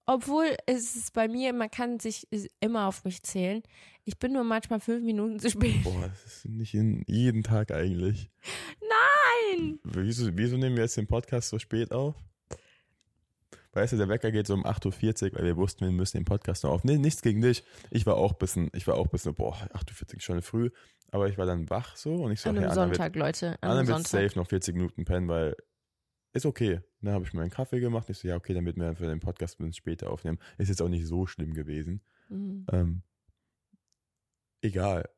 Obwohl 0.06 0.54
es 0.66 0.96
ist 0.96 1.14
bei 1.14 1.28
mir, 1.28 1.54
man 1.54 1.70
kann 1.70 1.98
sich 1.98 2.26
immer 2.60 2.88
auf 2.88 3.04
mich 3.04 3.22
zählen. 3.22 3.62
Ich 4.04 4.18
bin 4.18 4.32
nur 4.34 4.44
manchmal 4.44 4.78
fünf 4.80 5.02
Minuten 5.02 5.38
zu 5.38 5.48
spät. 5.48 5.82
Boah, 5.82 6.08
das 6.08 6.24
ist 6.26 6.44
nicht 6.44 6.74
in 6.74 7.02
jeden 7.06 7.42
Tag 7.42 7.70
eigentlich. 7.70 8.30
Nein! 8.80 8.90
Wieso, 9.84 10.36
wieso 10.36 10.56
nehmen 10.56 10.76
wir 10.76 10.84
jetzt 10.84 10.96
den 10.96 11.06
Podcast 11.06 11.48
so 11.48 11.58
spät 11.58 11.92
auf? 11.92 12.14
Weißt 13.72 13.92
du, 13.92 13.96
der 13.96 14.08
Wecker 14.08 14.30
geht 14.30 14.46
so 14.46 14.54
um 14.54 14.64
8.40 14.64 15.32
Uhr, 15.32 15.38
weil 15.38 15.44
wir 15.46 15.56
wussten, 15.56 15.84
wir 15.84 15.90
müssen 15.90 16.18
den 16.18 16.24
Podcast 16.24 16.62
noch 16.62 16.70
aufnehmen. 16.70 17.00
Nichts 17.00 17.22
gegen 17.22 17.40
dich. 17.40 17.64
Ich 17.90 18.06
war 18.06 18.16
auch 18.16 18.32
ein 18.32 18.38
bisschen, 18.38 18.70
ich 18.72 18.86
war 18.86 18.94
auch 18.94 19.06
ein 19.06 19.10
bisschen, 19.10 19.34
boah, 19.34 19.54
8.40 19.72 20.00
Uhr 20.02 20.14
ist 20.14 20.22
schon 20.22 20.42
früh. 20.42 20.70
Aber 21.10 21.28
ich 21.28 21.38
war 21.38 21.46
dann 21.46 21.68
wach 21.70 21.96
so 21.96 22.14
und 22.14 22.32
ich 22.32 22.40
so, 22.40 22.50
An 22.50 22.56
hey, 22.56 22.64
einem 22.64 22.76
wird, 22.76 22.96
Sonntag, 22.96 23.16
Leute. 23.16 23.56
An 23.62 23.70
einem 23.70 23.86
wird 23.88 23.96
Sonntag. 23.98 24.10
safe 24.30 24.38
noch 24.38 24.46
40 24.48 24.74
Minuten 24.76 25.04
pennen, 25.04 25.28
weil 25.28 25.56
ist 26.32 26.46
okay. 26.46 26.80
Dann 27.00 27.14
habe 27.14 27.24
ich 27.24 27.32
mir 27.32 27.42
einen 27.42 27.50
Kaffee 27.50 27.80
gemacht. 27.80 28.08
Ich 28.10 28.18
so, 28.18 28.28
ja, 28.28 28.36
okay, 28.36 28.54
wird 28.64 28.76
wir 28.76 28.96
für 28.96 29.06
den 29.06 29.20
Podcast 29.20 29.58
ein 29.58 29.64
bisschen 29.64 29.74
später 29.74 30.10
aufnehmen. 30.10 30.38
Ist 30.58 30.68
jetzt 30.68 30.82
auch 30.82 30.88
nicht 30.88 31.06
so 31.06 31.26
schlimm 31.26 31.54
gewesen. 31.54 32.00
Mhm. 32.28 32.66
Ähm, 32.72 33.02
egal. 34.60 35.08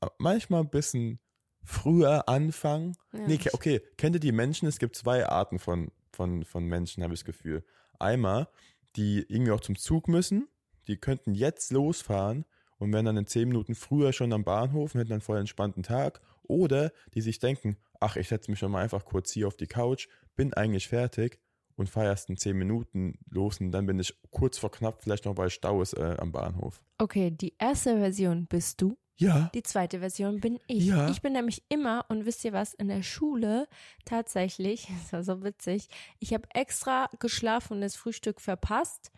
Aber 0.00 0.14
manchmal 0.18 0.62
ein 0.62 0.70
bisschen 0.70 1.20
früher 1.66 2.28
anfangen. 2.28 2.96
Ja, 3.12 3.26
nee, 3.26 3.38
okay, 3.52 3.82
kennt 3.98 4.16
ihr 4.16 4.20
die 4.20 4.32
Menschen? 4.32 4.68
Es 4.68 4.78
gibt 4.78 4.96
zwei 4.96 5.26
Arten 5.26 5.58
von, 5.58 5.90
von, 6.12 6.44
von 6.44 6.64
Menschen, 6.64 7.02
habe 7.02 7.12
ich 7.12 7.20
das 7.20 7.26
Gefühl. 7.26 7.64
Einmal, 7.98 8.48
die 8.96 9.24
irgendwie 9.28 9.52
auch 9.52 9.60
zum 9.60 9.76
Zug 9.76 10.08
müssen, 10.08 10.48
die 10.86 10.96
könnten 10.96 11.34
jetzt 11.34 11.72
losfahren 11.72 12.44
und 12.78 12.92
wären 12.92 13.04
dann 13.04 13.16
in 13.16 13.26
zehn 13.26 13.48
Minuten 13.48 13.74
früher 13.74 14.12
schon 14.12 14.32
am 14.32 14.44
Bahnhof 14.44 14.94
und 14.94 15.00
hätten 15.00 15.10
dann 15.10 15.20
voll 15.20 15.38
entspannten 15.38 15.82
Tag. 15.82 16.20
Oder 16.44 16.92
die 17.14 17.20
sich 17.20 17.38
denken, 17.38 17.76
ach, 18.00 18.16
ich 18.16 18.28
setze 18.28 18.50
mich 18.50 18.60
schon 18.60 18.70
mal 18.70 18.82
einfach 18.82 19.04
kurz 19.04 19.32
hier 19.32 19.48
auf 19.48 19.56
die 19.56 19.66
Couch, 19.66 20.08
bin 20.36 20.54
eigentlich 20.54 20.88
fertig 20.88 21.40
und 21.74 21.90
fahre 21.90 22.06
erst 22.06 22.30
in 22.30 22.36
zehn 22.36 22.56
Minuten 22.56 23.18
los 23.30 23.60
und 23.60 23.72
dann 23.72 23.86
bin 23.86 23.98
ich 23.98 24.14
kurz 24.30 24.58
vor 24.58 24.70
knapp, 24.70 25.02
vielleicht 25.02 25.24
noch 25.24 25.36
weil 25.36 25.50
Stau 25.50 25.82
ist 25.82 25.94
äh, 25.94 26.16
am 26.18 26.32
Bahnhof. 26.32 26.82
Okay, 26.98 27.30
die 27.30 27.54
erste 27.58 27.98
Version 27.98 28.46
bist 28.46 28.80
du, 28.80 28.96
Ja. 29.18 29.50
die 29.54 29.62
zweite 29.62 30.00
Version 30.00 30.40
bin 30.40 30.58
ich. 30.66 30.84
Ja. 30.86 31.08
Ich 31.08 31.22
bin 31.22 31.32
nämlich 31.32 31.62
immer, 31.68 32.04
und 32.08 32.26
wisst 32.26 32.44
ihr 32.44 32.52
was, 32.52 32.74
in 32.74 32.88
der 32.88 33.02
Schule 33.02 33.66
tatsächlich, 34.04 34.88
das 35.02 35.12
war 35.12 35.22
so 35.22 35.42
witzig, 35.42 35.88
ich 36.18 36.34
habe 36.34 36.48
extra 36.54 37.08
geschlafen 37.18 37.74
und 37.74 37.80
das 37.80 37.96
Frühstück 37.96 38.40
verpasst, 38.40 39.10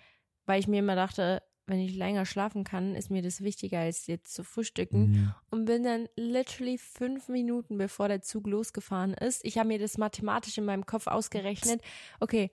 weil 0.47 0.61
ich 0.61 0.69
mir 0.69 0.79
immer 0.79 0.97
dachte, 0.97 1.43
wenn 1.67 1.81
ich 1.81 1.95
länger 1.95 2.25
schlafen 2.25 2.65
kann, 2.65 2.95
ist 2.95 3.11
mir 3.11 3.21
das 3.21 3.43
wichtiger 3.43 3.81
als 3.81 4.07
jetzt 4.07 4.33
zu 4.35 4.43
frühstücken. 4.43 5.11
Mhm. 5.11 5.35
und 5.51 5.65
bin 5.67 5.83
dann 5.83 6.09
literally 6.17 6.79
fünf 6.79 7.29
Minuten 7.29 7.77
bevor 7.77 8.09
der 8.09 8.23
Zug 8.23 8.47
losgefahren 8.47 9.13
ist. 9.13 9.45
Ich 9.45 9.59
habe 9.59 9.69
mir 9.69 9.79
das 9.79 9.99
mathematisch 9.99 10.57
in 10.57 10.65
meinem 10.65 10.87
Kopf 10.87 11.07
ausgerechnet. 11.09 11.83
Okay, 12.21 12.51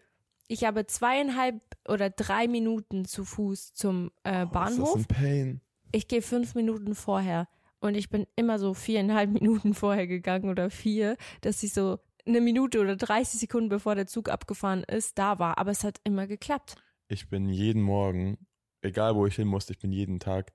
ich 0.47 0.65
habe 0.65 0.85
zweieinhalb 0.85 1.61
oder 1.87 2.09
drei 2.09 2.47
Minuten 2.47 3.05
zu 3.05 3.23
Fuß 3.23 3.73
zum 3.73 4.11
äh, 4.23 4.43
Oh, 4.43 4.49
Bahnhof. 4.49 4.97
Ist 4.99 5.09
das 5.09 5.17
ein 5.17 5.23
Pain? 5.23 5.61
Ich 5.91 6.07
gehe 6.07 6.21
fünf 6.21 6.55
Minuten 6.55 6.95
vorher 6.95 7.47
und 7.79 7.95
ich 7.95 8.09
bin 8.09 8.25
immer 8.35 8.59
so 8.59 8.73
viereinhalb 8.73 9.29
Minuten 9.39 9.73
vorher 9.73 10.07
gegangen 10.07 10.49
oder 10.49 10.69
vier, 10.69 11.17
dass 11.41 11.63
ich 11.63 11.73
so 11.73 11.99
eine 12.27 12.41
Minute 12.41 12.79
oder 12.81 12.95
30 12.95 13.39
Sekunden 13.39 13.69
bevor 13.69 13.95
der 13.95 14.07
Zug 14.07 14.29
abgefahren 14.29 14.83
ist, 14.83 15.17
da 15.17 15.37
war. 15.39 15.57
Aber 15.57 15.71
es 15.71 15.83
hat 15.83 15.99
immer 16.03 16.25
geklappt. 16.27 16.75
Ich 17.07 17.29
bin 17.29 17.49
jeden 17.49 17.81
Morgen, 17.83 18.37
egal 18.81 19.15
wo 19.15 19.27
ich 19.27 19.35
hin 19.35 19.47
musste, 19.47 19.73
ich 19.73 19.79
bin 19.79 19.91
jeden 19.91 20.19
Tag 20.19 20.51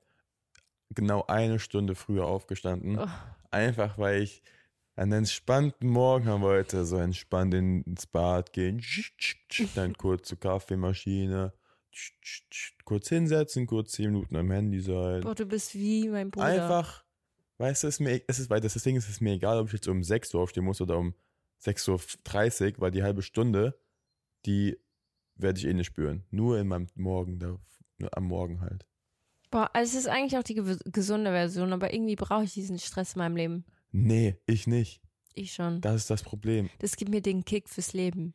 genau 0.92 1.24
eine 1.28 1.60
Stunde 1.60 1.94
früher 1.94 2.26
aufgestanden. 2.26 2.98
Oh. 2.98 3.06
Einfach 3.52 3.98
weil 3.98 4.22
ich 4.22 4.42
einen 4.96 5.12
entspannten 5.12 5.88
Morgen 5.88 6.26
haben 6.26 6.42
wollte, 6.42 6.84
so 6.84 6.96
entspannt 6.96 7.54
in- 7.54 7.82
ins 7.84 8.06
Bad 8.06 8.52
gehen, 8.52 8.82
dann 9.76 9.94
kurz 9.96 10.28
zur 10.28 10.40
Kaffeemaschine, 10.40 11.52
kurz 12.84 13.08
hinsetzen, 13.08 13.66
kurz 13.66 13.92
zehn 13.92 14.06
Minuten 14.12 14.36
am 14.36 14.50
Handy 14.50 14.80
sein. 14.80 15.20
Boah, 15.22 15.34
du 15.34 15.46
bist 15.46 15.74
wie 15.74 16.08
mein 16.08 16.30
Bruder. 16.30 16.46
Einfach, 16.46 17.04
weißt 17.58 17.82
du, 17.82 17.88
es 17.88 17.94
ist 17.96 18.00
mir, 18.00 18.22
es 18.26 18.38
ist, 18.38 18.50
weil 18.50 18.60
das 18.60 18.74
Ding 18.74 18.96
ist, 18.96 19.04
es 19.04 19.10
ist 19.10 19.20
mir 19.20 19.32
egal, 19.34 19.58
ob 19.58 19.66
ich 19.68 19.72
jetzt 19.74 19.88
um 19.88 20.02
6 20.02 20.34
Uhr 20.34 20.42
aufstehen 20.42 20.64
muss 20.64 20.80
oder 20.80 20.98
um 20.98 21.14
6.30 21.62 22.74
Uhr, 22.74 22.80
weil 22.80 22.90
die 22.90 23.02
halbe 23.02 23.22
Stunde, 23.22 23.78
die 24.46 24.78
werde 25.36 25.58
ich 25.58 25.66
eh 25.66 25.72
nicht 25.74 25.86
spüren. 25.86 26.24
Nur 26.30 26.58
in 26.58 26.68
meinem 26.68 26.86
Morgen, 26.94 27.38
da, 27.38 27.58
nur 27.98 28.16
am 28.16 28.24
Morgen 28.24 28.60
halt. 28.60 28.86
Boah, 29.50 29.68
also 29.74 29.90
es 29.98 30.04
ist 30.04 30.08
eigentlich 30.08 30.38
auch 30.38 30.42
die 30.44 30.60
gew- 30.60 30.90
gesunde 30.90 31.30
Version, 31.30 31.72
aber 31.72 31.92
irgendwie 31.92 32.16
brauche 32.16 32.44
ich 32.44 32.54
diesen 32.54 32.78
Stress 32.78 33.14
in 33.14 33.18
meinem 33.18 33.36
Leben. 33.36 33.64
Nee, 33.92 34.36
ich 34.46 34.66
nicht. 34.66 35.02
Ich 35.34 35.52
schon. 35.52 35.80
Das 35.80 35.96
ist 35.96 36.10
das 36.10 36.22
Problem. 36.22 36.70
Das 36.78 36.96
gibt 36.96 37.10
mir 37.10 37.20
den 37.20 37.44
Kick 37.44 37.68
fürs 37.68 37.92
Leben. 37.92 38.34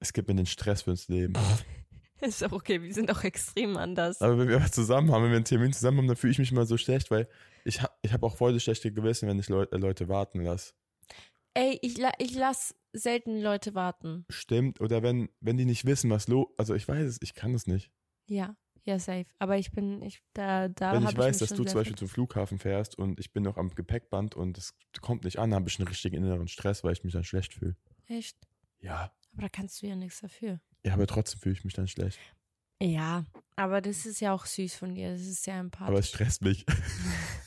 Es 0.00 0.12
gibt 0.12 0.28
mir 0.28 0.34
den 0.34 0.46
Stress 0.46 0.82
fürs 0.82 1.08
Leben. 1.08 1.34
Ist 2.20 2.44
auch 2.44 2.52
okay, 2.52 2.82
wir 2.82 2.92
sind 2.92 3.10
auch 3.10 3.22
extrem 3.22 3.76
anders. 3.76 4.20
Aber 4.20 4.38
wenn 4.38 4.48
wir 4.48 4.60
was 4.60 4.72
zusammen 4.72 5.12
haben, 5.12 5.24
wenn 5.24 5.30
wir 5.30 5.36
einen 5.36 5.44
Termin 5.44 5.72
zusammen 5.72 5.98
haben, 5.98 6.08
dann 6.08 6.16
fühle 6.16 6.32
ich 6.32 6.38
mich 6.38 6.50
immer 6.50 6.66
so 6.66 6.76
schlecht, 6.76 7.10
weil 7.10 7.28
ich, 7.64 7.82
ha 7.82 7.90
ich 8.02 8.12
habe 8.12 8.26
auch 8.26 8.36
voll 8.36 8.52
das 8.52 8.62
schlechte 8.62 8.92
Gewissen, 8.92 9.28
wenn 9.28 9.38
ich 9.38 9.48
Leut 9.48 9.72
äh, 9.72 9.76
Leute 9.76 10.08
warten 10.08 10.40
lasse. 10.42 10.72
Ey, 11.54 11.78
ich, 11.82 11.96
la 11.98 12.12
ich 12.18 12.34
lass 12.34 12.74
selten 12.92 13.40
Leute 13.40 13.74
warten. 13.74 14.24
Stimmt. 14.30 14.80
Oder 14.80 15.02
wenn, 15.02 15.28
wenn 15.40 15.56
die 15.56 15.64
nicht 15.64 15.84
wissen, 15.84 16.10
was 16.10 16.28
los 16.28 16.46
Also 16.56 16.74
ich 16.74 16.86
weiß 16.86 17.06
es, 17.06 17.18
ich 17.22 17.34
kann 17.34 17.54
es 17.54 17.66
nicht. 17.66 17.90
Ja, 18.26 18.56
ja, 18.84 18.98
safe. 18.98 19.26
Aber 19.38 19.56
ich 19.58 19.70
bin, 19.70 20.02
ich, 20.02 20.22
da, 20.32 20.68
da 20.68 20.92
wenn 20.92 21.04
hab 21.04 21.12
ich 21.12 21.18
weiß, 21.18 21.40
mich 21.40 21.48
dass 21.48 21.56
du 21.56 21.64
zum 21.64 21.78
Beispiel 21.78 21.96
zum 21.96 22.08
Flughafen 22.08 22.58
fährst 22.58 22.96
und 22.96 23.20
ich 23.20 23.32
bin 23.32 23.42
noch 23.42 23.56
am 23.56 23.70
Gepäckband 23.70 24.34
und 24.34 24.56
es 24.56 24.74
kommt 25.00 25.24
nicht 25.24 25.38
an, 25.38 25.54
habe 25.54 25.68
ich 25.68 25.78
einen 25.78 25.88
richtigen 25.88 26.16
inneren 26.16 26.48
Stress, 26.48 26.84
weil 26.84 26.92
ich 26.92 27.04
mich 27.04 27.12
dann 27.12 27.24
schlecht 27.24 27.54
fühle. 27.54 27.76
Echt? 28.06 28.38
Ja. 28.80 29.12
Aber 29.38 29.46
da 29.46 29.48
kannst 29.48 29.80
du 29.82 29.86
ja 29.86 29.94
nichts 29.94 30.20
dafür. 30.20 30.60
Ja, 30.84 30.94
aber 30.94 31.06
trotzdem 31.06 31.40
fühle 31.40 31.54
ich 31.54 31.64
mich 31.64 31.74
dann 31.74 31.86
schlecht. 31.86 32.18
Ja, 32.82 33.24
aber 33.56 33.80
das 33.80 34.04
ist 34.04 34.20
ja 34.20 34.32
auch 34.32 34.46
süß 34.46 34.74
von 34.74 34.94
dir. 34.94 35.12
Das 35.12 35.20
ist 35.20 35.44
sehr 35.44 35.54
Aber 35.54 35.60
empathisch. 35.60 35.98
es 36.00 36.08
stresst 36.08 36.42
mich. 36.42 36.66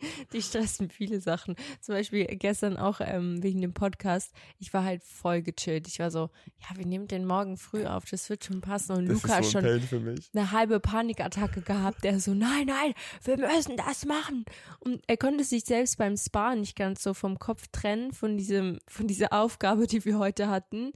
Die 0.32 0.42
stressen 0.42 0.90
viele 0.90 1.20
Sachen. 1.20 1.56
Zum 1.80 1.94
Beispiel 1.94 2.26
gestern 2.26 2.76
auch 2.76 3.00
ähm, 3.00 3.42
wegen 3.42 3.60
dem 3.60 3.74
Podcast. 3.74 4.32
Ich 4.58 4.72
war 4.72 4.84
halt 4.84 5.02
voll 5.02 5.42
gechillt. 5.42 5.88
Ich 5.88 5.98
war 5.98 6.10
so, 6.10 6.30
ja, 6.58 6.76
wir 6.76 6.86
nehmen 6.86 7.08
den 7.08 7.26
morgen 7.26 7.56
früh 7.56 7.86
auf, 7.86 8.04
das 8.06 8.28
wird 8.30 8.44
schon 8.44 8.60
passen. 8.60 8.92
Und 8.96 9.06
Das 9.08 9.22
Luca 9.22 9.38
ist 9.38 9.50
so 9.50 9.60
schon 9.60 9.66
ein 9.66 10.04
mich. 10.04 10.30
eine 10.34 10.50
halbe 10.50 10.80
Panikattacke 10.80 11.62
gehabt. 11.62 12.04
Der 12.04 12.18
so, 12.20 12.34
nein, 12.34 12.66
nein, 12.66 12.94
wir 13.22 13.38
müssen 13.38 13.76
das 13.76 14.04
machen. 14.04 14.44
Und 14.80 15.02
er 15.06 15.16
konnte 15.16 15.44
sich 15.44 15.64
selbst 15.64 15.98
beim 15.98 16.16
Spa 16.16 16.54
nicht 16.54 16.76
ganz 16.76 17.02
so 17.02 17.14
vom 17.14 17.38
Kopf 17.38 17.68
trennen 17.72 18.12
von 18.12 18.36
diesem, 18.36 18.78
von 18.88 19.06
dieser 19.06 19.32
Aufgabe, 19.32 19.86
die 19.86 20.04
wir 20.04 20.18
heute 20.18 20.48
hatten. 20.48 20.92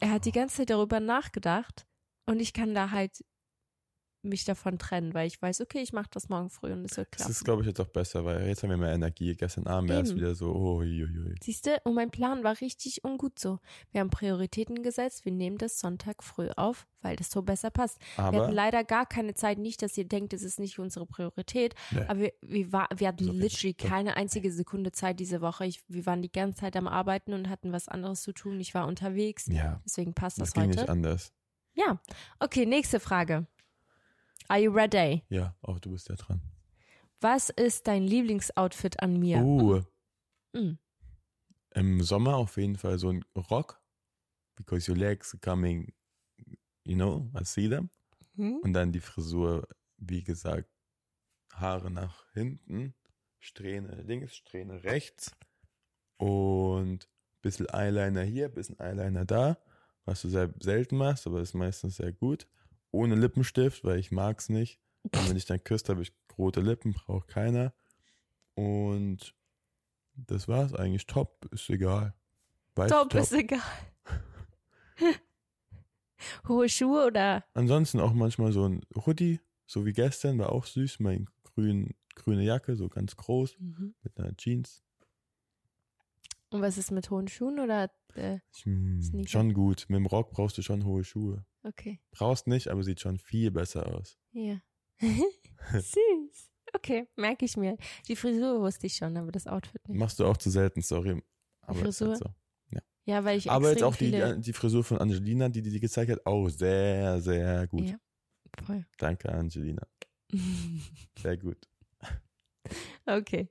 Er 0.00 0.10
hat 0.10 0.24
die 0.24 0.32
ganze 0.32 0.58
Zeit 0.58 0.70
darüber 0.70 1.00
nachgedacht 1.00 1.86
und 2.26 2.40
ich 2.40 2.52
kann 2.52 2.74
da 2.74 2.90
halt 2.90 3.24
mich 4.22 4.44
davon 4.44 4.78
trennen, 4.78 5.14
weil 5.14 5.26
ich 5.26 5.40
weiß, 5.40 5.60
okay, 5.60 5.78
ich 5.80 5.92
mache 5.92 6.08
das 6.10 6.28
morgen 6.28 6.50
früh 6.50 6.72
und 6.72 6.84
es 6.84 6.96
wird 6.96 7.08
Das 7.12 7.18
klappen. 7.18 7.30
ist, 7.32 7.44
glaube 7.44 7.62
ich, 7.62 7.68
jetzt 7.68 7.80
auch 7.80 7.88
besser, 7.88 8.24
weil 8.24 8.46
jetzt 8.48 8.62
haben 8.62 8.70
wir 8.70 8.76
mehr 8.76 8.92
Energie. 8.92 9.34
Gestern 9.34 9.66
Abend 9.66 9.90
wäre 9.90 10.02
es 10.02 10.14
wieder 10.14 10.34
so, 10.34 10.52
oh, 10.54 10.78
ui. 10.78 11.34
Siehst 11.42 11.66
du, 11.66 11.80
und 11.84 11.94
mein 11.94 12.10
Plan 12.10 12.42
war 12.44 12.60
richtig 12.60 13.04
ungut 13.04 13.38
so. 13.38 13.58
Wir 13.92 14.00
haben 14.00 14.10
Prioritäten 14.10 14.82
gesetzt, 14.82 15.24
wir 15.24 15.32
nehmen 15.32 15.58
das 15.58 15.78
Sonntag 15.78 16.22
früh 16.22 16.48
auf, 16.56 16.86
weil 17.00 17.16
das 17.16 17.30
so 17.30 17.42
besser 17.42 17.70
passt. 17.70 17.98
wir 18.16 18.24
hatten 18.24 18.36
Aber, 18.36 18.52
leider 18.52 18.84
gar 18.84 19.06
keine 19.06 19.34
Zeit, 19.34 19.58
nicht, 19.58 19.82
dass 19.82 19.96
ihr 19.96 20.06
denkt, 20.06 20.32
es 20.32 20.42
ist 20.42 20.58
nicht 20.58 20.78
unsere 20.78 21.06
Priorität, 21.06 21.74
Nee. 21.90 22.02
aber 22.08 22.20
wir, 22.20 22.32
wir, 22.42 22.72
war, 22.72 22.88
wir 22.96 23.08
hatten 23.08 23.28
okay. 23.28 23.38
literally 23.38 23.74
Doch. 23.74 23.86
keine 23.88 24.16
einzige 24.16 24.50
Sekunde 24.52 24.92
Zeit 24.92 25.20
diese 25.20 25.40
Woche. 25.40 25.66
Ich, 25.66 25.82
wir 25.88 26.04
waren 26.06 26.22
die 26.22 26.32
ganze 26.32 26.60
Zeit 26.60 26.76
am 26.76 26.88
Arbeiten 26.88 27.32
und 27.34 27.48
hatten 27.48 27.72
was 27.72 27.88
anderes 27.88 28.22
zu 28.22 28.32
tun. 28.32 28.58
Ich 28.60 28.74
war 28.74 28.86
unterwegs, 28.86 29.46
ja, 29.46 29.80
deswegen 29.84 30.14
passt 30.14 30.40
das 30.40 30.48
das, 30.48 30.54
ging 30.54 30.70
heute. 30.70 30.80
nicht 30.80 30.88
anders. 30.88 31.32
Ja, 31.74 32.00
okay, 32.40 32.66
nächste 32.66 32.98
Frage. 32.98 33.46
Are 34.48 34.58
you 34.60 34.70
ready? 34.72 35.22
Ja, 35.28 35.54
auch 35.62 35.78
du 35.78 35.90
bist 35.90 36.08
ja 36.08 36.16
dran. 36.16 36.40
Was 37.20 37.50
ist 37.50 37.86
dein 37.86 38.02
Lieblingsoutfit 38.04 39.00
an 39.02 39.18
mir? 39.18 39.42
Oh, 39.44 39.82
Mm. 40.54 40.78
im 41.74 42.02
Sommer 42.02 42.36
auf 42.36 42.56
jeden 42.56 42.76
Fall 42.76 42.98
so 42.98 43.10
ein 43.10 43.22
Rock, 43.50 43.82
because 44.56 44.90
your 44.90 44.96
legs 44.96 45.34
are 45.34 45.40
coming, 45.40 45.92
you 46.84 46.94
know, 46.96 47.30
I 47.38 47.44
see 47.44 47.68
them. 47.68 47.90
Hm? 48.36 48.56
Und 48.62 48.72
dann 48.72 48.90
die 48.92 49.00
Frisur, 49.00 49.68
wie 49.98 50.22
gesagt, 50.24 50.70
Haare 51.52 51.90
nach 51.90 52.24
hinten, 52.32 52.94
Strähne 53.40 54.00
links, 54.02 54.36
Strähne 54.36 54.82
rechts 54.84 55.32
und 56.16 57.08
bisschen 57.42 57.66
Eyeliner 57.68 58.22
hier, 58.22 58.48
bisschen 58.48 58.78
Eyeliner 58.80 59.26
da, 59.26 59.58
was 60.06 60.22
du 60.22 60.30
sehr 60.30 60.52
selten 60.60 60.96
machst, 60.96 61.26
aber 61.26 61.42
ist 61.42 61.54
meistens 61.54 61.96
sehr 61.96 62.12
gut. 62.12 62.48
Ohne 62.90 63.14
Lippenstift, 63.14 63.84
weil 63.84 63.98
ich 63.98 64.10
mag's 64.12 64.48
nicht. 64.48 64.80
Und 65.04 65.28
wenn 65.28 65.36
ich 65.36 65.44
dann 65.46 65.62
küsst, 65.62 65.88
habe 65.88 66.02
ich 66.02 66.12
rote 66.36 66.60
Lippen, 66.60 66.92
braucht 66.92 67.28
keiner. 67.28 67.72
Und 68.54 69.34
das 70.14 70.48
war's 70.48 70.74
eigentlich. 70.74 71.06
Top, 71.06 71.46
ist 71.52 71.68
egal. 71.70 72.14
Weiß 72.74 72.90
Top, 72.90 73.14
ist 73.14 73.32
egal. 73.32 73.60
Hohe 76.48 76.68
Schuhe 76.68 77.06
oder? 77.06 77.44
Ansonsten 77.54 78.00
auch 78.00 78.12
manchmal 78.12 78.52
so 78.52 78.66
ein 78.68 78.80
Hoodie, 79.06 79.40
so 79.66 79.86
wie 79.86 79.92
gestern, 79.92 80.38
war 80.38 80.50
auch 80.52 80.64
süß. 80.66 80.98
Mein 81.00 81.28
grün, 81.44 81.94
grüne 82.14 82.42
Jacke, 82.42 82.74
so 82.76 82.88
ganz 82.88 83.16
groß, 83.16 83.56
Mhm. 83.60 83.94
mit 84.02 84.18
einer 84.18 84.36
Jeans. 84.36 84.82
Und 86.50 86.62
was 86.62 86.78
ist 86.78 86.90
mit 86.90 87.10
hohen 87.10 87.28
Schuhen 87.28 87.60
oder? 87.60 87.90
Äh, 88.14 88.38
Ich, 88.54 88.64
hm, 88.64 89.26
schon 89.26 89.52
gut. 89.54 89.86
Mit 89.88 89.96
dem 89.98 90.06
Rock 90.06 90.30
brauchst 90.30 90.58
du 90.58 90.62
schon 90.62 90.84
hohe 90.84 91.04
Schuhe. 91.04 91.44
okay, 91.62 92.00
Brauchst 92.10 92.46
nicht, 92.46 92.68
aber 92.68 92.82
sieht 92.82 93.00
schon 93.00 93.18
viel 93.18 93.50
besser 93.50 93.86
aus. 93.94 94.18
ja. 94.32 94.60
Süß. 95.72 96.50
Okay, 96.74 97.06
merke 97.16 97.44
ich 97.44 97.56
mir. 97.56 97.76
Die 98.08 98.16
Frisur 98.16 98.60
wusste 98.60 98.86
ich 98.88 98.96
schon, 98.96 99.16
aber 99.16 99.30
das 99.32 99.46
Outfit 99.46 99.88
nicht. 99.88 99.98
Machst 99.98 100.18
du 100.18 100.26
auch 100.26 100.36
zu 100.36 100.50
selten, 100.50 100.82
sorry. 100.82 101.22
Aber 101.62 101.86
ist 101.88 102.00
halt 102.00 102.10
Frisur? 102.10 102.16
so. 102.16 102.80
Ja, 103.04 103.24
weil 103.24 103.38
ich 103.38 103.50
Aber 103.50 103.70
jetzt 103.70 103.82
auch 103.82 103.96
die, 103.96 104.10
die 104.42 104.52
Frisur 104.52 104.84
von 104.84 104.98
Angelina, 104.98 105.48
die 105.48 105.62
die 105.62 105.70
dir 105.70 105.80
gezeigt 105.80 106.10
hat, 106.10 106.26
auch 106.26 106.46
sehr, 106.50 107.22
sehr 107.22 107.66
gut. 107.66 107.88
Ja, 107.88 107.96
voll. 108.66 108.84
Danke, 108.98 109.30
Angelina. 109.32 109.86
Sehr 111.18 111.38
gut. 111.38 111.56
okay. 113.06 113.48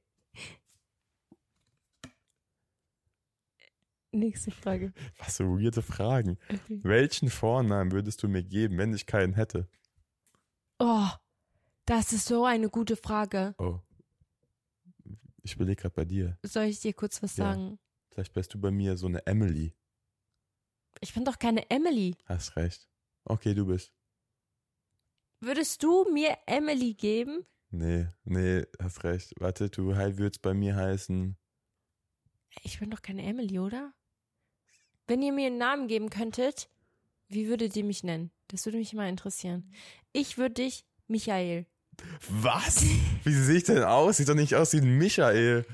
Nächste 4.11 4.51
Frage. 4.51 4.93
Was 5.19 5.37
für 5.37 5.45
weirde 5.45 5.81
Fragen. 5.81 6.37
Okay. 6.49 6.79
Welchen 6.83 7.29
Vornamen 7.29 7.91
würdest 7.91 8.23
du 8.23 8.27
mir 8.27 8.43
geben, 8.43 8.77
wenn 8.77 8.93
ich 8.93 9.05
keinen 9.05 9.33
hätte? 9.33 9.67
Oh, 10.79 11.07
das 11.85 12.13
ist 12.13 12.25
so 12.25 12.45
eine 12.45 12.69
gute 12.69 12.95
Frage. 12.95 13.53
Oh. 13.57 13.79
Ich 15.43 15.55
überlege 15.55 15.81
gerade 15.81 15.95
bei 15.95 16.05
dir. 16.05 16.37
Soll 16.43 16.65
ich 16.65 16.79
dir 16.79 16.93
kurz 16.93 17.21
was 17.21 17.35
Ja. 17.37 17.53
sagen? 17.53 17.79
Vielleicht 18.11 18.35
wärst 18.35 18.53
du 18.53 18.59
bei 18.59 18.71
mir 18.71 18.97
so 18.97 19.07
eine 19.07 19.25
Emily. 19.25 19.75
Ich 21.01 21.13
bin 21.13 21.23
doch 21.25 21.37
keine 21.37 21.69
Emily. 21.69 22.15
Hast 22.25 22.55
recht. 22.55 22.89
Okay, 23.25 23.53
du 23.53 23.65
bist. 23.65 23.93
Würdest 25.39 25.83
du 25.83 26.05
mir 26.11 26.35
Emily 26.47 26.93
geben? 26.95 27.45
Nee, 27.69 28.07
nee, 28.23 28.65
hast 28.81 29.03
recht. 29.03 29.33
Warte, 29.39 29.69
du 29.69 29.87
würdest 29.95 30.41
bei 30.41 30.53
mir 30.53 30.75
heißen. 30.75 31.37
Ich 32.63 32.79
bin 32.79 32.89
doch 32.89 33.01
keine 33.01 33.23
Emily, 33.23 33.59
oder? 33.59 33.93
Wenn 35.07 35.21
ihr 35.21 35.31
mir 35.31 35.47
einen 35.47 35.57
Namen 35.57 35.87
geben 35.87 36.09
könntet, 36.09 36.69
wie 37.29 37.47
würdet 37.47 37.75
ihr 37.75 37.83
mich 37.83 38.03
nennen? 38.03 38.31
Das 38.47 38.65
würde 38.65 38.77
mich 38.77 38.93
mal 38.93 39.09
interessieren. 39.09 39.71
Ich 40.13 40.37
würde 40.37 40.55
dich 40.55 40.85
Michael. 41.07 41.65
Was? 42.29 42.85
Wie 43.23 43.33
sehe 43.33 43.57
ich 43.57 43.63
denn 43.63 43.83
aus? 43.83 44.17
Sieht 44.17 44.29
doch 44.29 44.35
nicht 44.35 44.55
aus 44.55 44.73
wie 44.73 44.77
ein 44.77 44.97
Michael. 44.97 45.65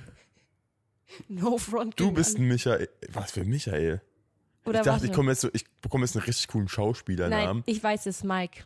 No 1.27 1.57
front. 1.57 1.99
Du 1.99 2.11
bist 2.11 2.37
ein 2.37 2.47
Michael. 2.47 2.89
Was 3.09 3.31
für 3.31 3.41
ein 3.41 3.49
Michael? 3.49 4.01
Oder 4.65 4.79
ich 4.79 4.85
dachte, 4.85 5.05
ich 5.05 5.11
komme 5.11 5.31
jetzt 5.31 5.41
so, 5.41 5.49
ich 5.53 5.69
bekomme 5.81 6.05
jetzt 6.05 6.15
einen 6.15 6.25
richtig 6.25 6.47
coolen 6.47 6.67
Schauspielernamen. 6.67 7.57
Nein, 7.57 7.63
ich 7.65 7.83
weiß 7.83 8.05
es, 8.05 8.23
Mike. 8.23 8.63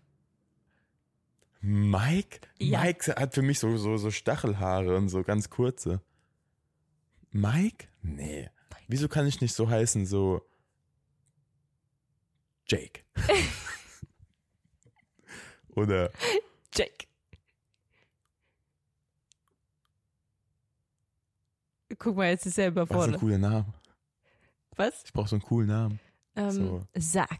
Mike? 1.60 2.42
Ja. 2.60 2.84
Mike 2.84 3.16
hat 3.16 3.34
für 3.34 3.42
mich 3.42 3.60
so, 3.60 3.76
so, 3.78 3.98
so 3.98 4.12
Stachelhaare 4.12 4.96
und 4.96 5.10
so 5.10 5.24
ganz 5.24 5.50
kurze. 5.50 6.02
Mike? 7.38 7.88
Nee. 8.02 8.50
Wieso 8.88 9.08
kann 9.08 9.28
ich 9.28 9.42
nicht 9.42 9.54
so 9.54 9.70
heißen, 9.70 10.06
so 10.06 10.42
Jake? 12.68 13.02
Oder 15.76 16.12
Jake. 16.74 17.06
Guck 22.00 22.16
mal, 22.18 22.30
jetzt 22.30 22.46
ist 22.46 22.58
er 22.58 22.76
was 22.76 22.84
ist 22.84 22.92
ein 22.92 22.94
überfordert. 22.96 23.20
cooler 23.20 23.38
Name? 23.38 23.74
Was? 24.76 25.04
Ich 25.06 25.14
brauche 25.14 25.28
so 25.30 25.36
einen 25.36 25.44
coolen 25.44 25.68
Namen. 25.68 26.00
Ähm, 26.36 26.52
So. 26.52 26.88
Zach. 27.00 27.40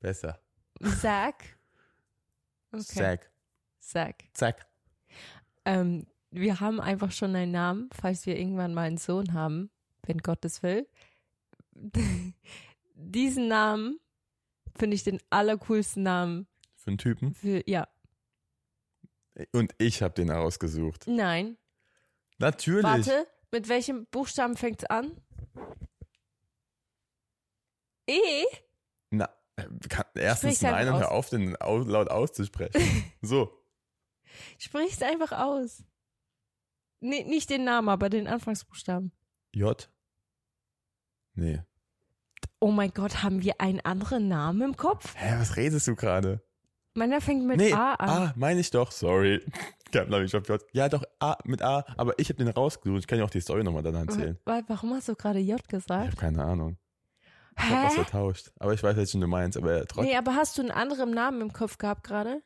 Besser. 0.00 0.38
Zach. 1.00 1.34
Okay. 2.72 2.82
Zack. 2.82 3.30
Zach. 3.80 4.14
Zack. 4.34 4.66
Ähm, 5.64 6.04
wir 6.30 6.60
haben 6.60 6.80
einfach 6.80 7.12
schon 7.12 7.34
einen 7.34 7.52
Namen, 7.52 7.88
falls 7.92 8.26
wir 8.26 8.36
irgendwann 8.36 8.74
mal 8.74 8.86
einen 8.86 8.98
Sohn 8.98 9.32
haben, 9.32 9.70
wenn 10.04 10.18
Gott 10.18 10.44
es 10.44 10.62
will. 10.62 10.88
Diesen 12.94 13.48
Namen 13.48 13.98
finde 14.76 14.94
ich 14.96 15.04
den 15.04 15.20
allercoolsten 15.30 16.02
Namen 16.02 16.46
Für 16.76 16.88
einen 16.88 16.98
Typen. 16.98 17.34
für, 17.34 17.62
ja, 17.68 17.88
Und 19.52 19.74
ich 19.78 20.02
habe 20.02 20.14
den 20.14 20.30
ausgesucht. 20.30 21.06
nein. 21.06 21.56
Natürlich. 22.38 22.84
Warte, 22.84 23.26
mit 23.50 23.68
welchem 23.70 24.06
Buchstaben 24.06 24.56
fängt 24.56 24.82
es 24.82 24.90
an? 24.90 25.12
E? 28.06 28.44
Na, 29.10 29.30
kann, 29.88 30.04
erstens 30.14 30.62
einfach 30.62 30.78
nein 30.78 30.88
und 30.92 31.00
hör 31.00 31.12
auf, 31.12 31.30
den 31.30 31.56
au 31.60 31.78
laut 31.78 32.08
auszusprechen. 32.08 32.80
so. 33.22 33.50
Sprich's 34.58 35.02
einfach 35.02 35.32
aus. 35.32 35.82
Nee, 37.00 37.24
nicht 37.24 37.50
den 37.50 37.64
Namen, 37.64 37.88
aber 37.88 38.08
den 38.08 38.26
Anfangsbuchstaben. 38.26 39.12
J? 39.54 39.88
Nee. 41.34 41.62
Oh 42.58 42.70
mein 42.70 42.90
Gott, 42.92 43.22
haben 43.22 43.42
wir 43.42 43.60
einen 43.60 43.80
anderen 43.80 44.28
Namen 44.28 44.62
im 44.62 44.76
Kopf? 44.76 45.14
Hä, 45.16 45.36
was 45.38 45.56
redest 45.56 45.86
du 45.86 45.94
gerade? 45.94 46.42
Meiner 46.94 47.20
fängt 47.20 47.44
mit 47.44 47.58
Nee, 47.58 47.72
A 47.74 47.92
an. 47.94 48.08
A, 48.08 48.32
meine 48.36 48.60
ich 48.60 48.70
doch. 48.70 48.90
Sorry. 48.92 49.44
Ich. 49.94 50.32
Ja, 50.72 50.88
doch, 50.90 51.04
A 51.20 51.38
mit 51.44 51.62
A, 51.62 51.84
aber 51.96 52.18
ich 52.18 52.28
habe 52.28 52.36
den 52.44 52.48
rausgesucht. 52.48 52.98
Ich 52.98 53.06
kann 53.06 53.18
ja 53.18 53.24
auch 53.24 53.30
die 53.30 53.40
Story 53.40 53.62
nochmal 53.62 53.82
dann 53.84 53.94
erzählen. 53.94 54.36
Wa- 54.44 54.60
Warum 54.66 54.92
hast 54.92 55.08
du 55.08 55.14
gerade 55.14 55.38
J 55.38 55.58
Ich 55.60 55.68
gesagt? 55.68 56.06
habe 56.08 56.16
keine 56.16 56.44
Ahnung. 56.44 56.76
Ich 57.56 57.64
hab 57.70 57.84
was 57.86 57.94
vertauscht. 57.94 58.50
Aber 58.58 58.74
ich 58.74 58.82
weiß, 58.82 58.96
welchen 58.96 59.20
du 59.22 59.26
meinst. 59.28 59.56
Aber 59.56 59.86
trotzdem. 59.86 60.10
Nee, 60.10 60.16
aber 60.18 60.34
hast 60.34 60.58
du 60.58 60.62
einen 60.62 60.72
anderen 60.72 61.12
Namen 61.12 61.40
im 61.40 61.52
Kopf 61.52 61.78
gehabt 61.78 62.02
gerade? 62.04 62.42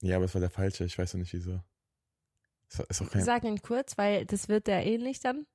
Ja, 0.00 0.16
aber 0.16 0.24
es 0.26 0.32
war 0.34 0.40
der 0.40 0.48
falsche. 0.48 0.84
Ich 0.84 0.96
weiß 0.96 1.12
noch 1.14 1.18
nicht 1.18 1.32
wieso. 1.34 1.60
Ist, 2.70 2.80
ist 2.80 3.10
kein, 3.10 3.24
Sag 3.24 3.44
ihn 3.44 3.60
kurz, 3.62 3.96
weil 3.98 4.26
das 4.26 4.48
wird 4.48 4.66
der 4.66 4.84
ähnlich 4.86 5.20
dann. 5.20 5.46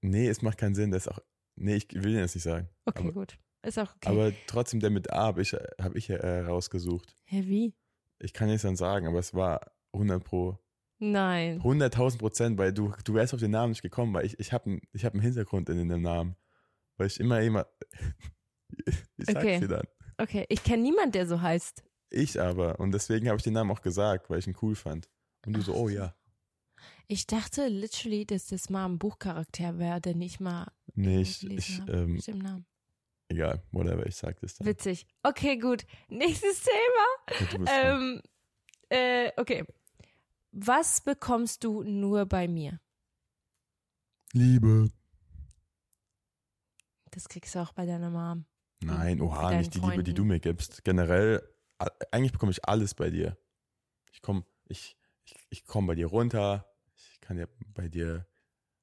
nee, 0.00 0.28
es 0.28 0.42
macht 0.42 0.58
keinen 0.58 0.74
Sinn. 0.74 0.90
Das 0.90 1.06
ist 1.06 1.12
auch. 1.12 1.18
Nee, 1.56 1.76
ich 1.76 1.92
will 1.92 2.12
den 2.12 2.20
jetzt 2.20 2.34
nicht 2.34 2.44
sagen. 2.44 2.68
Okay, 2.86 3.02
Aber- 3.04 3.12
gut. 3.12 3.38
Ist 3.64 3.78
auch 3.78 3.94
okay. 3.94 4.08
Aber 4.08 4.32
trotzdem, 4.48 4.80
der 4.80 4.90
mit 4.90 5.12
A 5.12 5.22
habe 5.26 5.40
ich, 5.42 5.52
hab 5.52 5.94
ich 5.94 6.10
äh, 6.10 6.40
rausgesucht. 6.40 7.16
Hä, 7.26 7.42
wie? 7.44 7.74
Ich 8.18 8.32
kann 8.32 8.48
nichts 8.48 8.62
dann 8.62 8.74
sagen, 8.74 9.06
aber 9.06 9.20
es 9.20 9.34
war 9.34 9.60
100 9.92 10.24
pro. 10.24 10.58
Nein. 10.98 11.60
100.000 11.62 12.18
Prozent, 12.18 12.58
weil 12.58 12.72
du, 12.72 12.92
du 13.04 13.14
wärst 13.14 13.34
auf 13.34 13.40
den 13.40 13.52
Namen 13.52 13.70
nicht 13.70 13.82
gekommen, 13.82 14.14
weil 14.14 14.26
ich, 14.26 14.38
ich 14.40 14.52
habe 14.52 14.64
einen 14.70 14.80
ich 14.92 15.04
hab 15.04 15.12
einen 15.12 15.22
Hintergrund 15.22 15.68
in 15.68 15.88
dem 15.88 16.02
Namen. 16.02 16.34
Weil 16.96 17.06
ich 17.06 17.20
immer, 17.20 17.40
immer. 17.40 17.66
ich 18.86 18.96
sag's 19.26 19.36
Okay. 19.38 19.60
dir 19.60 19.68
dann. 19.68 19.86
Okay, 20.18 20.44
ich 20.48 20.62
kenne 20.64 20.82
niemanden, 20.82 21.12
der 21.12 21.26
so 21.26 21.40
heißt. 21.40 21.84
Ich 22.10 22.40
aber. 22.40 22.80
Und 22.80 22.92
deswegen 22.92 23.28
habe 23.28 23.36
ich 23.38 23.42
den 23.44 23.52
Namen 23.54 23.70
auch 23.70 23.82
gesagt, 23.82 24.28
weil 24.28 24.38
ich 24.40 24.46
ihn 24.46 24.56
cool 24.62 24.74
fand. 24.74 25.08
Und 25.46 25.54
du 25.54 25.60
so, 25.62 25.72
Ach 25.72 25.76
oh 25.78 25.88
so. 25.88 25.94
ja. 25.94 26.14
Ich 27.08 27.26
dachte 27.26 27.68
literally, 27.68 28.24
dass 28.24 28.46
das 28.46 28.70
mal 28.70 28.86
ein 28.86 28.98
Buchcharakter 28.98 29.78
wäre, 29.78 30.00
der 30.00 30.14
nicht 30.14 30.40
mal 30.40 30.70
Nee, 30.94 31.22
ich, 31.22 31.48
ich, 31.48 31.78
ähm, 31.88 32.18
dem 32.18 32.38
Namen. 32.38 32.66
Egal, 33.28 33.62
whatever, 33.72 34.06
ich 34.06 34.16
sag 34.16 34.38
das 34.40 34.56
dann. 34.56 34.66
Witzig. 34.66 35.06
Okay, 35.22 35.56
gut. 35.56 35.86
Nächstes 36.08 36.62
Thema. 36.62 37.66
Ja. 37.66 37.94
Ähm, 37.94 38.22
äh, 38.90 39.30
okay. 39.36 39.64
Was 40.50 41.00
bekommst 41.00 41.64
du 41.64 41.82
nur 41.82 42.26
bei 42.26 42.46
mir? 42.46 42.78
Liebe. 44.32 44.90
Das 47.10 47.28
kriegst 47.28 47.54
du 47.54 47.60
auch 47.60 47.72
bei 47.72 47.86
deiner 47.86 48.10
Mom. 48.10 48.44
Nein, 48.82 49.20
oha, 49.20 49.54
nicht 49.54 49.74
die 49.74 49.78
Liebe, 49.78 50.02
die 50.02 50.10
Freunden. 50.10 50.14
du 50.14 50.24
mir 50.24 50.40
gibst. 50.40 50.84
Generell, 50.84 51.42
eigentlich 52.10 52.32
bekomme 52.32 52.52
ich 52.52 52.66
alles 52.66 52.94
bei 52.94 53.10
dir. 53.10 53.38
Ich 54.12 54.20
komme 54.20 54.44
ich, 54.68 54.96
ich, 55.24 55.36
ich 55.50 55.64
komm 55.64 55.86
bei 55.86 55.94
dir 55.94 56.06
runter. 56.06 56.71
Ich 57.22 57.28
kann 57.28 57.38
ja 57.38 57.46
bei 57.72 57.88
dir 57.88 58.26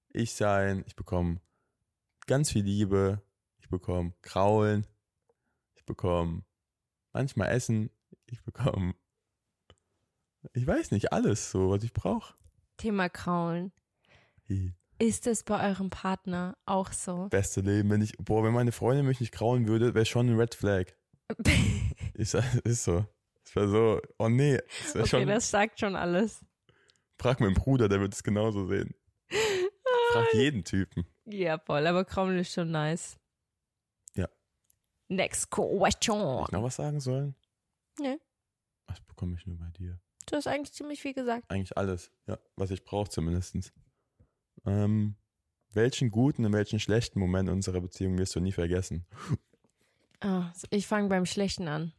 ich 0.07 0.33
sein. 0.33 0.85
Ich 0.87 0.95
bekomme 0.95 1.41
ganz 2.25 2.51
viel 2.51 2.63
Liebe. 2.63 3.21
Ich 3.59 3.67
bekomme 3.67 4.13
Kraulen. 4.21 4.87
Ich 5.75 5.83
bekomme 5.85 6.43
manchmal 7.11 7.49
Essen. 7.49 7.89
Ich 8.27 8.41
bekomme, 8.41 8.95
ich 10.53 10.65
weiß 10.65 10.91
nicht, 10.91 11.11
alles 11.11 11.51
so, 11.51 11.69
was 11.69 11.83
ich 11.83 11.91
brauche. 11.91 12.33
Thema 12.77 13.09
Kraulen. 13.09 13.73
Ist 14.99 15.27
es 15.27 15.43
bei 15.43 15.69
eurem 15.69 15.89
Partner 15.89 16.57
auch 16.65 16.93
so? 16.93 17.27
Beste 17.27 17.59
Leben, 17.59 17.89
wenn 17.89 18.01
ich, 18.01 18.17
boah, 18.19 18.43
wenn 18.45 18.53
meine 18.53 18.71
Freundin 18.71 19.05
mich 19.05 19.19
nicht 19.19 19.33
kraulen 19.33 19.67
würde, 19.67 19.93
wäre 19.93 20.05
schon 20.05 20.29
ein 20.29 20.39
Red 20.39 20.55
Flag. 20.55 20.85
Ich 22.13 22.33
ist 22.33 22.83
so. 22.83 23.05
Es 23.45 23.55
wäre 23.55 23.69
so, 23.69 24.01
oh 24.17 24.29
nee, 24.29 24.59
okay, 24.93 25.07
schon. 25.07 25.27
das 25.27 25.49
sagt 25.49 25.79
schon 25.79 25.95
alles. 25.95 26.45
Frag 27.19 27.41
meinen 27.41 27.53
Bruder, 27.53 27.89
der 27.89 27.99
wird 27.99 28.13
es 28.13 28.23
genauso 28.23 28.65
sehen. 28.67 28.95
Frag 30.11 30.33
jeden 30.33 30.63
Typen. 30.63 31.05
Ja, 31.25 31.59
voll, 31.59 31.85
aber 31.85 32.05
Kraulen 32.05 32.39
ist 32.39 32.53
schon 32.53 32.71
nice. 32.71 33.19
Ja. 34.15 34.27
Next 35.09 35.45
Hätte 35.55 35.77
question. 35.77 36.43
ich 36.45 36.51
noch 36.51 36.63
was 36.63 36.77
sagen 36.77 36.99
sollen? 36.99 37.35
Nee. 37.99 38.17
Was 38.87 39.01
bekomme 39.01 39.35
ich 39.37 39.45
nur 39.45 39.57
bei 39.57 39.69
dir? 39.77 39.99
Du 40.25 40.35
hast 40.35 40.47
eigentlich 40.47 40.73
ziemlich 40.73 41.01
viel 41.01 41.13
gesagt. 41.13 41.49
Eigentlich 41.49 41.77
alles, 41.77 42.11
ja, 42.25 42.39
was 42.55 42.71
ich 42.71 42.83
brauche 42.83 43.09
zumindest. 43.09 43.73
Ähm, 44.65 45.15
welchen 45.71 46.11
guten 46.11 46.45
und 46.45 46.53
welchen 46.53 46.79
schlechten 46.79 47.19
Moment 47.19 47.49
unserer 47.49 47.81
Beziehung 47.81 48.17
wirst 48.17 48.35
du 48.35 48.39
nie 48.39 48.51
vergessen? 48.51 49.05
Ah, 50.21 50.51
ich 50.69 50.85
fange 50.85 51.07
beim 51.07 51.25
Schlechten 51.25 51.67
an. 51.67 51.93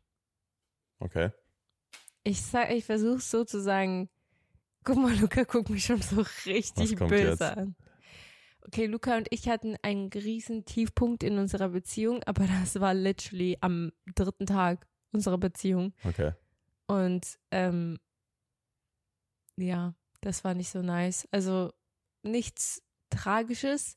Okay. 0.98 1.30
Ich 2.22 2.42
sag, 2.42 2.70
ich 2.70 2.84
versuche 2.84 3.20
so 3.20 3.44
zu 3.44 3.62
sagen. 3.62 4.10
Guck 4.84 4.96
mal, 4.96 5.14
Luca 5.16 5.44
guckt 5.44 5.70
mich 5.70 5.84
schon 5.84 6.00
so 6.00 6.24
richtig 6.46 6.96
böse 6.96 7.30
jetzt? 7.30 7.42
an. 7.42 7.74
Okay, 8.66 8.86
Luca 8.86 9.16
und 9.16 9.26
ich 9.30 9.48
hatten 9.48 9.76
einen 9.82 10.08
riesen 10.08 10.64
Tiefpunkt 10.64 11.22
in 11.22 11.38
unserer 11.38 11.70
Beziehung, 11.70 12.22
aber 12.24 12.46
das 12.46 12.78
war 12.80 12.94
literally 12.94 13.56
am 13.60 13.92
dritten 14.14 14.46
Tag 14.46 14.86
unserer 15.12 15.38
Beziehung. 15.38 15.94
Okay. 16.04 16.32
Und 16.86 17.38
ähm, 17.50 17.98
ja, 19.56 19.94
das 20.20 20.44
war 20.44 20.54
nicht 20.54 20.70
so 20.70 20.82
nice. 20.82 21.26
Also 21.30 21.72
nichts 22.22 22.82
Tragisches, 23.10 23.96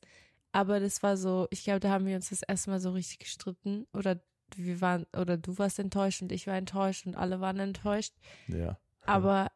aber 0.52 0.80
das 0.80 1.02
war 1.02 1.16
so, 1.16 1.46
ich 1.50 1.64
glaube, 1.64 1.80
da 1.80 1.90
haben 1.90 2.06
wir 2.06 2.16
uns 2.16 2.30
das 2.30 2.42
erste 2.42 2.70
Mal 2.70 2.80
so 2.80 2.92
richtig 2.92 3.20
gestritten. 3.20 3.86
Oder 3.92 4.20
wir 4.56 4.80
waren, 4.80 5.06
oder 5.16 5.36
du 5.36 5.56
warst 5.58 5.78
enttäuscht 5.78 6.22
und 6.22 6.32
ich 6.32 6.46
war 6.46 6.56
enttäuscht 6.56 7.06
und 7.06 7.16
alle 7.16 7.40
waren 7.40 7.58
enttäuscht. 7.60 8.14
Ja. 8.48 8.78
Aber 9.02 9.50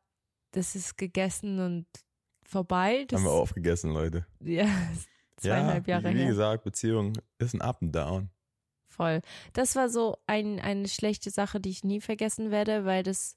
das 0.52 0.74
ist 0.74 0.96
gegessen 0.96 1.58
und 1.60 1.86
vorbei. 2.44 3.04
Das, 3.08 3.18
Haben 3.20 3.26
wir 3.26 3.32
aufgegessen, 3.32 3.92
Leute. 3.92 4.26
Ja, 4.40 4.66
zweieinhalb 5.36 5.86
ja, 5.86 5.98
Jahre 5.98 6.10
wie, 6.14 6.18
wie 6.18 6.22
her. 6.22 6.28
gesagt, 6.28 6.64
Beziehung 6.64 7.12
ist 7.38 7.54
ein 7.54 7.60
Up 7.62 7.82
and 7.82 7.94
Down. 7.94 8.30
Voll. 8.88 9.20
Das 9.52 9.76
war 9.76 9.88
so 9.88 10.16
ein, 10.26 10.58
eine 10.58 10.88
schlechte 10.88 11.30
Sache, 11.30 11.60
die 11.60 11.70
ich 11.70 11.84
nie 11.84 12.00
vergessen 12.00 12.50
werde, 12.50 12.84
weil 12.84 13.02
das. 13.02 13.36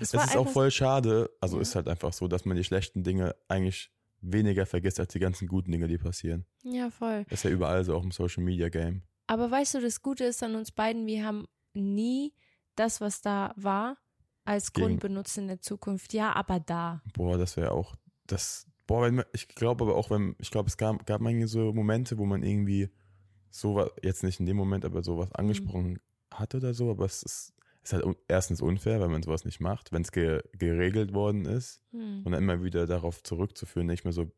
Es 0.00 0.14
ist 0.14 0.36
auch 0.36 0.48
voll 0.48 0.70
schade, 0.70 1.30
also 1.40 1.56
Ja. 1.56 1.62
ist 1.62 1.74
halt 1.74 1.88
einfach 1.88 2.12
so, 2.12 2.28
dass 2.28 2.44
man 2.44 2.56
die 2.56 2.64
schlechten 2.64 3.02
Dinge 3.02 3.34
eigentlich 3.48 3.90
weniger 4.20 4.64
vergisst 4.66 5.00
als 5.00 5.12
die 5.12 5.18
ganzen 5.18 5.48
guten 5.48 5.72
Dinge, 5.72 5.88
die 5.88 5.98
passieren. 5.98 6.46
Ja, 6.62 6.90
voll. 6.90 7.24
Ist 7.28 7.44
ja 7.44 7.50
überall 7.50 7.84
so, 7.84 7.96
auch 7.96 8.02
im 8.04 8.12
Social 8.12 8.42
Media 8.44 8.68
Game. 8.68 9.02
Aber 9.26 9.50
weißt 9.50 9.74
du, 9.74 9.80
das 9.80 10.02
Gute 10.02 10.24
ist 10.24 10.42
an 10.42 10.54
uns 10.54 10.70
beiden, 10.72 11.06
wir 11.06 11.24
haben 11.24 11.46
nie 11.74 12.34
das, 12.76 13.00
was 13.00 13.20
da 13.20 13.52
war, 13.56 13.96
als 14.44 14.72
Grund 14.72 15.00
benutzt 15.00 15.38
in 15.38 15.48
der 15.48 15.60
Zukunft. 15.60 16.12
Ja, 16.12 16.32
aber 16.34 16.60
da. 16.60 17.02
Boah, 17.14 17.38
das 17.38 17.56
wäre 17.56 17.72
auch, 17.72 17.94
das, 18.26 18.66
boah, 18.86 19.02
wenn 19.02 19.22
ich 19.32 19.48
glaube 19.48 19.84
aber 19.84 19.94
auch, 19.96 20.10
wenn, 20.10 20.34
ich 20.38 20.50
glaube, 20.50 20.68
es 20.68 20.76
gab, 20.76 21.06
gab 21.06 21.20
manche 21.20 21.46
so 21.48 21.72
Momente, 21.72 22.18
wo 22.18 22.26
man 22.26 22.42
irgendwie 22.42 22.90
sowas, 23.50 23.90
jetzt 24.02 24.22
nicht 24.24 24.40
in 24.40 24.46
dem 24.46 24.56
Moment, 24.56 24.84
aber 24.84 25.02
sowas 25.02 25.32
angesprochen 25.32 25.98
hat 26.32 26.54
oder 26.54 26.74
so, 26.74 26.90
aber 26.90 27.04
es 27.04 27.22
ist, 27.22 27.52
ist 27.82 27.92
halt 27.92 28.04
erstens 28.28 28.60
unfair, 28.60 29.00
weil 29.00 29.08
man 29.08 29.22
sowas 29.22 29.44
nicht 29.44 29.60
macht, 29.60 29.90
wenn 29.92 30.02
es 30.02 30.12
ge 30.12 30.42
geregelt 30.52 31.12
worden 31.14 31.44
ist 31.46 31.82
Hm. 31.92 32.22
und 32.24 32.32
dann 32.32 32.42
immer 32.42 32.62
wieder 32.62 32.86
darauf 32.86 33.22
zurückzuführen, 33.22 33.86
nicht 33.86 34.04
mehr 34.04 34.12
so, 34.12 34.30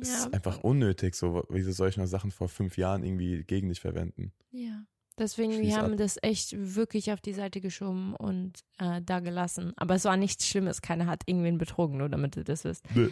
es 0.00 0.08
Ja, 0.08 0.14
ist 0.26 0.34
einfach 0.34 0.58
unnötig, 0.62 1.14
so, 1.14 1.44
wieso 1.48 1.72
soll 1.72 1.88
ich 1.88 1.96
noch 1.96 2.06
Sachen 2.06 2.30
vor 2.30 2.48
fünf 2.48 2.76
Jahren 2.76 3.02
irgendwie 3.02 3.44
gegen 3.44 3.68
dich 3.68 3.80
verwenden? 3.80 4.32
ja. 4.50 4.84
Deswegen, 5.18 5.52
Schließ 5.52 5.66
wir 5.68 5.76
haben 5.78 5.92
ab. 5.92 5.98
das 5.98 6.18
echt 6.22 6.54
wirklich 6.56 7.10
auf 7.12 7.20
die 7.20 7.32
Seite 7.32 7.60
geschoben 7.60 8.14
und 8.14 8.60
äh, 8.78 9.00
da 9.02 9.20
gelassen. 9.20 9.72
Aber 9.76 9.94
es 9.94 10.04
war 10.04 10.16
nichts 10.16 10.46
Schlimmes. 10.46 10.82
Keiner 10.82 11.06
hat 11.06 11.22
irgendwen 11.26 11.56
betrogen, 11.58 11.96
nur 11.98 12.08
damit 12.10 12.36
du 12.36 12.44
das 12.44 12.64
wisst. 12.64 12.84
Nö. 12.94 13.10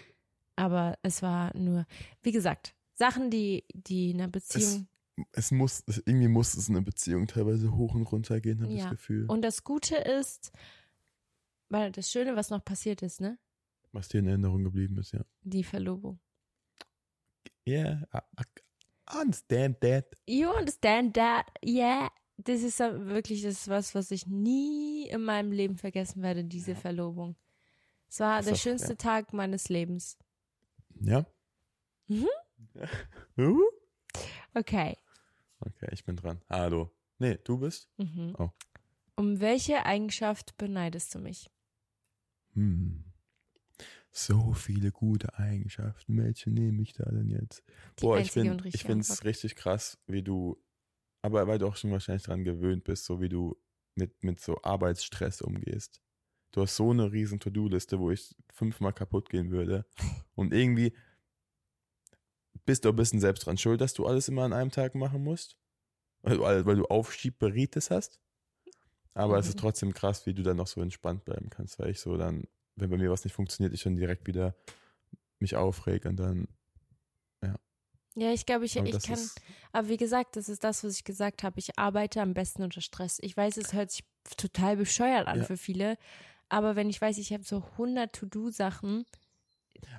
Aber 0.57 0.99
es 1.03 1.23
war 1.23 1.57
nur, 1.57 1.87
wie 2.23 2.33
gesagt, 2.33 2.75
Sachen, 2.95 3.31
die, 3.31 3.65
die 3.73 4.11
in 4.11 4.21
einer 4.21 4.31
Beziehung. 4.31 4.87
Es 5.33 5.51
muss, 5.51 5.83
es, 5.87 5.99
irgendwie 6.05 6.29
muss 6.29 6.55
es 6.55 6.69
in 6.69 6.77
einer 6.77 6.85
Beziehung 6.85 7.27
teilweise 7.27 7.75
hoch 7.75 7.95
und 7.95 8.03
runter 8.03 8.41
gehen, 8.41 8.61
habe 8.63 8.73
ich 8.73 8.79
Ja. 8.79 8.85
das 8.85 8.93
Gefühl. 8.99 9.27
Und 9.27 9.43
das 9.43 9.65
Gute 9.65 9.97
ist, 9.97 10.53
weil 11.71 11.91
das 11.93 12.11
Schöne, 12.11 12.37
was 12.37 12.51
noch 12.51 12.65
passiert 12.65 13.03
ist, 13.03 13.21
ne? 13.21 13.39
was 13.93 14.09
dir 14.09 14.19
in 14.19 14.27
Erinnerung 14.27 14.65
geblieben 14.65 14.99
ist, 14.99 15.13
ja. 15.13 15.25
Die 15.45 15.63
Verlobung. 15.65 16.19
Yeah, 17.67 18.03
I, 18.13 18.19
I 18.41 18.45
understand 19.07 19.77
that. 19.81 20.07
You 20.27 20.51
understand 20.51 21.15
that? 21.15 21.47
Yeah. 21.65 22.11
Das 22.37 22.63
ist 22.63 22.81
wirklich 22.81 23.43
das 23.43 23.55
ist 23.55 23.69
was, 23.69 23.95
was 23.95 24.11
ich 24.11 24.27
nie 24.27 25.09
in 25.09 25.23
meinem 25.23 25.53
Leben 25.53 25.77
vergessen 25.77 26.23
werde, 26.23 26.45
diese 26.45 26.75
Verlobung. 26.75 27.37
Es 28.09 28.21
war 28.21 28.41
Ist 28.41 28.49
der 28.49 28.57
schönste 28.57 28.91
ja. 28.91 28.95
Tag 28.97 29.33
meines 29.33 29.69
Lebens. 29.69 30.19
Ja? 31.01 31.27
Mhm. 32.09 32.29
Ja. 32.75 32.89
Uh. 33.45 33.61
Okay. 34.55 34.97
Okay, 35.61 35.89
ich 35.93 36.05
bin 36.05 36.17
dran. 36.17 36.41
Hallo. 36.49 36.91
Nee, 37.19 37.39
du 37.45 37.59
bist? 37.59 37.89
Mhm. 37.99 38.35
Oh. 38.39 38.51
Um 39.17 39.41
welche 39.41 39.85
Eigenschaft 39.87 40.57
beneidest 40.57 41.15
du 41.15 41.19
mich? 41.21 41.51
Hm. 42.55 43.05
So 44.17 44.53
viele 44.55 44.93
gute 44.93 45.37
Eigenschaften. 45.39 46.17
Welche 46.17 46.49
nehme 46.49 46.81
ich 46.83 46.93
da 46.93 47.05
denn 47.11 47.31
jetzt? 47.31 47.65
Die 47.99 48.05
Boah, 48.05 48.19
ich 48.19 48.31
finde 48.31 48.63
ich 48.69 48.89
es 48.89 49.25
richtig 49.25 49.57
krass, 49.57 49.99
wie 50.07 50.23
du, 50.23 50.63
aber 51.23 51.49
weil 51.49 51.59
du 51.59 51.67
auch 51.67 51.77
schon 51.77 51.91
wahrscheinlich 51.91 52.23
dran 52.23 52.45
gewöhnt 52.45 52.85
bist, 52.85 53.07
so 53.07 53.21
wie 53.21 53.29
du 53.29 53.57
mit, 53.97 54.23
mit 54.23 54.41
so 54.41 54.63
Arbeitsstress 54.63 55.43
umgehst. 55.43 56.01
Du 56.53 56.63
hast 56.63 56.77
so 56.77 56.93
eine 56.93 57.11
riesen 57.11 57.41
To-Do-Liste, 57.41 57.99
wo 57.99 58.13
ich 58.13 58.37
fünfmal 58.53 58.93
kaputt 58.93 59.31
gehen 59.31 59.51
würde. 59.51 59.85
Und 60.37 60.53
irgendwie 60.55 60.95
bist 62.65 62.85
du 62.85 62.91
ein 62.91 62.97
bisschen 62.97 63.21
selbst 63.21 63.47
dran 63.47 63.59
schuld, 63.59 63.81
dass 63.81 63.95
du 63.95 64.07
alles 64.07 64.29
immer 64.29 64.43
an 64.45 64.53
einem 64.53 64.71
Tag 64.71 64.95
machen 64.95 65.23
musst. 65.23 65.57
Weil 66.23 66.39
du, 66.39 66.43
weil 66.67 66.77
du 66.77 66.87
Aufschiebberitis 66.87 67.91
hast. 67.91 68.21
Aber 69.15 69.39
es 69.39 69.49
ist 69.49 69.57
Mhm. 69.57 69.61
trotzdem 69.61 69.95
krass, 69.95 70.27
wie 70.27 70.35
du 70.35 70.43
dann 70.43 70.57
noch 70.59 70.67
so 70.67 70.81
entspannt 70.83 71.25
bleiben 71.25 71.51
kannst, 71.51 71.79
weil 71.79 71.91
ich 71.91 72.01
so 72.01 72.17
dann, 72.17 72.45
wenn 72.77 72.91
bei 72.91 72.97
mir 72.97 73.11
was 73.11 73.25
nicht 73.25 73.35
funktioniert, 73.35 73.73
ich 73.75 73.83
dann 73.83 73.97
direkt 73.97 74.27
wieder 74.27 74.55
mich 75.39 75.57
aufreg 75.57 76.05
und 76.07 76.17
dann. 76.17 76.49
Ja, 78.17 78.31
ich 78.33 78.47
glaube, 78.47 78.65
ich, 78.65 78.79
aber 78.79 78.87
ich 78.89 79.03
kann. 79.03 79.19
Aber 79.73 79.89
wie 79.89 79.97
gesagt, 79.97 80.37
das 80.37 80.49
ist 80.49 80.63
das, 80.63 80.85
was 80.85 80.95
ich 80.95 81.03
gesagt 81.03 81.43
habe. 81.43 81.59
Ich 81.59 81.77
arbeite 81.79 82.23
am 82.23 82.33
besten 82.33 82.63
unter 82.63 82.81
Stress. 82.81 83.19
Ich 83.21 83.37
weiß, 83.37 83.57
es 83.57 83.73
hört 83.73 83.91
sich 83.91 84.05
total 84.37 84.77
bescheuert 84.77 85.27
an 85.27 85.39
Ja. 85.39 85.45
für 85.45 85.57
viele. 85.57 85.99
Aber 86.49 86.77
wenn 86.77 86.89
ich 86.89 87.01
weiß, 87.01 87.19
ich 87.19 87.33
habe 87.33 87.43
so 87.43 87.65
100 87.77 88.15
To-Do-Sachen, 88.15 89.05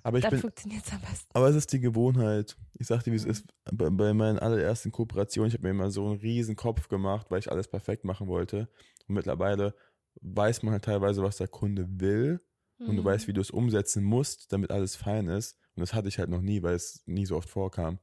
aber 0.01 0.17
ich 0.19 0.23
dann 0.23 0.39
funktioniert 0.39 0.85
es 0.85 0.93
am 0.93 1.01
besten. 1.01 1.27
Aber 1.33 1.49
es 1.49 1.57
ist 1.57 1.73
die 1.73 1.81
Gewohnheit. 1.81 2.55
Ich 2.79 2.87
sagte, 2.87 3.11
wie 3.11 3.17
es 3.17 3.25
Mhm. 3.25 3.31
ist. 3.31 3.45
Bei, 3.73 3.89
bei 3.89 4.13
meinen 4.13 4.39
allerersten 4.39 4.91
Kooperationen, 4.93 5.49
ich 5.49 5.53
habe 5.55 5.63
mir 5.63 5.71
immer 5.71 5.91
so 5.91 6.07
einen 6.07 6.19
riesen 6.19 6.55
Kopf 6.55 6.87
gemacht, 6.87 7.27
weil 7.29 7.39
ich 7.39 7.51
alles 7.51 7.67
perfekt 7.67 8.05
machen 8.05 8.27
wollte. 8.27 8.69
Und 9.07 9.15
mittlerweile 9.15 9.75
weiß 10.21 10.63
man 10.63 10.71
halt 10.71 10.85
teilweise, 10.85 11.21
was 11.21 11.35
der 11.35 11.49
Kunde 11.49 11.85
will. 11.99 12.39
Und 12.83 12.97
du 12.97 13.03
Mhm. 13.03 13.05
weißt, 13.05 13.27
wie 13.27 13.33
du 13.33 13.41
es 13.41 13.51
umsetzen 13.51 14.03
musst, 14.03 14.51
damit 14.53 14.71
alles 14.71 14.95
fein 14.95 15.27
ist. 15.27 15.57
Und 15.75 15.81
das 15.81 15.93
hatte 15.93 16.07
ich 16.07 16.19
halt 16.19 16.29
noch 16.29 16.41
nie, 16.41 16.61
weil 16.63 16.75
es 16.75 17.03
nie 17.05 17.25
so 17.25 17.35
oft 17.37 17.49
vorkam. 17.49 17.99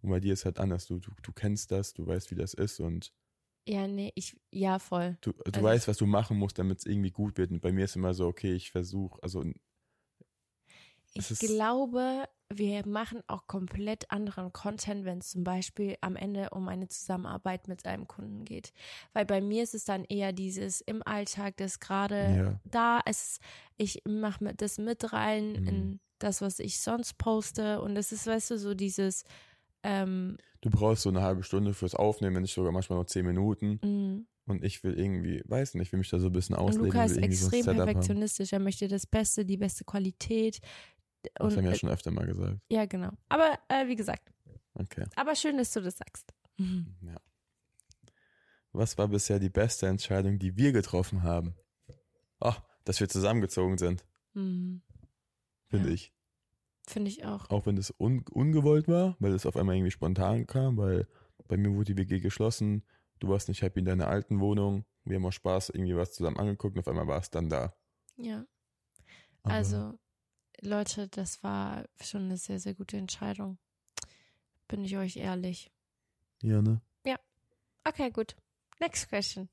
Und 0.00 0.10
bei 0.10 0.20
dir 0.20 0.32
ist 0.32 0.44
halt 0.44 0.58
anders. 0.58 0.86
Du, 0.86 0.98
du, 1.00 1.12
du 1.22 1.32
kennst 1.32 1.70
das, 1.70 1.94
du 1.94 2.06
weißt, 2.06 2.30
wie 2.30 2.34
das 2.36 2.54
ist 2.54 2.80
und 2.80 3.12
Ja, 3.66 3.86
nee, 3.86 4.12
ich, 4.16 4.40
ja, 4.50 4.78
voll. 4.78 5.18
du, 5.22 5.32
du 5.32 5.62
Also 5.62 5.62
weißt, 5.62 5.88
was 5.88 5.96
du 5.98 6.06
machen 6.06 6.36
musst, 6.38 6.58
damit 6.58 6.78
es 6.80 6.86
irgendwie 6.86 7.10
gut 7.10 7.38
wird. 7.38 7.50
Und 7.50 7.60
bei 7.60 7.72
mir 7.72 7.84
ist 7.84 7.96
immer 7.96 8.14
so, 8.14 8.26
okay, 8.26 8.54
ich 8.54 8.70
versuche, 8.70 9.22
also 9.22 9.42
Ich 11.14 11.38
glaube, 11.38 12.28
wir 12.58 12.86
machen 12.86 13.22
auch 13.26 13.46
komplett 13.46 14.10
anderen 14.10 14.52
Content, 14.52 15.04
wenn 15.04 15.18
es 15.18 15.30
zum 15.30 15.44
Beispiel 15.44 15.96
am 16.00 16.16
Ende 16.16 16.50
um 16.50 16.68
eine 16.68 16.88
Zusammenarbeit 16.88 17.68
mit 17.68 17.86
einem 17.86 18.06
Kunden 18.06 18.44
geht. 18.44 18.72
Weil 19.12 19.24
bei 19.26 19.40
mir 19.40 19.62
ist 19.62 19.74
es 19.74 19.84
dann 19.84 20.04
eher 20.04 20.32
dieses 20.32 20.80
im 20.80 21.02
Alltag, 21.04 21.56
das 21.56 21.80
gerade 21.80 22.36
Ja. 22.36 22.60
da 22.64 23.00
ist, 23.00 23.40
ich 23.76 24.02
mache 24.06 24.54
das 24.56 24.78
mit 24.78 25.12
rein 25.12 25.52
Mhm. 25.52 25.66
in 25.68 26.00
das, 26.18 26.40
was 26.40 26.58
ich 26.58 26.80
sonst 26.80 27.18
poste. 27.18 27.80
Und 27.82 27.96
es 27.96 28.12
ist, 28.12 28.26
weißt 28.26 28.50
du, 28.52 28.58
so 28.58 28.74
dieses, 28.74 29.24
ähm, 29.82 30.36
Du 30.60 30.70
brauchst 30.70 31.02
so 31.02 31.08
eine 31.08 31.22
halbe 31.22 31.42
Stunde 31.42 31.74
fürs 31.74 31.94
Aufnehmen, 31.96 32.36
wenn 32.36 32.42
nicht 32.42 32.54
sogar 32.54 32.70
manchmal 32.70 32.98
noch 33.00 33.06
zehn 33.06 33.26
Minuten. 33.26 33.80
mh. 33.82 34.22
Und 34.44 34.64
ich 34.64 34.82
will 34.82 34.98
irgendwie, 34.98 35.40
weiß 35.46 35.74
nicht, 35.74 35.86
ich 35.86 35.92
will 35.92 35.98
mich 35.98 36.10
da 36.10 36.18
so 36.18 36.26
ein 36.26 36.32
bisschen 36.32 36.56
und 36.56 36.62
ausleben. 36.62 36.86
Luca 36.86 37.04
ist 37.04 37.14
so 37.14 37.20
extrem 37.20 37.66
haben. 37.68 37.76
perfektionistisch. 37.76 38.52
Er 38.52 38.58
möchte 38.58 38.88
das 38.88 39.06
Beste, 39.06 39.44
die 39.44 39.56
beste 39.56 39.84
Qualität. 39.84 40.58
Das 41.34 41.46
Und, 41.46 41.56
haben 41.56 41.64
wir 41.64 41.70
ja 41.70 41.76
äh, 41.76 41.78
schon 41.78 41.88
öfter 41.90 42.10
mal 42.10 42.26
gesagt. 42.26 42.58
ja, 42.68 42.84
genau. 42.86 43.10
Aber 43.28 43.58
äh, 43.68 43.86
wie 43.86 43.96
gesagt, 43.96 44.32
Okay. 44.74 45.04
aber 45.16 45.34
schön, 45.34 45.58
dass 45.58 45.70
du 45.72 45.80
das 45.80 45.96
sagst. 45.98 46.32
Mhm. 46.56 46.94
Ja. 47.02 47.16
Was 48.72 48.96
war 48.96 49.08
bisher 49.08 49.38
die 49.38 49.50
beste 49.50 49.86
Entscheidung, 49.86 50.38
die 50.38 50.56
wir 50.56 50.72
getroffen 50.72 51.22
haben? 51.22 51.54
Ach, 52.40 52.62
dass 52.84 52.98
wir 53.00 53.08
zusammengezogen 53.08 53.78
sind, 53.78 54.04
Mhm. 54.34 54.82
finde 55.68 55.88
Ja. 55.88 55.94
ich. 55.94 56.12
Finde 56.88 57.10
ich 57.10 57.24
auch. 57.24 57.48
Auch 57.50 57.66
wenn 57.66 57.76
das 57.76 57.92
un 57.98 58.24
ungewollt 58.32 58.88
war, 58.88 59.16
weil 59.20 59.32
es 59.34 59.46
auf 59.46 59.56
einmal 59.56 59.76
irgendwie 59.76 59.90
spontan 59.92 60.46
kam, 60.46 60.76
weil 60.78 61.06
bei 61.46 61.56
mir 61.56 61.70
wurde 61.74 61.94
die 61.94 61.96
WG 61.98 62.18
geschlossen, 62.20 62.82
du 63.20 63.28
warst 63.28 63.48
nicht 63.48 63.62
happy 63.62 63.80
in 63.80 63.84
deiner 63.86 64.08
alten 64.08 64.40
Wohnung, 64.40 64.84
wir 65.04 65.16
haben 65.16 65.26
auch 65.26 65.32
Spaß 65.32 65.68
irgendwie 65.70 65.94
was 65.96 66.12
zusammen 66.12 66.38
angeguckt 66.38 66.74
und 66.76 66.80
auf 66.80 66.88
einmal 66.88 67.06
war 67.06 67.20
es 67.20 67.30
dann 67.30 67.48
da. 67.50 67.76
Ja. 68.16 68.44
Aber 69.44 69.54
Also, 69.54 69.98
Leute, 70.62 71.08
das 71.08 71.42
war 71.42 71.84
schon 72.00 72.22
eine 72.22 72.38
sehr, 72.38 72.58
sehr 72.58 72.74
gute 72.74 72.96
Entscheidung. 72.96 73.58
Bin 74.68 74.84
ich 74.84 74.96
euch 74.96 75.16
ehrlich. 75.16 75.70
Ja, 76.40 76.62
ne? 76.62 76.80
Okay, 77.84 78.10
gut. 78.10 78.36
Next 78.80 79.08
question. 79.08 79.48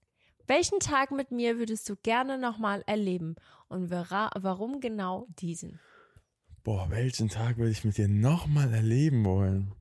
Welchen 0.46 0.80
Tag 0.80 1.12
mit 1.12 1.32
mir 1.32 1.58
würdest 1.58 1.90
du 1.90 1.96
gerne 1.96 2.38
nochmal 2.38 2.84
erleben? 2.86 3.36
Und 3.68 3.90
warum 3.90 4.80
genau 4.80 5.28
diesen? 5.40 5.80
Boah, 6.64 6.90
welchen 6.90 7.30
Tag 7.30 7.58
würde 7.58 7.72
ich 7.72 7.84
mit 7.84 7.98
dir 7.98 8.08
nochmal 8.08 8.74
erleben 8.74 9.26
wollen? 9.26 9.74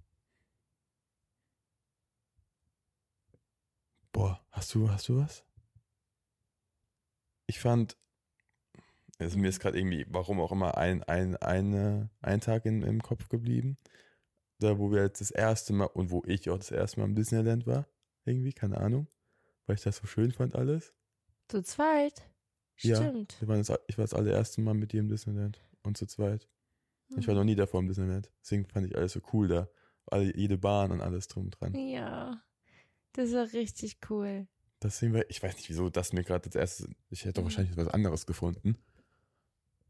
Boah, 4.13 4.41
hast 4.51 4.75
du, 4.75 4.91
hast 4.91 5.09
du 5.09 5.19
was? 5.19 5.45
Ich 7.47 7.61
fand, 7.61 7.97
also 9.19 9.39
mir 9.39 9.49
ist 9.49 9.61
gerade 9.61 9.79
irgendwie, 9.79 10.07
warum 10.09 10.41
auch 10.41 10.53
immer, 10.53 10.77
ein, 10.77 11.03
ein, 11.05 11.37
eine, 11.37 12.11
ein 12.21 12.41
Tag 12.41 12.65
in, 12.67 12.83
im 12.83 13.03
Kopf 13.03 13.29
geblieben. 13.29 13.77
Da, 14.61 14.79
wo 14.79 14.91
wir 14.91 15.03
jetzt 15.03 15.21
das 15.21 15.31
erste 15.31 15.73
Mal 15.73 15.87
und 15.87 16.11
wo 16.11 16.23
ich 16.27 16.51
auch 16.51 16.59
das 16.59 16.71
erste 16.71 16.99
Mal 17.01 17.07
im 17.07 17.15
Disneyland 17.15 17.67
war. 17.67 17.87
Irgendwie, 18.25 18.53
keine 18.53 18.79
Ahnung. 18.79 19.07
Weil 19.67 19.77
ich 19.77 19.83
das 19.83 19.97
so 19.99 20.07
schön 20.07 20.33
fand 20.33 20.55
alles. 20.57 20.95
Zu 21.49 21.63
zweit? 21.63 22.29
Ja. 22.81 22.97
Stimmt. 22.97 23.37
Wir 23.41 23.49
waren 23.49 23.59
das, 23.59 23.73
ich 23.87 23.99
war 23.99 24.05
das 24.05 24.15
allererste 24.15 24.61
Mal 24.61 24.75
mit 24.75 24.93
dir 24.93 25.01
im 25.01 25.09
Disneyland. 25.09 25.61
Und 25.83 25.97
zu 25.97 26.07
zweit. 26.07 26.49
Ich 27.17 27.27
war 27.27 27.35
noch 27.35 27.45
nie 27.45 27.55
davor 27.55 27.81
im 27.81 27.89
Disneyland. 27.89 28.31
Deswegen 28.43 28.67
fand 28.67 28.87
ich 28.87 28.97
alles 28.97 29.13
so 29.13 29.21
cool 29.33 29.49
da. 29.49 29.69
Alle, 30.07 30.37
jede 30.37 30.59
Bahn 30.59 30.91
und 30.91 31.01
alles 31.01 31.29
drum 31.29 31.45
und 31.45 31.59
dran. 31.61 31.75
Ja. 31.75 32.43
Das 33.13 33.33
war 33.33 33.51
richtig 33.53 33.99
cool. 34.11 34.47
Deswegen 34.83 35.15
war, 35.15 35.23
ich 35.29 35.43
weiß 35.43 35.57
nicht, 35.57 35.69
wieso 35.71 35.89
das 35.89 36.13
mir 36.13 36.23
gerade 36.25 36.47
als 36.47 36.55
erstes, 36.55 36.89
ich 37.11 37.25
hätte 37.25 37.35
doch 37.35 37.43
Mhm. 37.43 37.45
wahrscheinlich 37.47 37.77
was 37.77 37.89
anderes 37.89 38.27
gefunden. 38.27 38.77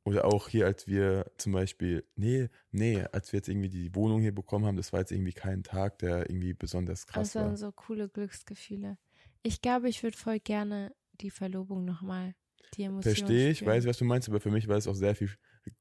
Oder 0.08 0.24
auch 0.24 0.48
hier, 0.48 0.64
als 0.66 0.86
wir 0.86 1.30
zum 1.36 1.52
Beispiel, 1.52 2.04
nee, 2.16 2.48
nee, 2.70 3.04
als 3.12 3.30
wir 3.32 3.38
jetzt 3.38 3.48
irgendwie 3.48 3.68
die 3.68 3.94
Wohnung 3.94 4.20
hier 4.22 4.34
bekommen 4.34 4.64
haben, 4.64 4.76
das 4.78 4.92
war 4.92 5.00
jetzt 5.00 5.12
irgendwie 5.12 5.32
kein 5.34 5.62
Tag, 5.62 5.98
der 5.98 6.30
irgendwie 6.30 6.54
besonders 6.54 7.06
krass 7.06 7.32
Das 7.32 7.34
waren 7.42 7.50
war. 7.50 7.56
so 7.58 7.72
coole 7.72 8.08
Glücksgefühle. 8.08 8.96
Ich 9.42 9.60
glaube, 9.60 9.88
ich 9.88 10.02
würde 10.02 10.16
voll 10.16 10.40
gerne 10.40 10.94
die 11.20 11.30
Verlobung 11.30 11.84
nochmal. 11.84 12.34
Die 12.74 12.84
Emotionen 12.84 13.16
Verstehe 13.16 13.50
ich, 13.50 13.58
spüren. 13.58 13.72
weiß, 13.74 13.86
was 13.86 13.98
du 13.98 14.04
meinst, 14.04 14.28
aber 14.28 14.40
für 14.40 14.50
mich 14.50 14.66
war 14.66 14.76
es 14.76 14.86
auch 14.86 14.94
sehr 14.94 15.14
viel 15.14 15.30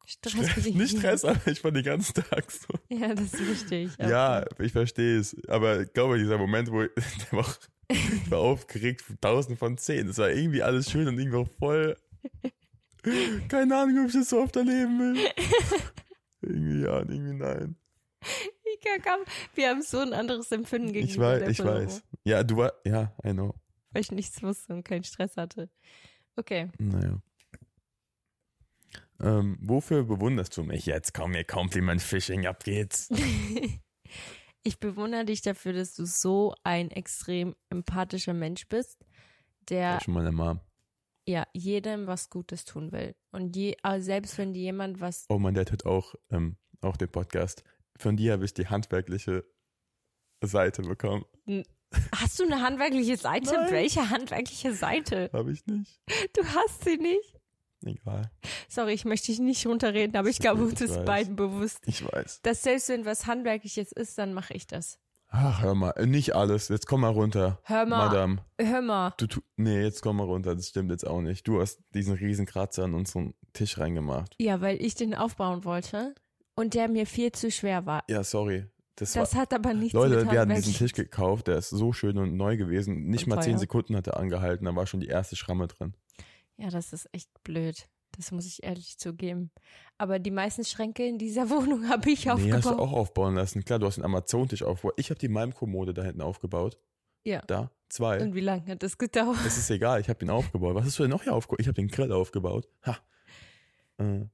Stress 0.05 0.55
dich. 0.55 0.75
nicht 0.75 0.97
Stress, 0.97 1.23
aber 1.25 1.47
ich 1.47 1.63
war 1.63 1.71
den 1.71 1.83
ganzen 1.83 2.13
Tag 2.15 2.51
so. 2.51 2.67
Ja, 2.89 3.13
das 3.15 3.33
ist 3.33 3.47
wichtig. 3.47 3.91
Ja, 3.99 4.45
ich 4.59 4.71
verstehe 4.73 5.17
es. 5.19 5.35
Aber 5.47 5.81
ich 5.81 5.93
glaube, 5.93 6.17
dieser 6.17 6.37
Moment, 6.37 6.69
wo 6.71 6.81
der 6.83 6.91
war, 7.31 7.45
ich 7.89 8.31
war 8.31 8.39
aufgeregt, 8.39 9.03
tausend 9.21 9.57
von 9.57 9.77
zehn. 9.77 10.07
Es 10.09 10.17
war 10.17 10.29
irgendwie 10.29 10.61
alles 10.63 10.91
schön 10.91 11.07
und 11.07 11.17
irgendwie 11.17 11.37
auch 11.37 11.47
voll. 11.59 11.97
Keine 13.47 13.77
Ahnung, 13.77 14.03
ob 14.03 14.07
ich 14.07 14.13
das 14.13 14.29
so 14.29 14.39
oft 14.41 14.55
erleben 14.55 14.99
will. 14.99 15.25
Irgendwie 16.41 16.81
ja 16.83 16.99
irgendwie 16.99 17.33
nein. 17.33 17.75
Ich 18.21 18.79
kann 18.81 19.01
kaum- 19.01 19.25
Wir 19.55 19.69
haben 19.69 19.81
so 19.81 19.99
ein 19.99 20.13
anderes 20.13 20.51
Empfinden 20.51 20.93
gegenüber 20.93 21.37
Ich 21.37 21.41
weiß, 21.41 21.49
ich 21.49 21.57
Verlobung, 21.57 21.85
weiß. 21.87 22.03
Ja, 22.25 22.43
du 22.43 22.57
war, 22.57 22.73
ja, 22.85 23.15
I 23.25 23.31
know. 23.31 23.55
Weil 23.91 24.01
ich 24.01 24.11
nichts 24.11 24.41
wusste 24.43 24.73
und 24.73 24.83
keinen 24.83 25.03
Stress 25.03 25.35
hatte. 25.37 25.69
Okay. 26.35 26.69
Naja. 26.77 27.19
Ähm, 29.19 29.57
wofür 29.61 30.03
bewunderst 30.03 30.55
du 30.57 30.63
mich 30.63 30.85
jetzt? 30.85 31.13
Komm, 31.13 31.31
mir 31.31 31.43
Compliment 31.43 32.01
Fishing, 32.01 32.45
ab 32.45 32.63
geht's. 32.63 33.09
ich 34.63 34.79
bewundere 34.79 35.25
dich 35.25 35.41
dafür, 35.41 35.73
dass 35.73 35.95
du 35.95 36.05
so 36.05 36.53
ein 36.63 36.91
extrem 36.91 37.55
empathischer 37.69 38.33
Mensch 38.33 38.67
bist, 38.67 38.99
der 39.69 39.79
Ja, 39.79 40.01
schon 40.01 40.13
mal 40.13 40.19
eine 40.21 40.31
Mom. 40.31 40.59
Ja 41.27 41.45
jedem 41.53 42.07
was 42.07 42.29
Gutes 42.29 42.65
tun 42.65 42.91
will. 42.91 43.15
Und 43.31 43.55
je, 43.55 43.75
also 43.81 44.05
selbst 44.05 44.37
wenn 44.37 44.53
jemand 44.53 44.99
was. 45.01 45.25
Oh, 45.29 45.37
mein 45.37 45.53
Dad 45.53 45.71
hört 45.71 45.85
auch, 45.85 46.15
ähm, 46.31 46.57
auch 46.81 46.97
den 46.97 47.09
Podcast. 47.09 47.63
Von 47.97 48.15
dir 48.17 48.33
habe 48.33 48.45
ich 48.45 48.53
die 48.53 48.67
handwerkliche 48.67 49.43
Seite 50.43 50.83
bekommen. 50.83 51.25
Hast 52.15 52.39
du 52.39 52.43
eine 52.43 52.61
handwerkliche 52.61 53.17
Seite? 53.17 53.53
Nein. 53.53 53.71
Welche 53.71 54.09
handwerkliche 54.09 54.73
Seite? 54.73 55.29
Habe 55.33 55.51
ich 55.51 55.65
nicht. 55.65 55.99
Du 56.33 56.43
hast 56.45 56.83
sie 56.83 56.97
nicht. 56.97 57.33
Egal. 57.85 58.31
Sorry, 58.67 58.93
ich 58.93 59.05
möchte 59.05 59.27
dich 59.27 59.39
nicht 59.39 59.65
runterreden, 59.67 60.15
aber 60.17 60.29
ich 60.29 60.39
glaube, 60.39 60.63
uns 60.63 60.81
ist 60.81 61.05
beiden 61.05 61.35
bewusst, 61.35 61.79
Ich 61.85 62.03
weiß. 62.03 62.41
dass 62.41 62.63
selbst 62.63 62.89
wenn 62.89 63.05
was 63.05 63.27
Handwerkliches 63.27 63.91
ist, 63.91 64.17
dann 64.17 64.33
mache 64.33 64.53
ich 64.53 64.65
das. 64.67 64.99
Ach, 65.29 65.61
hör 65.61 65.75
mal. 65.75 65.91
äh, 65.91 66.05
Nicht 66.05 66.35
alles. 66.35 66.69
Jetzt 66.69 66.87
komm 66.87 67.01
mal 67.01 67.09
runter. 67.11 67.59
Hör 67.63 67.85
mal, 67.85 68.07
Madame. 68.07 68.37
hör 68.59 68.81
mal. 68.81 69.13
Du, 69.17 69.27
tu 69.27 69.41
nee, 69.57 69.81
jetzt 69.83 70.01
komm 70.01 70.17
mal 70.17 70.23
runter. 70.23 70.55
Das 70.55 70.67
stimmt 70.69 70.89
jetzt 70.91 71.05
auch 71.05 71.21
nicht. 71.21 71.47
Du 71.47 71.59
hast 71.61 71.81
diesen 71.93 72.13
riesen 72.15 72.45
Kratzer 72.45 72.85
an 72.85 72.93
unseren 72.93 73.33
Tisch 73.53 73.77
reingemacht. 73.77 74.33
Ja, 74.39 74.61
weil 74.61 74.81
ich 74.81 74.95
den 74.95 75.13
aufbauen 75.13 75.65
wollte 75.65 76.15
und 76.55 76.73
der 76.73 76.87
mir 76.87 77.05
viel 77.05 77.31
zu 77.31 77.51
schwer 77.51 77.85
war. 77.85 78.03
Ja, 78.09 78.23
sorry. 78.23 78.65
Das, 78.95 79.13
Das 79.13 79.33
war, 79.35 79.41
hat 79.41 79.53
aber 79.53 79.73
nichts 79.75 79.93
Leute, 79.93 80.23
mit 80.23 80.31
wir 80.31 80.39
hatten 80.39 80.55
diesen 80.55 80.73
Tisch 80.73 80.93
gekauft. 80.93 81.47
Der 81.47 81.57
ist 81.57 81.69
so 81.69 81.93
schön 81.93 82.17
und 82.17 82.35
neu 82.35 82.57
gewesen. 82.57 83.05
Nicht 83.07 83.25
Und 83.27 83.35
mal 83.35 83.41
zehn 83.43 83.53
teuer. 83.53 83.59
Sekunden 83.59 83.95
hat 83.95 84.07
er 84.07 84.17
angehalten. 84.17 84.65
Da 84.65 84.75
war 84.75 84.87
schon 84.87 85.01
die 85.01 85.07
erste 85.07 85.35
Schramme 85.35 85.67
drin. 85.67 85.93
Ja, 86.55 86.69
das 86.71 86.93
ist 86.93 87.07
echt 87.11 87.29
blöd. 87.43 87.87
Das 88.17 88.31
muss 88.31 88.45
ich 88.47 88.63
ehrlich 88.63 88.97
zugeben. 88.97 89.51
Aber 89.99 90.17
die 90.19 90.31
meisten 90.31 90.63
Schränke 90.65 91.05
in 91.05 91.17
dieser 91.17 91.49
Wohnung 91.49 91.87
habe 91.87 92.09
ich 92.11 92.25
Nee, 92.25 92.31
hast 92.31 92.65
du 92.65 92.69
aufgebaut. 92.71 92.79
auch 92.79 92.91
aufbauen 92.93 93.35
lassen. 93.35 93.63
Klar, 93.63 93.79
du 93.79 93.85
hast 93.85 93.95
den 93.95 94.03
Amazon-Tisch 94.05 94.63
aufgebaut. 94.63 94.95
Ich 94.97 95.09
habe 95.11 95.19
die 95.19 95.27
Malmkommode 95.27 95.93
da 95.93 96.03
hinten 96.03 96.21
aufgebaut. 96.21 96.77
Ja. 97.23 97.41
Da, 97.47 97.71
zwei. 97.89 98.21
Und 98.21 98.35
wie 98.35 98.39
lange 98.41 98.65
hat 98.67 98.81
das 98.83 98.97
gedauert? 98.97 99.37
Das 99.45 99.57
ist 99.57 99.69
egal, 99.69 100.01
ich 100.01 100.09
habe 100.09 100.23
ihn 100.25 100.29
aufgebaut. 100.31 100.75
Was 100.75 100.85
hast 100.85 100.97
du 100.99 101.03
denn 101.03 101.11
noch 101.11 101.23
hier 101.23 101.33
aufgebaut? 101.33 101.59
Ich 101.61 101.67
habe 101.67 101.75
den 101.75 101.89
Grill 101.89 102.11
aufgebaut. 102.11 102.67
Ha. 102.85 102.97
Äh, 103.97 104.25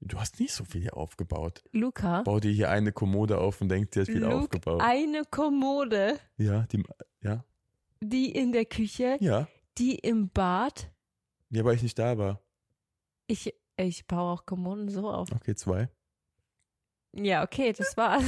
du 0.00 0.18
hast 0.18 0.40
nicht 0.40 0.52
so 0.52 0.64
viel 0.64 0.82
hier 0.82 0.96
aufgebaut. 0.96 1.62
Luca, 1.72 2.22
Bau 2.22 2.40
dir 2.40 2.50
hier 2.52 2.70
eine 2.70 2.92
Kommode 2.92 3.38
auf 3.38 3.60
und 3.60 3.68
denk, 3.68 3.90
dir 3.92 4.02
ist 4.02 4.10
viel 4.10 4.18
Luke, 4.20 4.34
aufgebaut. 4.36 4.80
eine 4.82 5.22
Kommode, 5.30 6.18
Ja, 6.36 6.66
die, 6.72 6.82
ja, 7.22 7.44
die 8.00 8.32
in 8.32 8.52
der 8.52 8.64
Küche, 8.66 9.16
ja. 9.20 9.46
die 9.78 9.94
im 9.94 10.28
Bad. 10.28 10.90
Ja, 11.50 11.64
weil 11.64 11.76
ich 11.76 11.82
nicht 11.82 11.98
da 11.98 12.18
war. 12.18 12.40
Ich, 13.26 13.54
ich 13.76 14.06
baue 14.06 14.32
auch 14.32 14.46
Kommoden 14.46 14.88
so 14.88 15.10
auf. 15.10 15.30
Okay, 15.32 15.54
zwei. 15.54 15.88
Ja, 17.16 17.42
okay, 17.44 17.72
das 17.72 17.96
war's. 17.96 18.24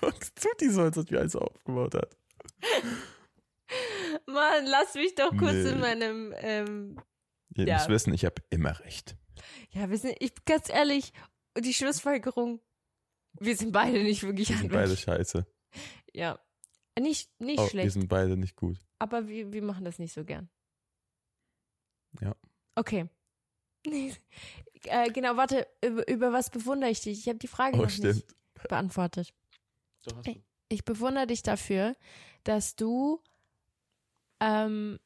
Guck, 0.00 0.18
tut 0.34 0.60
die 0.60 0.70
so, 0.70 0.82
als 0.82 0.98
ob 0.98 1.06
die 1.06 1.16
alles 1.16 1.36
aufgebaut 1.36 1.94
hat. 1.94 2.16
Mann, 4.26 4.64
lass 4.66 4.94
mich 4.94 5.14
doch 5.14 5.36
kurz 5.36 5.52
Nee. 5.54 5.70
in 5.70 5.80
meinem. 5.80 6.34
Ähm, 6.38 7.00
Ihr 7.54 7.66
Ja. 7.66 7.74
müsst 7.76 7.88
wissen, 7.88 8.14
ich 8.14 8.24
habe 8.24 8.42
immer 8.50 8.78
recht. 8.80 9.16
ja, 9.70 9.90
wir 9.90 9.98
sind, 9.98 10.16
ich 10.20 10.32
ganz 10.44 10.68
ehrlich, 10.68 11.12
die 11.58 11.74
Schlussfolgerung, 11.74 12.60
wir 13.40 13.56
sind 13.56 13.72
beide 13.72 14.02
nicht 14.02 14.22
wirklich 14.22 14.48
Wir 14.50 14.56
sind 14.58 14.72
beide 14.72 14.96
scheiße. 14.96 15.46
Ja. 16.12 16.38
Nicht, 16.98 17.30
nicht 17.40 17.58
Oh, 17.58 17.62
wir 17.64 17.68
schlecht, 17.70 17.92
sind 17.92 18.08
beide 18.08 18.36
nicht 18.36 18.56
gut. 18.56 18.78
aber 18.98 19.28
wir, 19.28 19.52
wir 19.52 19.62
machen 19.62 19.84
das 19.84 19.98
nicht 19.98 20.12
so 20.12 20.24
gern. 20.24 20.48
Ja. 22.20 22.34
Okay. 22.74 23.08
Äh, 24.84 25.10
genau, 25.10 25.36
warte, 25.36 25.66
über, 25.84 26.08
über 26.08 26.32
was 26.32 26.50
bewundere 26.50 26.90
ich 26.90 27.00
dich? 27.00 27.18
Ich 27.20 27.28
habe 27.28 27.38
die 27.38 27.46
Frage 27.48 27.78
Oh, 27.78 27.82
noch 27.82 27.90
stimmt. 27.90 28.14
nicht 28.16 28.34
beantwortet. 28.68 29.32
Doch, 30.04 30.16
hast 30.16 30.26
du. 30.26 30.42
Ich 30.70 30.84
bewundere 30.84 31.26
dich 31.26 31.42
dafür, 31.42 31.96
dass 32.44 32.76
du 32.76 33.22
ähm, 34.40 34.98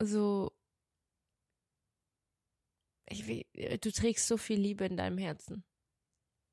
so 0.00 0.52
ich, 3.08 3.26
will- 3.26 3.46
du 3.80 3.90
trägst 3.90 4.26
so 4.26 4.36
viel 4.36 4.60
Liebe 4.60 4.84
in 4.84 4.96
deinem 4.96 5.18
Herzen 5.18 5.64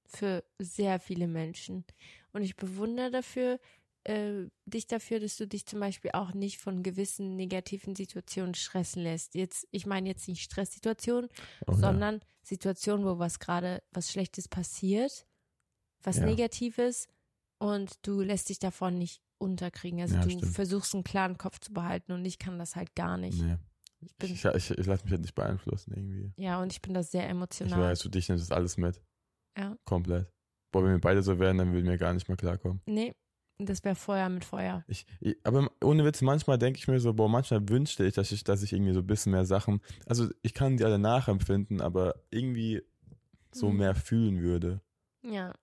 für 0.05 0.43
sehr 0.59 0.99
viele 0.99 1.27
Menschen. 1.27 1.83
Und 2.31 2.43
ich 2.43 2.55
bewundere 2.55 3.11
dafür, 3.11 3.59
äh, 4.05 4.47
dich 4.65 4.87
dafür, 4.87 5.19
dass 5.19 5.35
du 5.37 5.47
dich 5.47 5.65
zum 5.65 5.79
Beispiel 5.79 6.11
auch 6.13 6.33
nicht 6.33 6.59
von 6.59 6.83
gewissen 6.83 7.35
negativen 7.35 7.95
Situationen 7.95 8.53
stressen 8.55 9.03
lässt. 9.03 9.35
Jetzt, 9.35 9.67
ich 9.71 9.85
meine 9.85 10.07
jetzt 10.09 10.27
nicht 10.27 10.41
Stresssituationen, 10.43 11.29
Oh, 11.67 11.71
ja. 11.71 11.77
sondern 11.77 12.21
Situationen, 12.43 13.05
wo 13.05 13.19
was 13.19 13.39
gerade 13.39 13.81
was 13.91 14.11
Schlechtes 14.11 14.47
passiert, 14.47 15.25
was 16.03 16.17
Ja. 16.17 16.25
Negatives 16.25 17.07
und 17.57 17.93
du 18.07 18.21
lässt 18.21 18.49
dich 18.49 18.59
davon 18.59 18.97
nicht 18.97 19.21
unterkriegen. 19.37 19.99
Also 20.01 20.15
Ja, 20.15 20.21
du 20.23 20.29
stimmt. 20.29 20.45
versuchst 20.53 20.93
einen 20.93 21.03
klaren 21.03 21.37
Kopf 21.37 21.59
zu 21.59 21.73
behalten 21.73 22.11
und 22.11 22.23
ich 22.25 22.37
kann 22.39 22.57
das 22.59 22.75
halt 22.75 22.95
gar 22.95 23.17
nicht. 23.17 23.41
Nee. 23.41 23.57
Ich 24.01 24.15
bin, 24.17 24.31
Ich, 24.33 24.45
ich, 24.45 24.71
ich 24.71 24.85
lasse 24.85 25.03
mich 25.03 25.11
halt 25.13 25.21
nicht 25.21 25.33
beeinflussen 25.35 25.93
irgendwie. 25.95 26.31
ja, 26.37 26.61
und 26.61 26.71
ich 26.71 26.81
bin 26.81 26.93
da 26.93 27.01
sehr 27.01 27.23
Ich 27.25 27.31
emotional. 27.31 27.79
weiß, 27.81 27.99
du 27.99 28.09
dich 28.09 28.29
nimmst 28.29 28.49
das 28.49 28.55
alles 28.55 28.77
mit. 28.77 29.01
Ja. 29.57 29.75
Komplett. 29.83 30.29
Boah, 30.71 30.83
wenn 30.83 30.91
wir 30.91 30.99
beide 31.01 31.23
so 31.23 31.39
wären, 31.39 31.57
dann 31.57 31.73
würden 31.73 31.89
wir 31.89 31.97
gar 31.97 32.13
nicht 32.13 32.27
mehr 32.27 32.37
klarkommen. 32.37 32.81
Nee, 32.85 33.15
das 33.57 33.83
wäre 33.83 33.95
Feuer 33.95 34.29
mit 34.29 34.43
Feuer. 34.45 34.83
Ich, 34.87 35.05
aber 35.43 35.69
ohne 35.83 36.03
Witz, 36.05 36.21
manchmal 36.21 36.57
denke 36.57 36.79
ich 36.79 36.87
mir 36.87 36.99
so, 36.99 37.13
boah, 37.13 37.29
manchmal 37.29 37.67
wünschte 37.69 38.05
ich, 38.05 38.13
dass 38.13 38.31
ich, 38.31 38.43
dass 38.43 38.63
ich 38.63 38.73
irgendwie 38.73 38.93
so 38.93 38.99
ein 38.99 39.07
bisschen 39.07 39.31
mehr 39.31 39.45
Sachen, 39.45 39.81
also 40.05 40.29
ich 40.41 40.53
kann 40.53 40.77
die 40.77 40.83
alle 40.83 40.99
nachempfinden, 40.99 41.81
aber 41.81 42.15
irgendwie 42.31 42.81
so 43.53 43.69
Mhm. 43.71 43.77
mehr 43.77 43.95
fühlen 43.95 44.41
würde. 44.41 44.81
Ja, 45.23 45.53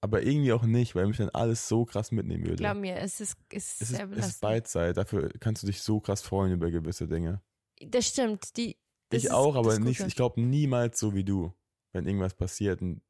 Aber 0.00 0.22
irgendwie 0.22 0.52
auch 0.52 0.64
nicht, 0.64 0.94
weil 0.94 1.06
mich 1.06 1.16
dann 1.16 1.30
alles 1.30 1.66
so 1.66 1.84
krass 1.84 2.12
mitnehmen 2.12 2.44
würde. 2.44 2.56
glaub 2.56 2.76
mir, 2.76 2.96
es 2.96 3.20
ist, 3.20 3.36
es 3.50 3.80
ist 3.80 3.80
es 3.82 3.90
ist, 3.90 4.00
es 4.12 4.26
ist. 4.28 4.40
Beidseit, 4.40 4.96
dafür 4.96 5.30
kannst 5.40 5.62
du 5.62 5.66
dich 5.66 5.82
so 5.82 5.98
krass 6.00 6.20
freuen 6.22 6.52
über 6.52 6.70
gewisse 6.70 7.08
Dinge. 7.08 7.40
Das 7.80 8.06
stimmt. 8.08 8.56
Die, 8.56 8.76
das 9.08 9.24
ich 9.24 9.30
auch, 9.30 9.56
aber 9.56 9.78
nicht, 9.78 10.00
ich 10.00 10.14
glaube 10.14 10.40
niemals 10.40 11.00
so 11.00 11.14
wie 11.14 11.24
du, 11.24 11.52
wenn 11.92 12.06
irgendwas 12.06 12.34
passiert 12.34 12.82
und 12.82 13.00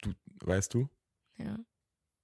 du, 0.00 0.12
weißt 0.44 0.72
du? 0.74 0.88
Ja. 1.38 1.58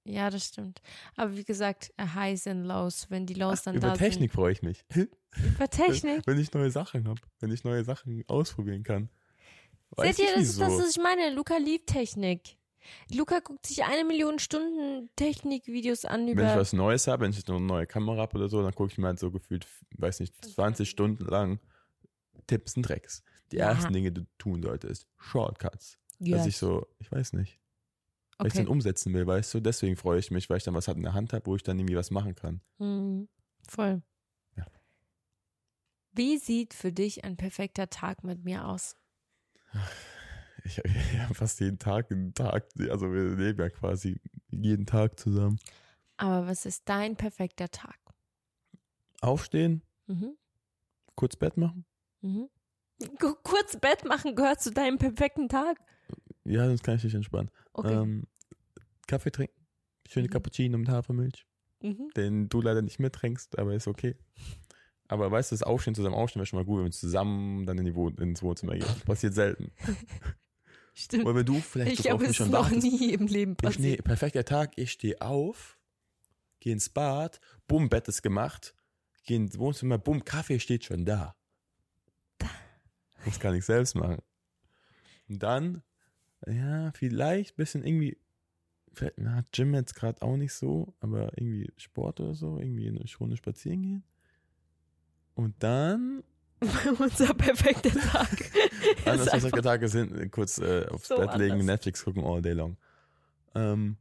Ja, 0.05 0.29
das 0.29 0.45
stimmt. 0.45 0.81
Aber 1.15 1.35
wie 1.35 1.43
gesagt, 1.43 1.91
Highs 1.99 2.47
and 2.47 2.65
Lows, 2.65 3.07
wenn 3.09 3.25
die 3.25 3.33
Lows 3.33 3.63
dann 3.63 3.75
Über 3.75 3.89
da 3.89 3.93
Technik 3.95 4.31
freue 4.31 4.51
ich 4.53 4.61
mich. 4.61 4.83
sind. 4.91 5.09
Über 5.55 5.69
Technik. 5.69 6.25
Wenn 6.25 6.39
ich 6.39 6.51
neue 6.53 6.71
Sachen 6.71 7.07
habe, 7.07 7.19
wenn 7.39 7.51
ich 7.51 7.63
neue 7.63 7.83
Sachen 7.83 8.23
ausprobieren 8.27 8.83
kann. 8.83 9.09
Weiß 9.91 10.15
Seht 10.17 10.27
ihr, 10.27 10.35
das 10.35 10.43
ist 10.49 10.59
das, 10.61 10.73
was 10.73 10.89
ich 10.95 11.01
meine. 11.01 11.33
Luca 11.33 11.57
liebt 11.57 11.87
Technik. 11.87 12.57
Luca 13.11 13.39
guckt 13.39 13.65
sich 13.65 13.83
eine 13.83 14.03
Million 14.05 14.37
Stunden 14.37 15.09
Technikvideos 15.15 16.05
an 16.05 16.21
Wenn 16.21 16.27
ich 16.27 16.33
über. 16.33 16.55
was 16.57 16.71
Neues 16.73 17.07
habe, 17.07 17.23
wenn 17.23 17.31
ich 17.31 17.47
eine 17.47 17.59
neue 17.59 17.87
Kamera 17.87 18.21
habe 18.21 18.37
oder 18.37 18.47
so, 18.47 18.61
dann 18.61 18.75
gucke 18.75 18.91
ich 18.91 18.97
mir 18.99 19.07
halt 19.07 19.19
so 19.19 19.31
gefühlt, 19.31 19.65
weiß 19.97 20.19
nicht, 20.19 20.33
20 20.45 20.87
Stunden 20.89 21.25
lang 21.25 21.59
Tipps 22.47 22.75
und 22.77 22.83
Tricks. 22.83 23.23
Die 23.51 23.57
ersten 23.57 23.91
Dinge, 23.93 24.11
die 24.11 24.21
du 24.21 24.27
tun 24.37 24.61
solltest. 24.61 25.07
Shortcuts. 25.17 25.97
Ja, 26.19 26.37
Dass 26.37 26.45
ich 26.47 26.57
so, 26.57 26.87
ich 26.99 27.11
weiß 27.11 27.33
nicht, 27.33 27.59
weil 28.37 28.47
ich 28.47 28.53
dann 28.53 28.67
umsetzen 28.67 29.13
will, 29.13 29.25
weißt 29.27 29.53
du? 29.53 29.59
Deswegen 29.59 29.95
freue 29.95 30.19
ich 30.19 30.31
mich, 30.31 30.49
weil 30.49 30.57
ich 30.57 30.63
dann 30.63 30.73
was 30.73 30.87
halt 30.87 30.97
in 30.97 31.03
der 31.03 31.13
Hand 31.13 31.33
habe, 31.33 31.45
wo 31.45 31.55
ich 31.55 31.63
dann 31.63 31.79
irgendwie 31.79 31.95
was 31.95 32.11
machen 32.11 32.35
kann. 32.35 32.61
Mhm. 32.79 33.27
Voll. 33.67 34.01
Ja. 34.55 34.65
Wie 36.11 36.37
sieht 36.37 36.73
für 36.73 36.91
dich 36.91 37.23
ein 37.23 37.37
perfekter 37.37 37.89
Tag 37.89 38.23
mit 38.23 38.43
mir 38.43 38.65
aus? 38.67 38.95
Ich, 40.63 40.77
habe 40.79 41.33
fast 41.33 41.59
jeden 41.59 41.79
Tag 41.79 42.11
einen 42.11 42.33
Tag, 42.33 42.67
also 42.89 43.11
wir 43.11 43.35
leben 43.35 43.59
ja 43.59 43.69
quasi 43.69 44.19
jeden 44.49 44.85
Tag 44.85 45.19
zusammen. 45.19 45.59
Aber 46.17 46.47
was 46.47 46.65
ist 46.65 46.87
dein 46.87 47.15
perfekter 47.17 47.69
Tag? 47.69 47.97
Aufstehen, 49.21 49.81
Mhm. 50.07 50.37
kurz 51.15 51.35
Bett 51.35 51.57
machen. 51.57 51.85
Mhm. 52.21 52.49
Ku- 53.19 53.35
Kurz 53.43 53.77
Bett 53.79 54.05
machen 54.05 54.35
gehört 54.35 54.61
zu 54.61 54.71
deinem 54.71 54.97
perfekten 54.97 55.49
Tag. 55.49 55.77
Ja, 56.45 56.65
sonst 56.67 56.83
kann 56.83 56.95
ich 56.97 57.03
nicht 57.03 57.15
entspannen. 57.15 57.49
Okay. 57.73 57.93
Ähm, 57.93 58.27
Kaffee 59.07 59.31
trinken. 59.31 59.53
Schöne 60.07 60.27
Mhm. 60.27 60.31
Cappuccino 60.31 60.77
mit 60.77 60.89
Hafermilch. 60.89 61.45
Mhm. 61.81 62.09
Den 62.15 62.49
du 62.49 62.61
leider 62.61 62.81
nicht 62.81 62.99
mittrinkst, 62.99 63.57
aber 63.57 63.73
ist 63.73 63.87
okay. 63.87 64.15
Aber 65.07 65.29
weißt 65.31 65.51
du, 65.51 65.55
das 65.55 65.63
Aufstehen 65.63 65.93
zusammen 65.95 66.15
aufstehen 66.15 66.39
wäre 66.39 66.45
schon 66.47 66.57
mal 66.59 66.65
gut, 66.65 66.77
wenn 66.79 66.85
wir 66.85 66.91
zusammen 66.91 67.65
dann 67.65 67.77
in 67.77 67.85
die 67.85 67.95
Wo 67.95 68.09
ins 68.09 68.41
Wohnzimmer 68.41 68.73
gehen. 68.75 68.85
Passiert 69.05 69.33
selten. 69.33 69.71
Stimmt. 70.93 71.25
Oder 71.25 71.35
wenn 71.35 71.45
du 71.45 71.59
vielleicht 71.59 71.99
Ich 71.99 72.09
habe 72.09 72.21
mich 72.21 72.29
es 72.31 72.35
schon 72.37 72.51
noch 72.51 72.71
wartest. 72.71 72.83
nie 72.83 73.11
im 73.13 73.27
Leben 73.27 73.51
Ich, 73.53 73.63
nee, 73.63 73.67
passiert. 73.97 74.03
perfekter 74.05 74.45
Tag, 74.45 74.71
ich 74.77 74.91
stehe 74.93 75.19
auf, 75.21 75.77
gehe 76.61 76.71
ins 76.73 76.89
Bad, 76.89 77.39
bumm, 77.67 77.89
Bett 77.89 78.07
ist 78.07 78.21
gemacht, 78.21 78.73
gehe 79.25 79.37
ins 79.37 79.57
Wohnzimmer, 79.59 79.97
bumm, 79.97 80.23
Kaffee 80.23 80.59
steht 80.59 80.85
schon 80.85 81.03
da. 81.05 81.35
Das 83.25 83.39
kann 83.39 83.55
ich 83.55 83.65
selbst 83.65 83.95
machen. 83.95 84.19
Und 85.27 85.43
dann, 85.43 85.81
ja, 86.47 86.91
vielleicht 86.93 87.53
ein 87.53 87.57
bisschen 87.57 87.83
irgendwie, 87.83 88.17
vielleicht, 88.93 89.17
na, 89.17 89.43
Gym 89.51 89.73
jetzt 89.73 89.95
gerade 89.95 90.21
auch 90.21 90.37
nicht 90.37 90.53
so, 90.53 90.93
aber 90.99 91.37
irgendwie 91.37 91.71
Sport 91.77 92.19
oder 92.19 92.33
so, 92.33 92.59
irgendwie 92.59 92.87
eine 92.87 93.03
Runde 93.19 93.37
spazieren 93.37 93.81
gehen. 93.81 94.03
Und 95.35 95.55
dann, 95.63 96.23
Unser 96.99 97.33
perfekter 97.33 97.89
Tag. 97.89 98.29
anders 99.05 99.27
einfach- 99.27 99.61
Tage 99.61 99.89
sind, 99.89 100.13
äh, 100.17 100.29
kurz 100.29 100.57
äh, 100.57 100.85
aufs 100.89 101.09
so 101.09 101.17
Bett 101.17 101.35
legen, 101.35 101.53
anders. 101.53 101.65
Netflix 101.67 102.03
gucken 102.03 102.23
all 102.23 102.41
day 102.41 102.53
long. 102.53 102.77
Ähm, 103.53 103.97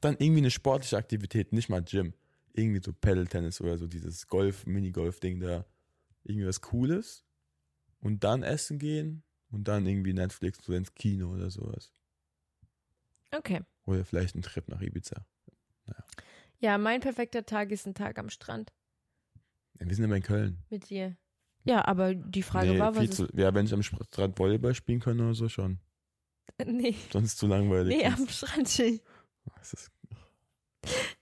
dann 0.00 0.16
irgendwie 0.18 0.40
eine 0.40 0.50
sportliche 0.50 0.96
Aktivität, 0.96 1.52
nicht 1.52 1.68
mal 1.68 1.82
Gym. 1.82 2.12
Irgendwie 2.52 2.80
so 2.84 2.92
Paddle-Tennis 2.92 3.60
oder 3.60 3.78
so 3.78 3.86
dieses 3.86 4.26
Golf, 4.26 4.66
Minigolf-Ding 4.66 5.40
da. 5.40 5.64
Irgendwie 6.24 6.46
was 6.46 6.60
Cooles. 6.60 7.24
Und 8.00 8.24
dann 8.24 8.42
essen 8.42 8.78
gehen 8.78 9.22
und 9.50 9.68
dann 9.68 9.86
irgendwie 9.86 10.12
Netflix 10.12 10.66
oder 10.68 10.78
ins 10.78 10.94
Kino 10.94 11.32
oder 11.32 11.50
sowas. 11.50 11.92
Okay. 13.32 13.62
Oder 13.84 14.04
vielleicht 14.04 14.34
ein 14.34 14.42
Trip 14.42 14.66
nach 14.68 14.80
Ibiza. 14.80 15.24
Ja, 16.58 16.78
mein 16.78 17.00
perfekter 17.00 17.44
Tag 17.44 17.70
ist 17.70 17.86
ein 17.86 17.94
Tag 17.94 18.18
am 18.18 18.30
Strand 18.30 18.72
Ja, 19.78 19.86
wir 19.86 19.94
sind 19.94 20.04
immer 20.04 20.16
in 20.16 20.22
Köln. 20.22 20.62
mit 20.70 20.88
dir. 20.90 21.16
Ja, 21.64 21.84
aber 21.86 22.14
die 22.14 22.42
Frage 22.42 22.72
nee, 22.72 22.78
war, 22.78 22.94
was 22.96 23.10
zu, 23.10 23.26
ja, 23.34 23.52
wenn 23.54 23.66
ich 23.66 23.74
am 23.74 23.82
Strand 23.82 24.38
Volleyball 24.38 24.74
spielen 24.74 25.00
kann 25.00 25.20
oder 25.20 25.34
so 25.34 25.48
schon. 25.48 25.80
Nee, 26.64 26.94
Sonst 27.12 27.36
zu 27.38 27.46
langweilig. 27.48 27.96
nee, 27.96 28.06
am 28.06 28.26
Strand 28.28 28.68
chillen. 28.68 29.00
Das 29.58 29.72
ist, 29.74 29.90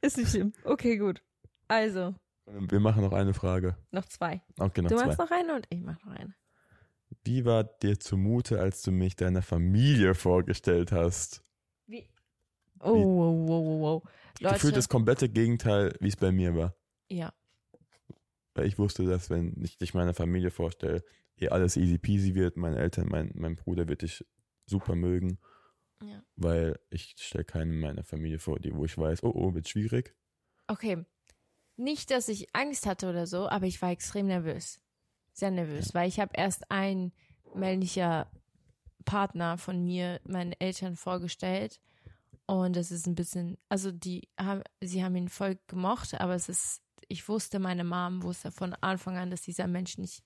Ist 0.03 0.19
nicht 0.19 0.31
schlimm. 0.31 0.53
Okay, 0.65 0.97
gut. 0.99 1.23
Also, 1.67 2.15
wir 2.47 2.79
machen 2.79 3.03
noch 3.03 3.13
eine 3.13 3.33
Frage. 3.35 3.77
noch 3.91 4.05
zwei. 4.05 4.43
Okay, 4.59 4.83
noch 4.83 4.91
du 4.91 4.97
zwei. 4.97 5.07
machst 5.07 5.19
noch 5.19 5.31
eine 5.31 5.55
und 5.57 5.67
ich 5.71 5.81
mach 5.81 5.99
noch 6.05 6.13
eine. 6.13 6.35
Wie 7.25 7.45
war 7.45 7.65
dir 7.65 7.99
zumute, 7.99 8.61
als 8.61 8.83
du 8.83 8.93
mich 8.93 9.17
deiner 9.17 9.43
Familie 9.43 10.15
vorgestellt 10.15 10.93
hast? 10.93 11.43
Wie? 11.87 12.09
Oh, 12.81 12.93
wow, 12.95 13.49
wow, 13.49 13.49
wow, 13.49 13.81
wow. 13.81 14.13
Leute, 14.41 14.55
Gefühlt 14.55 14.77
das 14.77 14.89
komplette 14.89 15.29
Gegenteil, 15.29 15.95
wie 16.01 16.09
es 16.09 16.17
bei 16.17 16.33
mir 16.33 16.55
war. 16.55 16.75
ja. 17.09 17.33
Weil 18.57 18.67
ich 18.67 18.79
wusste, 18.79 19.05
dass 19.05 19.31
wenn 19.31 19.61
ich 19.65 19.79
dich 19.79 19.95
meiner 19.95 20.15
Familie 20.15 20.53
vorstelle, 20.53 21.03
eh 21.37 21.49
alles 21.49 21.77
easy 21.77 21.99
peasy 21.99 22.37
wird. 22.37 22.57
Meine 22.57 22.79
Eltern, 22.79 23.09
mein, 23.09 23.33
mein 23.35 23.57
Bruder 23.57 23.89
wird 23.89 24.03
dich 24.03 24.25
super 24.67 24.95
mögen, 24.95 25.39
ja. 26.01 26.23
weil 26.37 26.79
ich 26.91 27.17
stelle 27.19 27.45
keinen 27.45 27.81
meiner 27.81 28.05
Familie 28.05 28.39
vor, 28.39 28.61
die, 28.61 28.75
wo 28.75 28.85
ich 28.85 28.97
weiß, 28.97 29.25
oh, 29.25 29.33
oh, 29.35 29.55
wird 29.55 29.69
schwierig. 29.69 30.15
Okay. 30.69 31.05
Nicht, 31.77 32.13
dass 32.13 32.29
ich 32.29 32.55
Angst 32.55 32.87
hatte 32.87 33.11
oder 33.11 33.27
so, 33.27 33.49
aber 33.49 33.67
ich 33.67 33.83
war 33.83 33.91
extrem 33.91 34.27
nervös. 34.27 34.81
Sehr 35.35 35.51
nervös, 35.51 35.93
weil 35.95 36.09
ich 36.09 36.21
habe 36.21 36.31
erst 36.35 36.71
ein 36.71 37.13
männlicher 37.55 38.31
Partner 39.05 39.59
von 39.59 39.85
mir 39.85 40.21
meinen 40.25 40.53
Eltern 40.53 40.97
vorgestellt 40.97 41.81
und 42.47 42.77
es 42.77 42.91
ist 42.91 43.07
ein 43.07 43.15
bisschen, 43.15 43.59
also 43.69 43.91
die 43.91 44.29
haben, 44.39 44.63
sie 44.81 45.05
haben 45.05 45.17
ihn 45.17 45.29
voll 45.29 45.59
gemocht, 45.67 46.15
aber 46.21 46.35
es 46.35 46.49
ist, 46.49 46.81
ich 47.09 47.29
wusste, 47.29 47.59
meine 47.59 47.85
Mom 47.85 48.23
wusste 48.23 48.51
von 48.53 48.75
Anfang 48.81 49.19
an, 49.19 49.31
dass 49.31 49.43
dieser 49.43 49.67
Mensch 49.67 49.99
nicht 49.99 50.23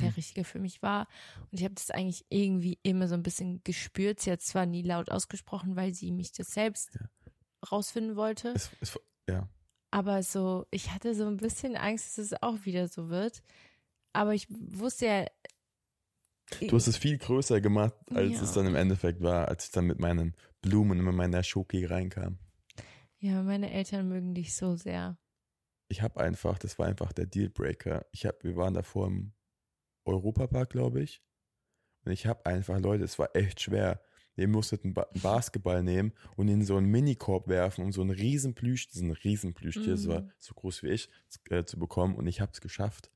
der 0.00 0.14
Richtige 0.16 0.44
für 0.44 0.58
mich 0.58 0.82
war 0.82 1.08
und 1.50 1.58
ich 1.58 1.64
habe 1.64 1.74
das 1.74 1.90
eigentlich 1.90 2.24
irgendwie 2.28 2.78
immer 2.82 3.08
so 3.08 3.14
ein 3.14 3.22
bisschen 3.22 3.62
gespürt. 3.64 4.20
Sie 4.20 4.30
hat 4.30 4.42
zwar 4.42 4.66
nie 4.66 4.82
laut 4.82 5.10
ausgesprochen, 5.10 5.76
weil 5.76 5.94
sie 5.94 6.12
mich 6.12 6.32
das 6.32 6.52
selbst 6.52 6.90
Ja. 6.94 7.00
rausfinden 7.70 8.16
wollte. 8.16 8.50
Es, 8.50 8.70
es, 8.80 9.00
ja, 9.28 9.48
Aber 9.90 10.22
so, 10.22 10.66
ich 10.70 10.90
hatte 10.92 11.14
so 11.14 11.26
ein 11.26 11.38
bisschen 11.38 11.74
Angst, 11.76 12.06
dass 12.06 12.18
es 12.26 12.42
auch 12.42 12.64
wieder 12.64 12.86
so 12.86 13.08
wird. 13.08 13.42
Aber 14.12 14.34
ich 14.34 14.46
wusste 14.50 15.06
ja. 15.06 15.26
du 16.60 16.76
hast 16.76 16.86
es 16.86 16.96
viel 16.96 17.18
größer 17.18 17.60
gemacht, 17.60 17.94
als 18.10 18.32
Ja. 18.32 18.42
es 18.42 18.52
dann 18.52 18.66
im 18.66 18.74
Endeffekt 18.74 19.20
war, 19.22 19.48
als 19.48 19.66
ich 19.66 19.70
dann 19.70 19.86
mit 19.86 19.98
meinen 19.98 20.36
Blumen 20.60 20.98
und 20.98 21.04
mit 21.06 21.14
meiner 21.14 21.42
Schoki 21.42 21.84
reinkam. 21.84 22.38
Ja, 23.18 23.42
meine 23.42 23.70
Eltern 23.72 24.08
mögen 24.08 24.34
dich 24.34 24.54
so 24.56 24.76
sehr. 24.76 25.16
Ich 25.88 26.02
habe 26.02 26.20
einfach, 26.20 26.58
das 26.58 26.78
war 26.78 26.86
einfach 26.86 27.12
der 27.12 27.26
Dealbreaker. 27.26 28.06
Ich 28.12 28.26
habe, 28.26 28.38
wir 28.42 28.56
waren 28.56 28.74
davor 28.74 29.06
im 29.06 29.32
Europapark, 30.04 30.70
glaube 30.70 31.02
ich. 31.02 31.22
Und 32.04 32.12
ich 32.12 32.26
habe 32.26 32.44
einfach, 32.46 32.80
Leute, 32.80 33.04
es 33.04 33.18
war 33.18 33.34
echt 33.36 33.60
schwer. 33.60 34.02
Ihr 34.34 34.48
musstet 34.48 34.84
einen, 34.84 34.94
ba 34.94 35.02
einen 35.02 35.20
Basketball 35.22 35.82
nehmen 35.82 36.12
und 36.36 36.48
in 36.48 36.64
so 36.64 36.76
einen 36.76 36.88
Minikorb 36.88 37.46
werfen, 37.48 37.84
um 37.84 37.92
so 37.92 38.00
einen 38.00 38.10
riesen 38.10 38.54
Plüsch, 38.54 38.88
diesen 38.88 39.10
riesen 39.12 39.54
Plüschtier, 39.54 39.92
das 39.92 40.08
war 40.08 40.22
Mhm. 40.22 40.32
so 40.38 40.54
groß 40.54 40.82
wie 40.82 40.88
ich, 40.88 41.08
äh, 41.50 41.64
zu 41.64 41.78
bekommen. 41.78 42.16
Und 42.16 42.26
ich 42.26 42.40
habe 42.40 42.50
es 42.52 42.60
geschafft. 42.60 43.10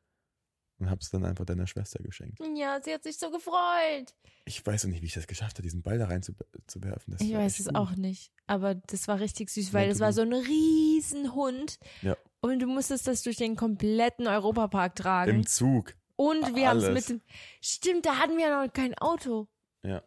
Und 0.78 0.90
habe 0.90 1.00
es 1.00 1.10
dann 1.10 1.24
einfach 1.24 1.44
deiner 1.44 1.66
Schwester 1.66 2.02
geschenkt. 2.02 2.38
Ja, 2.54 2.80
sie 2.82 2.92
hat 2.92 3.02
sich 3.02 3.18
so 3.18 3.30
gefreut. 3.30 4.14
Ich 4.44 4.64
weiß 4.64 4.84
auch 4.84 4.88
nicht, 4.88 5.02
wie 5.02 5.06
ich 5.06 5.14
das 5.14 5.26
geschafft 5.26 5.54
habe, 5.56 5.62
diesen 5.62 5.82
Ball 5.82 5.98
da 5.98 6.06
rein 6.06 6.22
zu, 6.22 6.32
zu 6.66 6.82
werfen. 6.82 7.12
Das 7.12 7.20
Ich 7.20 7.32
weiß 7.34 7.58
es 7.60 7.66
gut. 7.66 7.74
auch 7.76 7.96
nicht. 7.96 8.32
Aber 8.46 8.74
das 8.74 9.08
war 9.08 9.18
richtig 9.20 9.50
süß, 9.50 9.68
Ja, 9.68 9.72
weil 9.74 9.90
es 9.90 9.98
du- 9.98 10.04
war 10.04 10.12
so 10.12 10.22
ein 10.22 10.32
Riesenhund. 10.32 11.78
Ja. 12.02 12.16
Und 12.40 12.60
du 12.60 12.66
musstest 12.66 13.06
das 13.06 13.22
durch 13.22 13.36
den 13.36 13.56
kompletten 13.56 14.26
Europapark 14.26 14.94
tragen. 14.94 15.30
Im 15.30 15.46
Zug. 15.46 15.94
Und 16.16 16.54
wir 16.54 16.68
haben 16.68 16.78
es 16.78 16.90
mit 16.90 17.08
dem. 17.08 17.20
Stimmt, 17.60 18.06
da 18.06 18.18
hatten 18.18 18.36
wir 18.38 18.48
noch 18.64 18.72
kein 18.72 18.94
Auto. 18.94 19.48
Ja. 19.82 20.02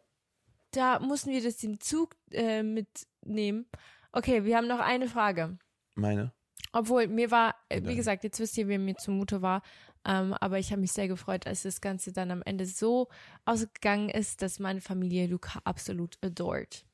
Da 0.72 1.00
mussten 1.00 1.32
wir 1.32 1.44
das 1.44 1.62
im 1.64 1.80
Zug 1.80 2.16
äh, 2.32 2.64
mitnehmen. 2.64 3.66
Okay, 4.12 4.44
wir 4.46 4.58
haben 4.58 4.68
noch 4.68 4.80
eine 4.80 5.08
Frage. 5.08 5.58
Meine? 5.96 6.34
Obwohl, 6.72 7.08
mir 7.08 7.32
war, 7.32 7.56
äh, 7.70 7.82
wie 7.84 7.96
gesagt, 7.96 8.24
jetzt 8.24 8.40
wisst 8.40 8.58
ihr, 8.58 8.68
wie 8.68 8.78
mir 8.78 8.96
zumute 8.96 9.42
war. 9.42 9.64
Ähm, 10.06 10.34
aber 10.34 10.60
ich 10.60 10.72
habe 10.72 10.82
mich 10.82 10.92
sehr 10.92 11.08
gefreut, 11.08 11.46
als 11.46 11.64
das 11.64 11.82
Ganze 11.82 12.12
dann 12.14 12.32
am 12.32 12.42
Ende 12.44 12.66
so 12.66 13.10
ausgegangen 13.46 14.10
ist, 14.10 14.42
dass 14.42 14.60
meine 14.60 14.82
Familie 14.82 15.28
Luca 15.28 15.60
absolut 15.64 16.18
adored. 16.22 16.86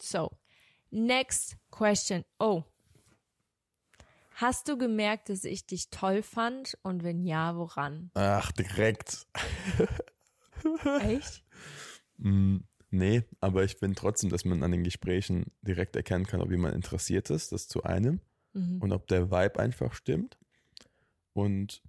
So, 0.00 0.30
next 0.90 1.56
question. 1.70 2.24
Oh. 2.38 2.64
Hast 4.34 4.68
du 4.68 4.78
gemerkt, 4.78 5.30
dass 5.30 5.44
ich 5.44 5.66
dich 5.66 5.90
toll 5.90 6.22
fand? 6.22 6.78
Und 6.82 7.02
wenn 7.02 7.24
ja, 7.24 7.56
woran? 7.56 8.10
Ach, 8.14 8.52
direkt. 8.52 9.26
Echt? 11.00 11.44
Mm, 12.18 12.58
nee, 12.90 13.22
aber 13.40 13.64
ich 13.64 13.76
finde 13.76 13.96
trotzdem, 13.96 14.30
dass 14.30 14.44
man 14.44 14.62
an 14.62 14.70
den 14.70 14.84
Gesprächen 14.84 15.46
direkt 15.62 15.96
erkennen 15.96 16.26
kann, 16.26 16.40
ob 16.40 16.50
jemand 16.50 16.74
interessiert 16.74 17.30
ist, 17.30 17.50
das 17.50 17.66
zu 17.66 17.82
einem. 17.82 18.20
Mhm. 18.58 18.80
und 18.80 18.92
ob 18.92 19.06
der 19.08 19.30
Vibe 19.30 19.58
einfach 19.58 19.92
stimmt. 19.92 20.38
Und 21.32 21.82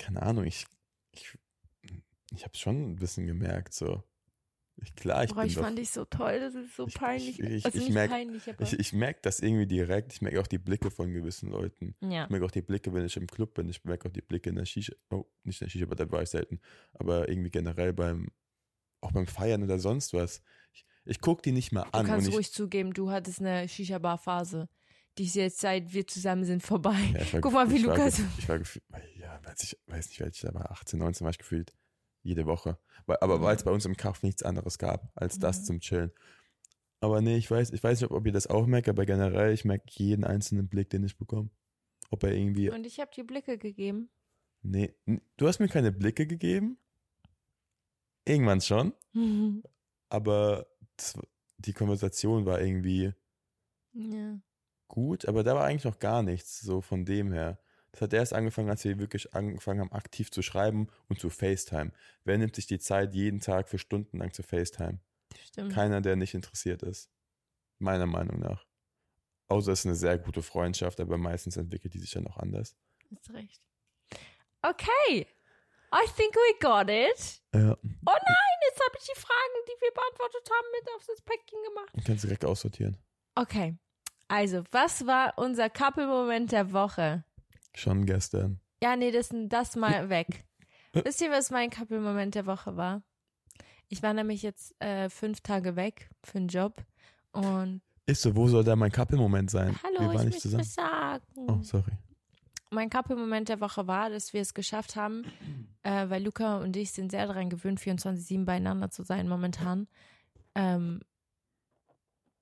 keine 0.00 0.22
Ahnung, 0.22 0.44
ich, 0.44 0.66
ich, 1.12 1.36
ich 2.32 2.44
habe 2.44 2.56
schon 2.56 2.92
ein 2.92 2.96
bisschen 2.96 3.26
gemerkt, 3.26 3.74
so. 3.74 4.02
Ich, 4.82 4.94
klar, 4.94 5.24
ich 5.24 5.30
Boah, 5.34 5.40
bin 5.42 5.48
ich 5.48 5.54
doch, 5.56 5.62
fand 5.62 5.78
dich 5.78 5.90
so 5.90 6.06
toll, 6.06 6.40
das 6.40 6.54
ist 6.54 6.74
so 6.74 6.86
Ich- 6.86 6.94
peinlich. 6.94 7.38
ich- 7.38 7.50
ich- 7.50 7.64
also 7.66 7.78
ich 7.78 7.90
merk- 7.90 8.10
peinlich, 8.10 8.42
ich, 8.60 8.72
ich 8.78 8.92
merke 8.94 9.20
das 9.22 9.40
irgendwie 9.40 9.66
direkt. 9.66 10.12
Ich 10.14 10.22
merke 10.22 10.40
auch 10.40 10.46
die 10.46 10.56
Blicke 10.58 10.90
von 10.90 11.12
gewissen 11.12 11.50
Leuten. 11.50 11.94
ja. 12.00 12.24
Ich 12.24 12.30
merke 12.30 12.46
auch 12.46 12.50
die 12.50 12.62
Blicke, 12.62 12.94
wenn 12.94 13.04
ich 13.04 13.14
im 13.18 13.26
Club 13.26 13.52
bin. 13.54 13.68
Ich 13.68 13.84
merke 13.84 14.08
auch 14.08 14.12
die 14.12 14.22
Blicke 14.22 14.48
in 14.48 14.56
der 14.56 14.64
Shisha. 14.64 14.94
Oh, 15.10 15.26
nicht 15.44 15.60
in 15.60 15.66
der 15.66 15.70
Shisha, 15.70 15.84
aber 15.84 15.96
da 15.96 16.10
war 16.10 16.22
ich 16.22 16.30
selten. 16.30 16.60
Aber 16.94 17.28
irgendwie 17.28 17.50
generell 17.50 17.92
beim, 17.92 18.28
auch 19.02 19.12
beim 19.12 19.26
Feiern 19.26 19.62
oder 19.62 19.78
sonst 19.78 20.14
was. 20.14 20.40
Ich, 20.72 20.86
ich 21.04 21.20
gucke 21.20 21.42
die 21.42 21.52
nicht 21.52 21.72
mal 21.72 21.82
Du 21.82 21.90
an. 21.98 22.06
kannst 22.06 22.26
und 22.28 22.30
ich, 22.30 22.36
ruhig 22.38 22.50
zugeben, 22.52 22.94
du 22.94 23.10
hattest 23.10 23.40
eine 23.40 23.68
Shisha-Bar-Phase. 23.68 24.66
Die 25.18 25.24
ist 25.24 25.34
jetzt, 25.34 25.60
seit 25.60 25.92
wir 25.92 26.06
zusammen 26.06 26.44
sind, 26.44 26.62
vorbei. 26.62 26.96
Ja, 27.12 27.32
war 27.32 27.40
Guck 27.40 27.52
mal, 27.52 27.70
wie 27.70 27.76
ich 27.76 27.86
war 27.86 27.96
Lukas- 27.96 28.20
gef- 28.20 28.38
Ich 28.38 28.48
war 28.48 28.58
gefühlt, 28.58 28.84
ja, 29.16 29.40
weiß 29.44 29.62
ich 29.64 29.78
weiß 29.86 30.08
nicht, 30.08 30.44
da 30.44 30.54
war, 30.54 30.70
18, 30.70 30.98
19 30.98 31.24
war 31.24 31.30
ich 31.30 31.38
gefühlt 31.38 31.74
jede 32.22 32.46
Woche. 32.46 32.78
Aber 33.06 33.42
weil 33.42 33.56
es 33.56 33.64
bei 33.64 33.70
uns 33.72 33.84
im 33.86 33.96
Kaff 33.96 34.22
nichts 34.22 34.42
anderes 34.42 34.78
gab, 34.78 35.10
als 35.16 35.38
das 35.38 35.60
Mhm. 35.60 35.64
zum 35.64 35.80
Chillen. 35.80 36.12
Aber 37.00 37.20
nee, 37.22 37.36
ich 37.36 37.50
weiß, 37.50 37.70
ich 37.72 37.82
weiß 37.82 38.00
nicht, 38.00 38.10
ob, 38.10 38.16
ob 38.16 38.26
ihr 38.26 38.32
das 38.32 38.46
auch 38.46 38.66
merkt, 38.66 38.88
aber 38.88 39.04
generell, 39.06 39.52
ich 39.52 39.64
merke 39.64 39.86
jeden 39.90 40.22
einzelnen 40.24 40.68
Blick, 40.68 40.90
den 40.90 41.02
ich 41.04 41.16
bekomme. 41.16 41.50
Ob 42.10 42.22
er 42.22 42.32
irgendwie, 42.32 42.70
Und 42.70 42.86
ich 42.86 43.00
habe 43.00 43.10
dir 43.14 43.26
Blicke 43.26 43.56
gegeben. 43.58 44.10
nee, 44.62 44.94
du 45.36 45.48
hast 45.48 45.58
mir 45.60 45.68
keine 45.68 45.92
Blicke 45.92 46.26
gegeben. 46.26 46.78
Irgendwann 48.26 48.60
schon, 48.60 48.92
aber 50.08 50.66
das, 50.96 51.18
die 51.58 51.72
Konversation 51.72 52.44
war 52.46 52.60
irgendwie 52.60 53.12
ja. 53.92 54.38
Gut, 54.90 55.26
aber 55.26 55.42
da 55.42 55.54
war 55.54 55.64
eigentlich 55.64 55.84
noch 55.84 55.98
gar 55.98 56.22
nichts, 56.22 56.60
so 56.60 56.82
von 56.82 57.06
dem 57.06 57.32
her. 57.32 57.58
Das 57.92 58.02
hat 58.02 58.12
erst 58.12 58.34
angefangen, 58.34 58.68
als 58.68 58.84
wir 58.84 58.98
wirklich 58.98 59.34
angefangen 59.34 59.80
haben, 59.80 59.92
aktiv 59.92 60.30
zu 60.30 60.42
schreiben 60.42 60.88
und 61.08 61.18
zu 61.18 61.30
FaceTime. 61.30 61.92
Wer 62.24 62.38
nimmt 62.38 62.54
sich 62.54 62.66
die 62.66 62.78
Zeit, 62.78 63.14
jeden 63.14 63.40
Tag 63.40 63.68
für 63.68 63.78
Stunden 63.78 64.18
lang 64.18 64.32
zu 64.32 64.42
FaceTime? 64.42 65.00
Stimmt. 65.46 65.72
Keiner, 65.72 66.00
der 66.00 66.16
nicht 66.16 66.34
interessiert 66.34 66.82
ist. 66.82 67.10
Meiner 67.78 68.06
Meinung 68.06 68.38
nach. 68.40 68.66
Außer 69.48 69.72
es 69.72 69.80
ist 69.80 69.86
eine 69.86 69.96
sehr 69.96 70.18
gute 70.18 70.42
Freundschaft, 70.42 71.00
aber 71.00 71.18
meistens 71.18 71.56
entwickelt 71.56 71.94
die 71.94 71.98
sich 71.98 72.10
dann 72.10 72.26
auch 72.26 72.36
anders. 72.36 72.76
Hast 73.14 73.32
recht. 73.32 73.60
Okay. 74.62 75.26
I 75.92 76.06
think 76.16 76.34
we 76.34 76.58
got 76.60 76.88
it. 76.88 77.42
Ja. 77.52 77.72
Oh 77.72 78.18
nein, 78.28 78.56
jetzt 78.68 78.80
habe 78.80 78.96
ich 78.98 79.06
die 79.12 79.18
Fragen, 79.18 79.56
die 79.66 79.80
wir 79.80 79.92
beantwortet 79.92 80.48
haben, 80.48 80.66
mit 80.78 80.94
auf 80.94 81.04
das 81.06 81.20
Päckchen 81.22 81.58
gemacht. 81.64 81.90
Du 81.94 82.04
kannst 82.04 82.22
direkt 82.22 82.44
aussortieren. 82.44 82.96
Okay. 83.34 83.76
Also, 84.30 84.62
was 84.70 85.06
war 85.08 85.32
unser 85.36 85.68
Couple-Moment 85.68 86.52
der 86.52 86.72
Woche? 86.72 87.24
Schon 87.74 88.06
gestern. 88.06 88.60
Ja, 88.80 88.94
nee, 88.94 89.10
das, 89.10 89.30
das 89.32 89.74
mal 89.74 90.08
weg. 90.08 90.44
Wisst 90.92 91.20
ihr, 91.20 91.32
was 91.32 91.50
mein 91.50 91.68
Couple-Moment 91.68 92.36
der 92.36 92.46
Woche 92.46 92.76
war? 92.76 93.02
Ich 93.88 94.04
war 94.04 94.14
nämlich 94.14 94.42
jetzt 94.42 94.80
äh, 94.80 95.08
fünf 95.10 95.40
Tage 95.40 95.74
weg 95.74 96.10
für 96.22 96.38
einen 96.38 96.46
Job 96.46 96.80
und 97.32 97.80
Ist 98.06 98.22
so, 98.22 98.36
wo 98.36 98.46
soll 98.46 98.62
da 98.62 98.76
mein 98.76 98.92
Couple-Moment 98.92 99.50
sein? 99.50 99.76
hallo, 99.82 99.98
wir 100.00 100.10
ich 100.12 100.16
waren 100.18 100.26
nicht 100.26 100.34
muss 100.34 100.42
zusammen. 100.42 100.62
sagen. 100.64 101.24
Oh, 101.34 101.58
sorry. 101.62 101.90
Mein 102.70 102.88
Couple-Moment 102.88 103.48
der 103.48 103.60
Woche 103.60 103.88
war, 103.88 104.10
dass 104.10 104.32
wir 104.32 104.42
es 104.42 104.54
geschafft 104.54 104.94
haben, 104.94 105.24
äh, 105.82 106.08
weil 106.08 106.22
Luca 106.22 106.58
und 106.58 106.76
ich 106.76 106.92
sind 106.92 107.10
sehr 107.10 107.26
daran 107.26 107.50
gewöhnt, 107.50 107.80
24-7 107.80 108.44
beieinander 108.44 108.90
zu 108.90 109.02
sein 109.02 109.28
momentan, 109.28 109.88
ähm, 110.54 111.00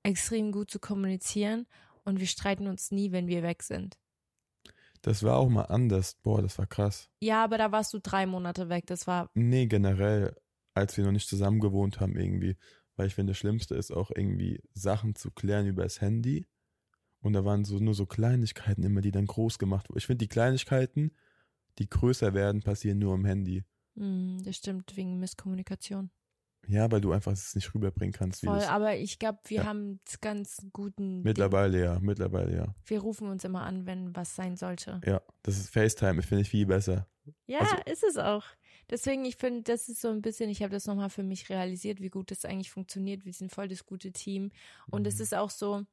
extrem 0.03 0.51
gut 0.51 0.71
zu 0.71 0.79
kommunizieren 0.79 1.67
und 2.03 2.19
wir 2.19 2.27
streiten 2.27 2.67
uns 2.67 2.91
nie, 2.91 3.11
wenn 3.11 3.27
wir 3.27 3.43
weg 3.43 3.63
sind. 3.63 3.97
Das 5.01 5.23
war 5.23 5.37
auch 5.37 5.49
mal 5.49 5.63
anders. 5.63 6.15
Boah, 6.21 6.41
das 6.41 6.57
war 6.57 6.67
krass. 6.67 7.09
Ja, 7.21 7.43
aber 7.43 7.57
da 7.57 7.71
warst 7.71 7.93
du 7.93 7.99
drei 7.99 8.25
Monate 8.25 8.69
weg. 8.69 8.85
Das 8.87 9.07
war, 9.07 9.29
Nee, 9.33 9.67
generell, 9.67 10.35
als 10.73 10.97
wir 10.97 11.05
noch 11.05 11.11
nicht 11.11 11.27
zusammen 11.29 11.59
gewohnt 11.59 11.99
haben, 11.99 12.15
irgendwie. 12.17 12.57
Weil 12.95 13.07
ich 13.07 13.15
finde, 13.15 13.31
das 13.31 13.37
Schlimmste 13.37 13.75
ist 13.75 13.91
auch 13.91 14.11
irgendwie 14.13 14.61
Sachen 14.73 15.15
zu 15.15 15.31
klären 15.31 15.67
über 15.67 15.83
das 15.83 16.01
Handy. 16.01 16.47
Und 17.21 17.33
da 17.33 17.45
waren 17.45 17.65
so 17.65 17.79
nur 17.79 17.93
so 17.93 18.05
Kleinigkeiten 18.05 18.83
immer, 18.83 19.01
die 19.01 19.11
dann 19.11 19.25
groß 19.27 19.59
gemacht 19.59 19.89
wurden. 19.89 19.97
Ich 19.99 20.07
finde, 20.07 20.25
die 20.25 20.29
Kleinigkeiten, 20.29 21.11
die 21.79 21.89
größer 21.89 22.33
werden, 22.33 22.61
passieren 22.63 22.99
nur 22.99 23.15
im 23.15 23.25
Handy. 23.25 23.65
mh, 23.95 24.41
das 24.43 24.55
stimmt, 24.57 24.95
wegen 24.97 25.19
Misskommunikation. 25.19 26.09
Ja, 26.69 26.91
weil 26.91 27.01
du 27.01 27.11
einfach 27.11 27.31
es 27.31 27.55
nicht 27.55 27.73
rüberbringen 27.73 28.13
kannst. 28.13 28.43
Wie 28.43 28.47
Voll, 28.47 28.61
aber 28.61 28.95
ich 28.95 29.17
glaube, 29.17 29.39
wir 29.45 29.57
Ja. 29.61 29.65
haben 29.65 29.99
ganz 30.21 30.59
guten. 30.71 31.21
mittlerweile 31.23 31.83
ja, 31.83 31.99
mittlerweile 31.99 32.55
ja. 32.55 32.75
Wir 32.85 32.99
rufen 32.99 33.27
uns 33.27 33.43
immer 33.43 33.63
an, 33.63 33.87
wenn 33.87 34.15
was 34.15 34.35
sein 34.35 34.55
sollte. 34.55 35.01
Ja, 35.03 35.19
das 35.41 35.57
ist 35.57 35.69
FaceTime, 35.71 36.21
finde 36.21 36.43
ich 36.43 36.49
viel 36.49 36.67
besser. 36.67 37.07
Ja, 37.47 37.59
Also- 37.59 37.75
ist 37.91 38.03
es 38.03 38.17
auch. 38.17 38.43
Deswegen, 38.89 39.25
ich 39.25 39.35
finde, 39.37 39.63
das 39.63 39.89
ist 39.89 40.01
so 40.01 40.09
ein 40.09 40.21
bisschen, 40.21 40.49
ich 40.49 40.61
habe 40.61 40.71
das 40.71 40.85
nochmal 40.85 41.09
für 41.09 41.23
mich 41.23 41.49
realisiert, 41.49 42.01
wie 42.01 42.09
gut 42.09 42.29
das 42.31 42.45
eigentlich 42.45 42.71
funktioniert. 42.71 43.25
Wir 43.25 43.33
sind 43.33 43.51
voll 43.51 43.67
das 43.67 43.85
gute 43.85 44.11
Team. 44.11 44.51
Und 44.91 45.07
es 45.07 45.15
Mhm. 45.17 45.21
ist 45.23 45.33
auch 45.35 45.49
so, 45.51 45.83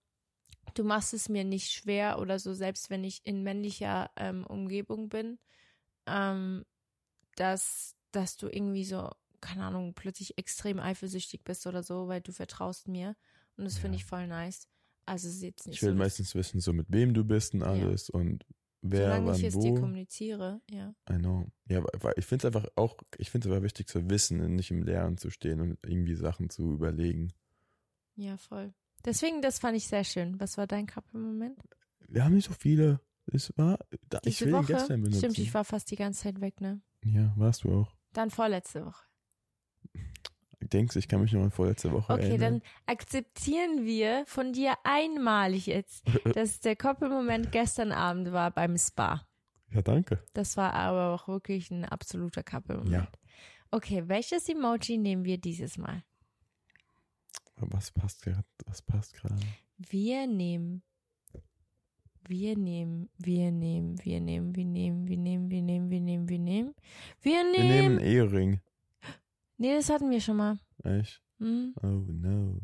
du 0.75 0.85
machst 0.85 1.15
es 1.15 1.29
mir 1.31 1.45
nicht 1.45 1.71
schwer 1.73 2.19
oder 2.19 2.39
so, 2.39 2.53
selbst 2.55 2.91
wenn 2.91 3.03
ich 3.05 3.21
in 3.25 3.43
männlicher 3.43 4.11
ähm, 4.17 4.45
Umgebung 4.47 5.09
bin, 5.09 5.39
ähm, 6.07 6.65
dass, 7.37 7.95
dass 8.13 8.37
du 8.37 8.49
irgendwie 8.49 8.85
so, 8.85 9.11
keine 9.41 9.65
Ahnung, 9.65 9.95
plötzlich 9.95 10.37
extrem 10.39 10.79
eifersüchtig 10.81 11.45
bist 11.45 11.67
oder 11.67 11.83
so, 11.83 12.09
weil 12.09 12.21
du 12.21 12.33
vertraust 12.33 12.89
mir. 12.89 13.17
Und 13.57 13.65
das 13.65 13.79
finde 13.79 13.97
Ja. 13.97 14.03
ich 14.03 14.05
voll 14.05 14.27
nice. 14.27 14.69
Also 15.07 15.29
es 15.29 15.37
ist 15.37 15.43
jetzt 15.43 15.67
nicht 15.67 15.77
Ich 15.77 15.83
will 15.83 15.93
so, 15.93 15.97
meistens 15.99 16.35
wissen, 16.35 16.61
so 16.61 16.73
mit 16.73 16.87
wem 16.91 17.15
du 17.15 17.25
bist 17.25 17.55
und 17.55 17.63
alles 17.63 18.11
und 18.11 18.45
wer, 18.83 19.05
solange 19.11 19.27
wann, 19.27 19.37
ich 19.37 19.45
es 19.45 19.55
wo. 19.55 19.61
dir 19.61 19.75
kommuniziere, 19.81 20.61
ja. 20.71 20.95
I 21.11 21.15
know. 21.19 21.47
Ja, 21.69 21.85
weil- 22.01 22.15
ich 22.17 22.27
finde 22.27 22.47
es 22.49 22.55
einfach 22.55 22.69
auch, 22.75 22.97
ich 23.19 23.31
finde 23.31 23.49
es 23.49 23.53
aber 23.55 23.63
wichtig 23.63 23.89
zu 23.89 24.09
wissen 24.11 24.41
und 24.41 24.57
nicht 24.57 24.71
im 24.71 24.83
Leeren 24.83 25.17
zu 25.17 25.31
stehen 25.31 25.61
und 25.61 25.79
irgendwie 25.85 26.15
Sachen 26.17 26.51
zu 26.51 26.73
überlegen. 26.73 27.33
Ja, 28.17 28.37
voll. 28.37 28.75
Deswegen, 29.05 29.43
das 29.43 29.59
fand 29.61 29.77
ich 29.77 29.87
sehr 29.87 30.05
schön. 30.05 30.41
Was 30.41 30.59
war 30.59 30.67
dein 30.67 30.87
Couple-Moment? 30.87 31.61
Wir 32.09 32.25
haben 32.25 32.35
nicht 32.35 32.49
so 32.49 32.55
viele. 32.55 33.01
Es 33.33 33.53
war, 33.57 33.79
da, 34.09 34.21
ich 34.25 34.41
will 34.45 34.53
Woche? 34.53 34.67
gestern 34.73 35.03
benutzen. 35.03 35.19
Stimmt, 35.19 35.39
ich 35.39 35.53
war 35.55 35.65
fast 35.65 35.91
die 35.91 35.97
ganze 35.97 36.23
Zeit 36.23 36.41
weg, 36.41 36.61
ne? 36.61 36.81
ja, 37.05 37.33
warst 37.37 37.65
du 37.65 37.73
auch. 37.73 37.95
Dann 38.13 38.31
vorletzte 38.31 38.85
Woche. 38.87 39.05
Denkst 40.61 40.97
ich 40.97 41.07
kann 41.07 41.21
mich 41.21 41.33
noch 41.33 41.43
an 41.43 41.51
vorletzte 41.51 41.93
Woche 41.93 42.15
okay, 42.15 42.29
erinnern. 42.29 42.55
Okay, 42.57 42.63
dann 42.87 42.95
akzeptieren 42.95 43.85
wir 43.85 44.25
von 44.27 44.53
dir 44.53 44.75
einmalig 44.85 45.67
jetzt, 45.67 46.05
dass 46.35 46.61
der 46.61 46.77
Koppelmoment 46.77 47.53
gestern 47.53 47.93
Abend 47.93 48.33
war 48.33 48.51
beim 48.51 48.77
Spa. 48.79 49.27
Ja, 49.71 49.83
danke. 49.83 50.23
Das 50.33 50.57
war 50.57 50.73
aber 50.73 51.15
auch 51.15 51.29
wirklich 51.29 51.71
ein 51.71 51.85
absoluter 51.85 52.43
Koppelmoment. 52.43 52.93
Ja. 52.93 53.09
Okay, 53.71 54.05
welches 54.07 54.49
Emoji 54.49 54.97
nehmen 54.97 55.25
wir 55.25 55.39
dieses 55.39 55.77
Mal? 55.77 56.03
Was 57.57 57.91
passt 57.91 58.23
gerade? 58.23 58.45
Was 58.67 58.83
passt 58.83 59.15
gerade? 59.15 59.37
Wir 59.77 60.27
nehmen. 60.27 60.83
Wir 62.29 62.57
nehmen, 62.57 63.09
wir 63.19 63.53
nehmen, 63.53 64.05
wir 64.05 64.21
nehmen, 64.21 64.57
wir 64.57 64.65
nehmen, 64.65 65.07
wir 65.07 65.17
nehmen, 65.17 65.49
wir 65.51 65.63
nehmen, 65.63 65.91
wir 65.91 66.01
nehmen, 66.01 66.29
wir 66.29 66.39
nehmen. 66.39 66.75
Wir 67.21 67.45
nehmen. 67.45 67.55
Wir 67.55 67.63
nehmen 67.63 67.99
einen 67.99 68.01
Ehering. 68.01 68.61
Nee, 69.59 69.75
das 69.75 69.89
hatten 69.91 70.11
wir 70.11 70.21
schon 70.21 70.37
mal. 70.37 70.59
Echt? 70.85 71.23
Hm? 71.39 71.75
Oh 71.83 71.87
no. 71.87 72.61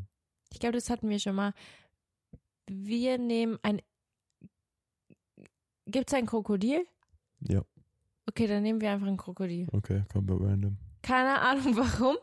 Ich 0.52 0.58
glaube, 0.60 0.74
das 0.74 0.90
hatten 0.90 1.08
wir 1.08 1.18
schon 1.18 1.34
mal. 1.34 1.54
Wir 2.66 3.18
nehmen 3.18 3.58
ein. 3.62 3.80
Gibt 5.86 6.08
es 6.08 6.14
ein 6.14 6.26
Krokodil? 6.26 6.86
Ja. 7.40 7.64
Okay, 8.26 8.46
dann 8.46 8.62
nehmen 8.62 8.80
wir 8.80 8.90
einfach 8.90 9.06
ein 9.06 9.16
Krokodil. 9.16 9.66
Okay, 9.72 10.04
komplett 10.12 10.40
random. 10.40 10.76
Keine 11.02 11.40
Ahnung 11.40 11.76
warum, 11.76 12.16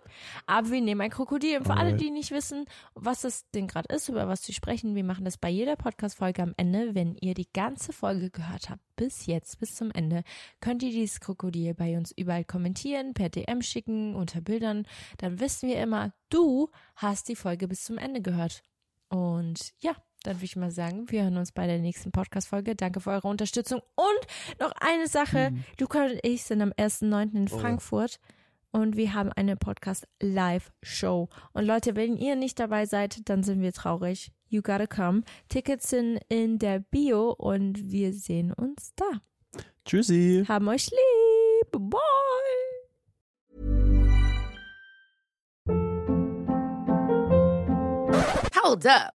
aber 0.47 0.71
wir 0.71 0.81
nehmen 0.81 1.01
ein 1.01 1.09
Krokodil. 1.09 1.57
Und 1.57 1.65
für 1.65 1.75
alle, 1.75 1.95
die 1.95 2.11
nicht 2.11 2.31
wissen, 2.31 2.65
was 2.95 3.21
das 3.21 3.49
denn 3.51 3.67
gerade 3.67 3.93
ist, 3.93 4.07
über 4.09 4.27
was 4.27 4.47
wir 4.47 4.55
sprechen, 4.55 4.95
wir 4.95 5.03
machen 5.03 5.25
das 5.25 5.37
bei 5.37 5.49
jeder 5.49 5.75
Podcast-Folge 5.75 6.41
am 6.41 6.53
Ende. 6.55 6.95
Wenn 6.95 7.15
ihr 7.15 7.33
die 7.33 7.51
ganze 7.51 7.91
Folge 7.91 8.29
gehört 8.29 8.69
habt, 8.69 8.81
bis 8.95 9.25
jetzt, 9.25 9.59
bis 9.59 9.75
zum 9.75 9.91
Ende, 9.91 10.23
könnt 10.61 10.81
ihr 10.83 10.91
dieses 10.91 11.19
Krokodil 11.19 11.73
bei 11.73 11.97
uns 11.97 12.11
überall 12.11 12.45
kommentieren, 12.45 13.13
per 13.13 13.29
DM 13.29 13.61
schicken, 13.61 14.15
unter 14.15 14.41
Bildern. 14.41 14.87
Dann 15.17 15.39
wissen 15.39 15.67
wir 15.67 15.81
immer, 15.81 16.13
du 16.29 16.69
hast 16.95 17.27
die 17.27 17.35
Folge 17.35 17.67
bis 17.67 17.83
zum 17.83 17.97
Ende 17.97 18.21
gehört. 18.21 18.63
Und 19.09 19.73
ja, 19.79 19.93
dann 20.23 20.37
würde 20.37 20.45
ich 20.45 20.55
mal 20.55 20.71
sagen, 20.71 21.09
wir 21.11 21.23
hören 21.23 21.37
uns 21.37 21.51
bei 21.51 21.67
der 21.67 21.79
nächsten 21.79 22.11
Podcast-Folge. 22.11 22.75
Danke 22.75 22.99
für 22.99 23.11
eure 23.11 23.27
Unterstützung. 23.27 23.81
Und 23.95 24.59
noch 24.59 24.71
eine 24.79 25.07
Sache. 25.07 25.53
Luca 25.79 26.05
und 26.05 26.19
ich 26.23 26.43
sind 26.43 26.61
am 26.61 26.71
1.9. 26.71 27.35
in 27.35 27.49
Oh. 27.51 27.59
Und 28.71 28.95
wir 28.97 29.13
haben 29.13 29.31
eine 29.31 29.55
Podcast-Live-Show. 29.55 31.29
Und 31.53 31.65
Leute, 31.65 31.95
wenn 31.95 32.17
ihr 32.17 32.35
nicht 32.35 32.59
dabei 32.59 32.85
seid, 32.85 33.27
dann 33.29 33.43
sind 33.43 33.61
wir 33.61 33.73
traurig. 33.73 34.31
You 34.47 34.61
gotta 34.61 34.87
come. 34.87 35.23
Tickets 35.47 35.89
sind 35.89 36.19
in 36.29 36.59
der 36.59 36.79
Bio 36.79 37.31
und 37.31 37.91
wir 37.91 38.13
sehen 38.13 38.53
uns 38.53 38.93
da. 38.95 39.21
Tschüssi. 39.85 40.45
Haben 40.47 40.67
euch 40.67 40.89
lieb. 40.89 41.71
Bye. 41.71 41.99
Hold 48.61 48.85
up. 48.85 49.18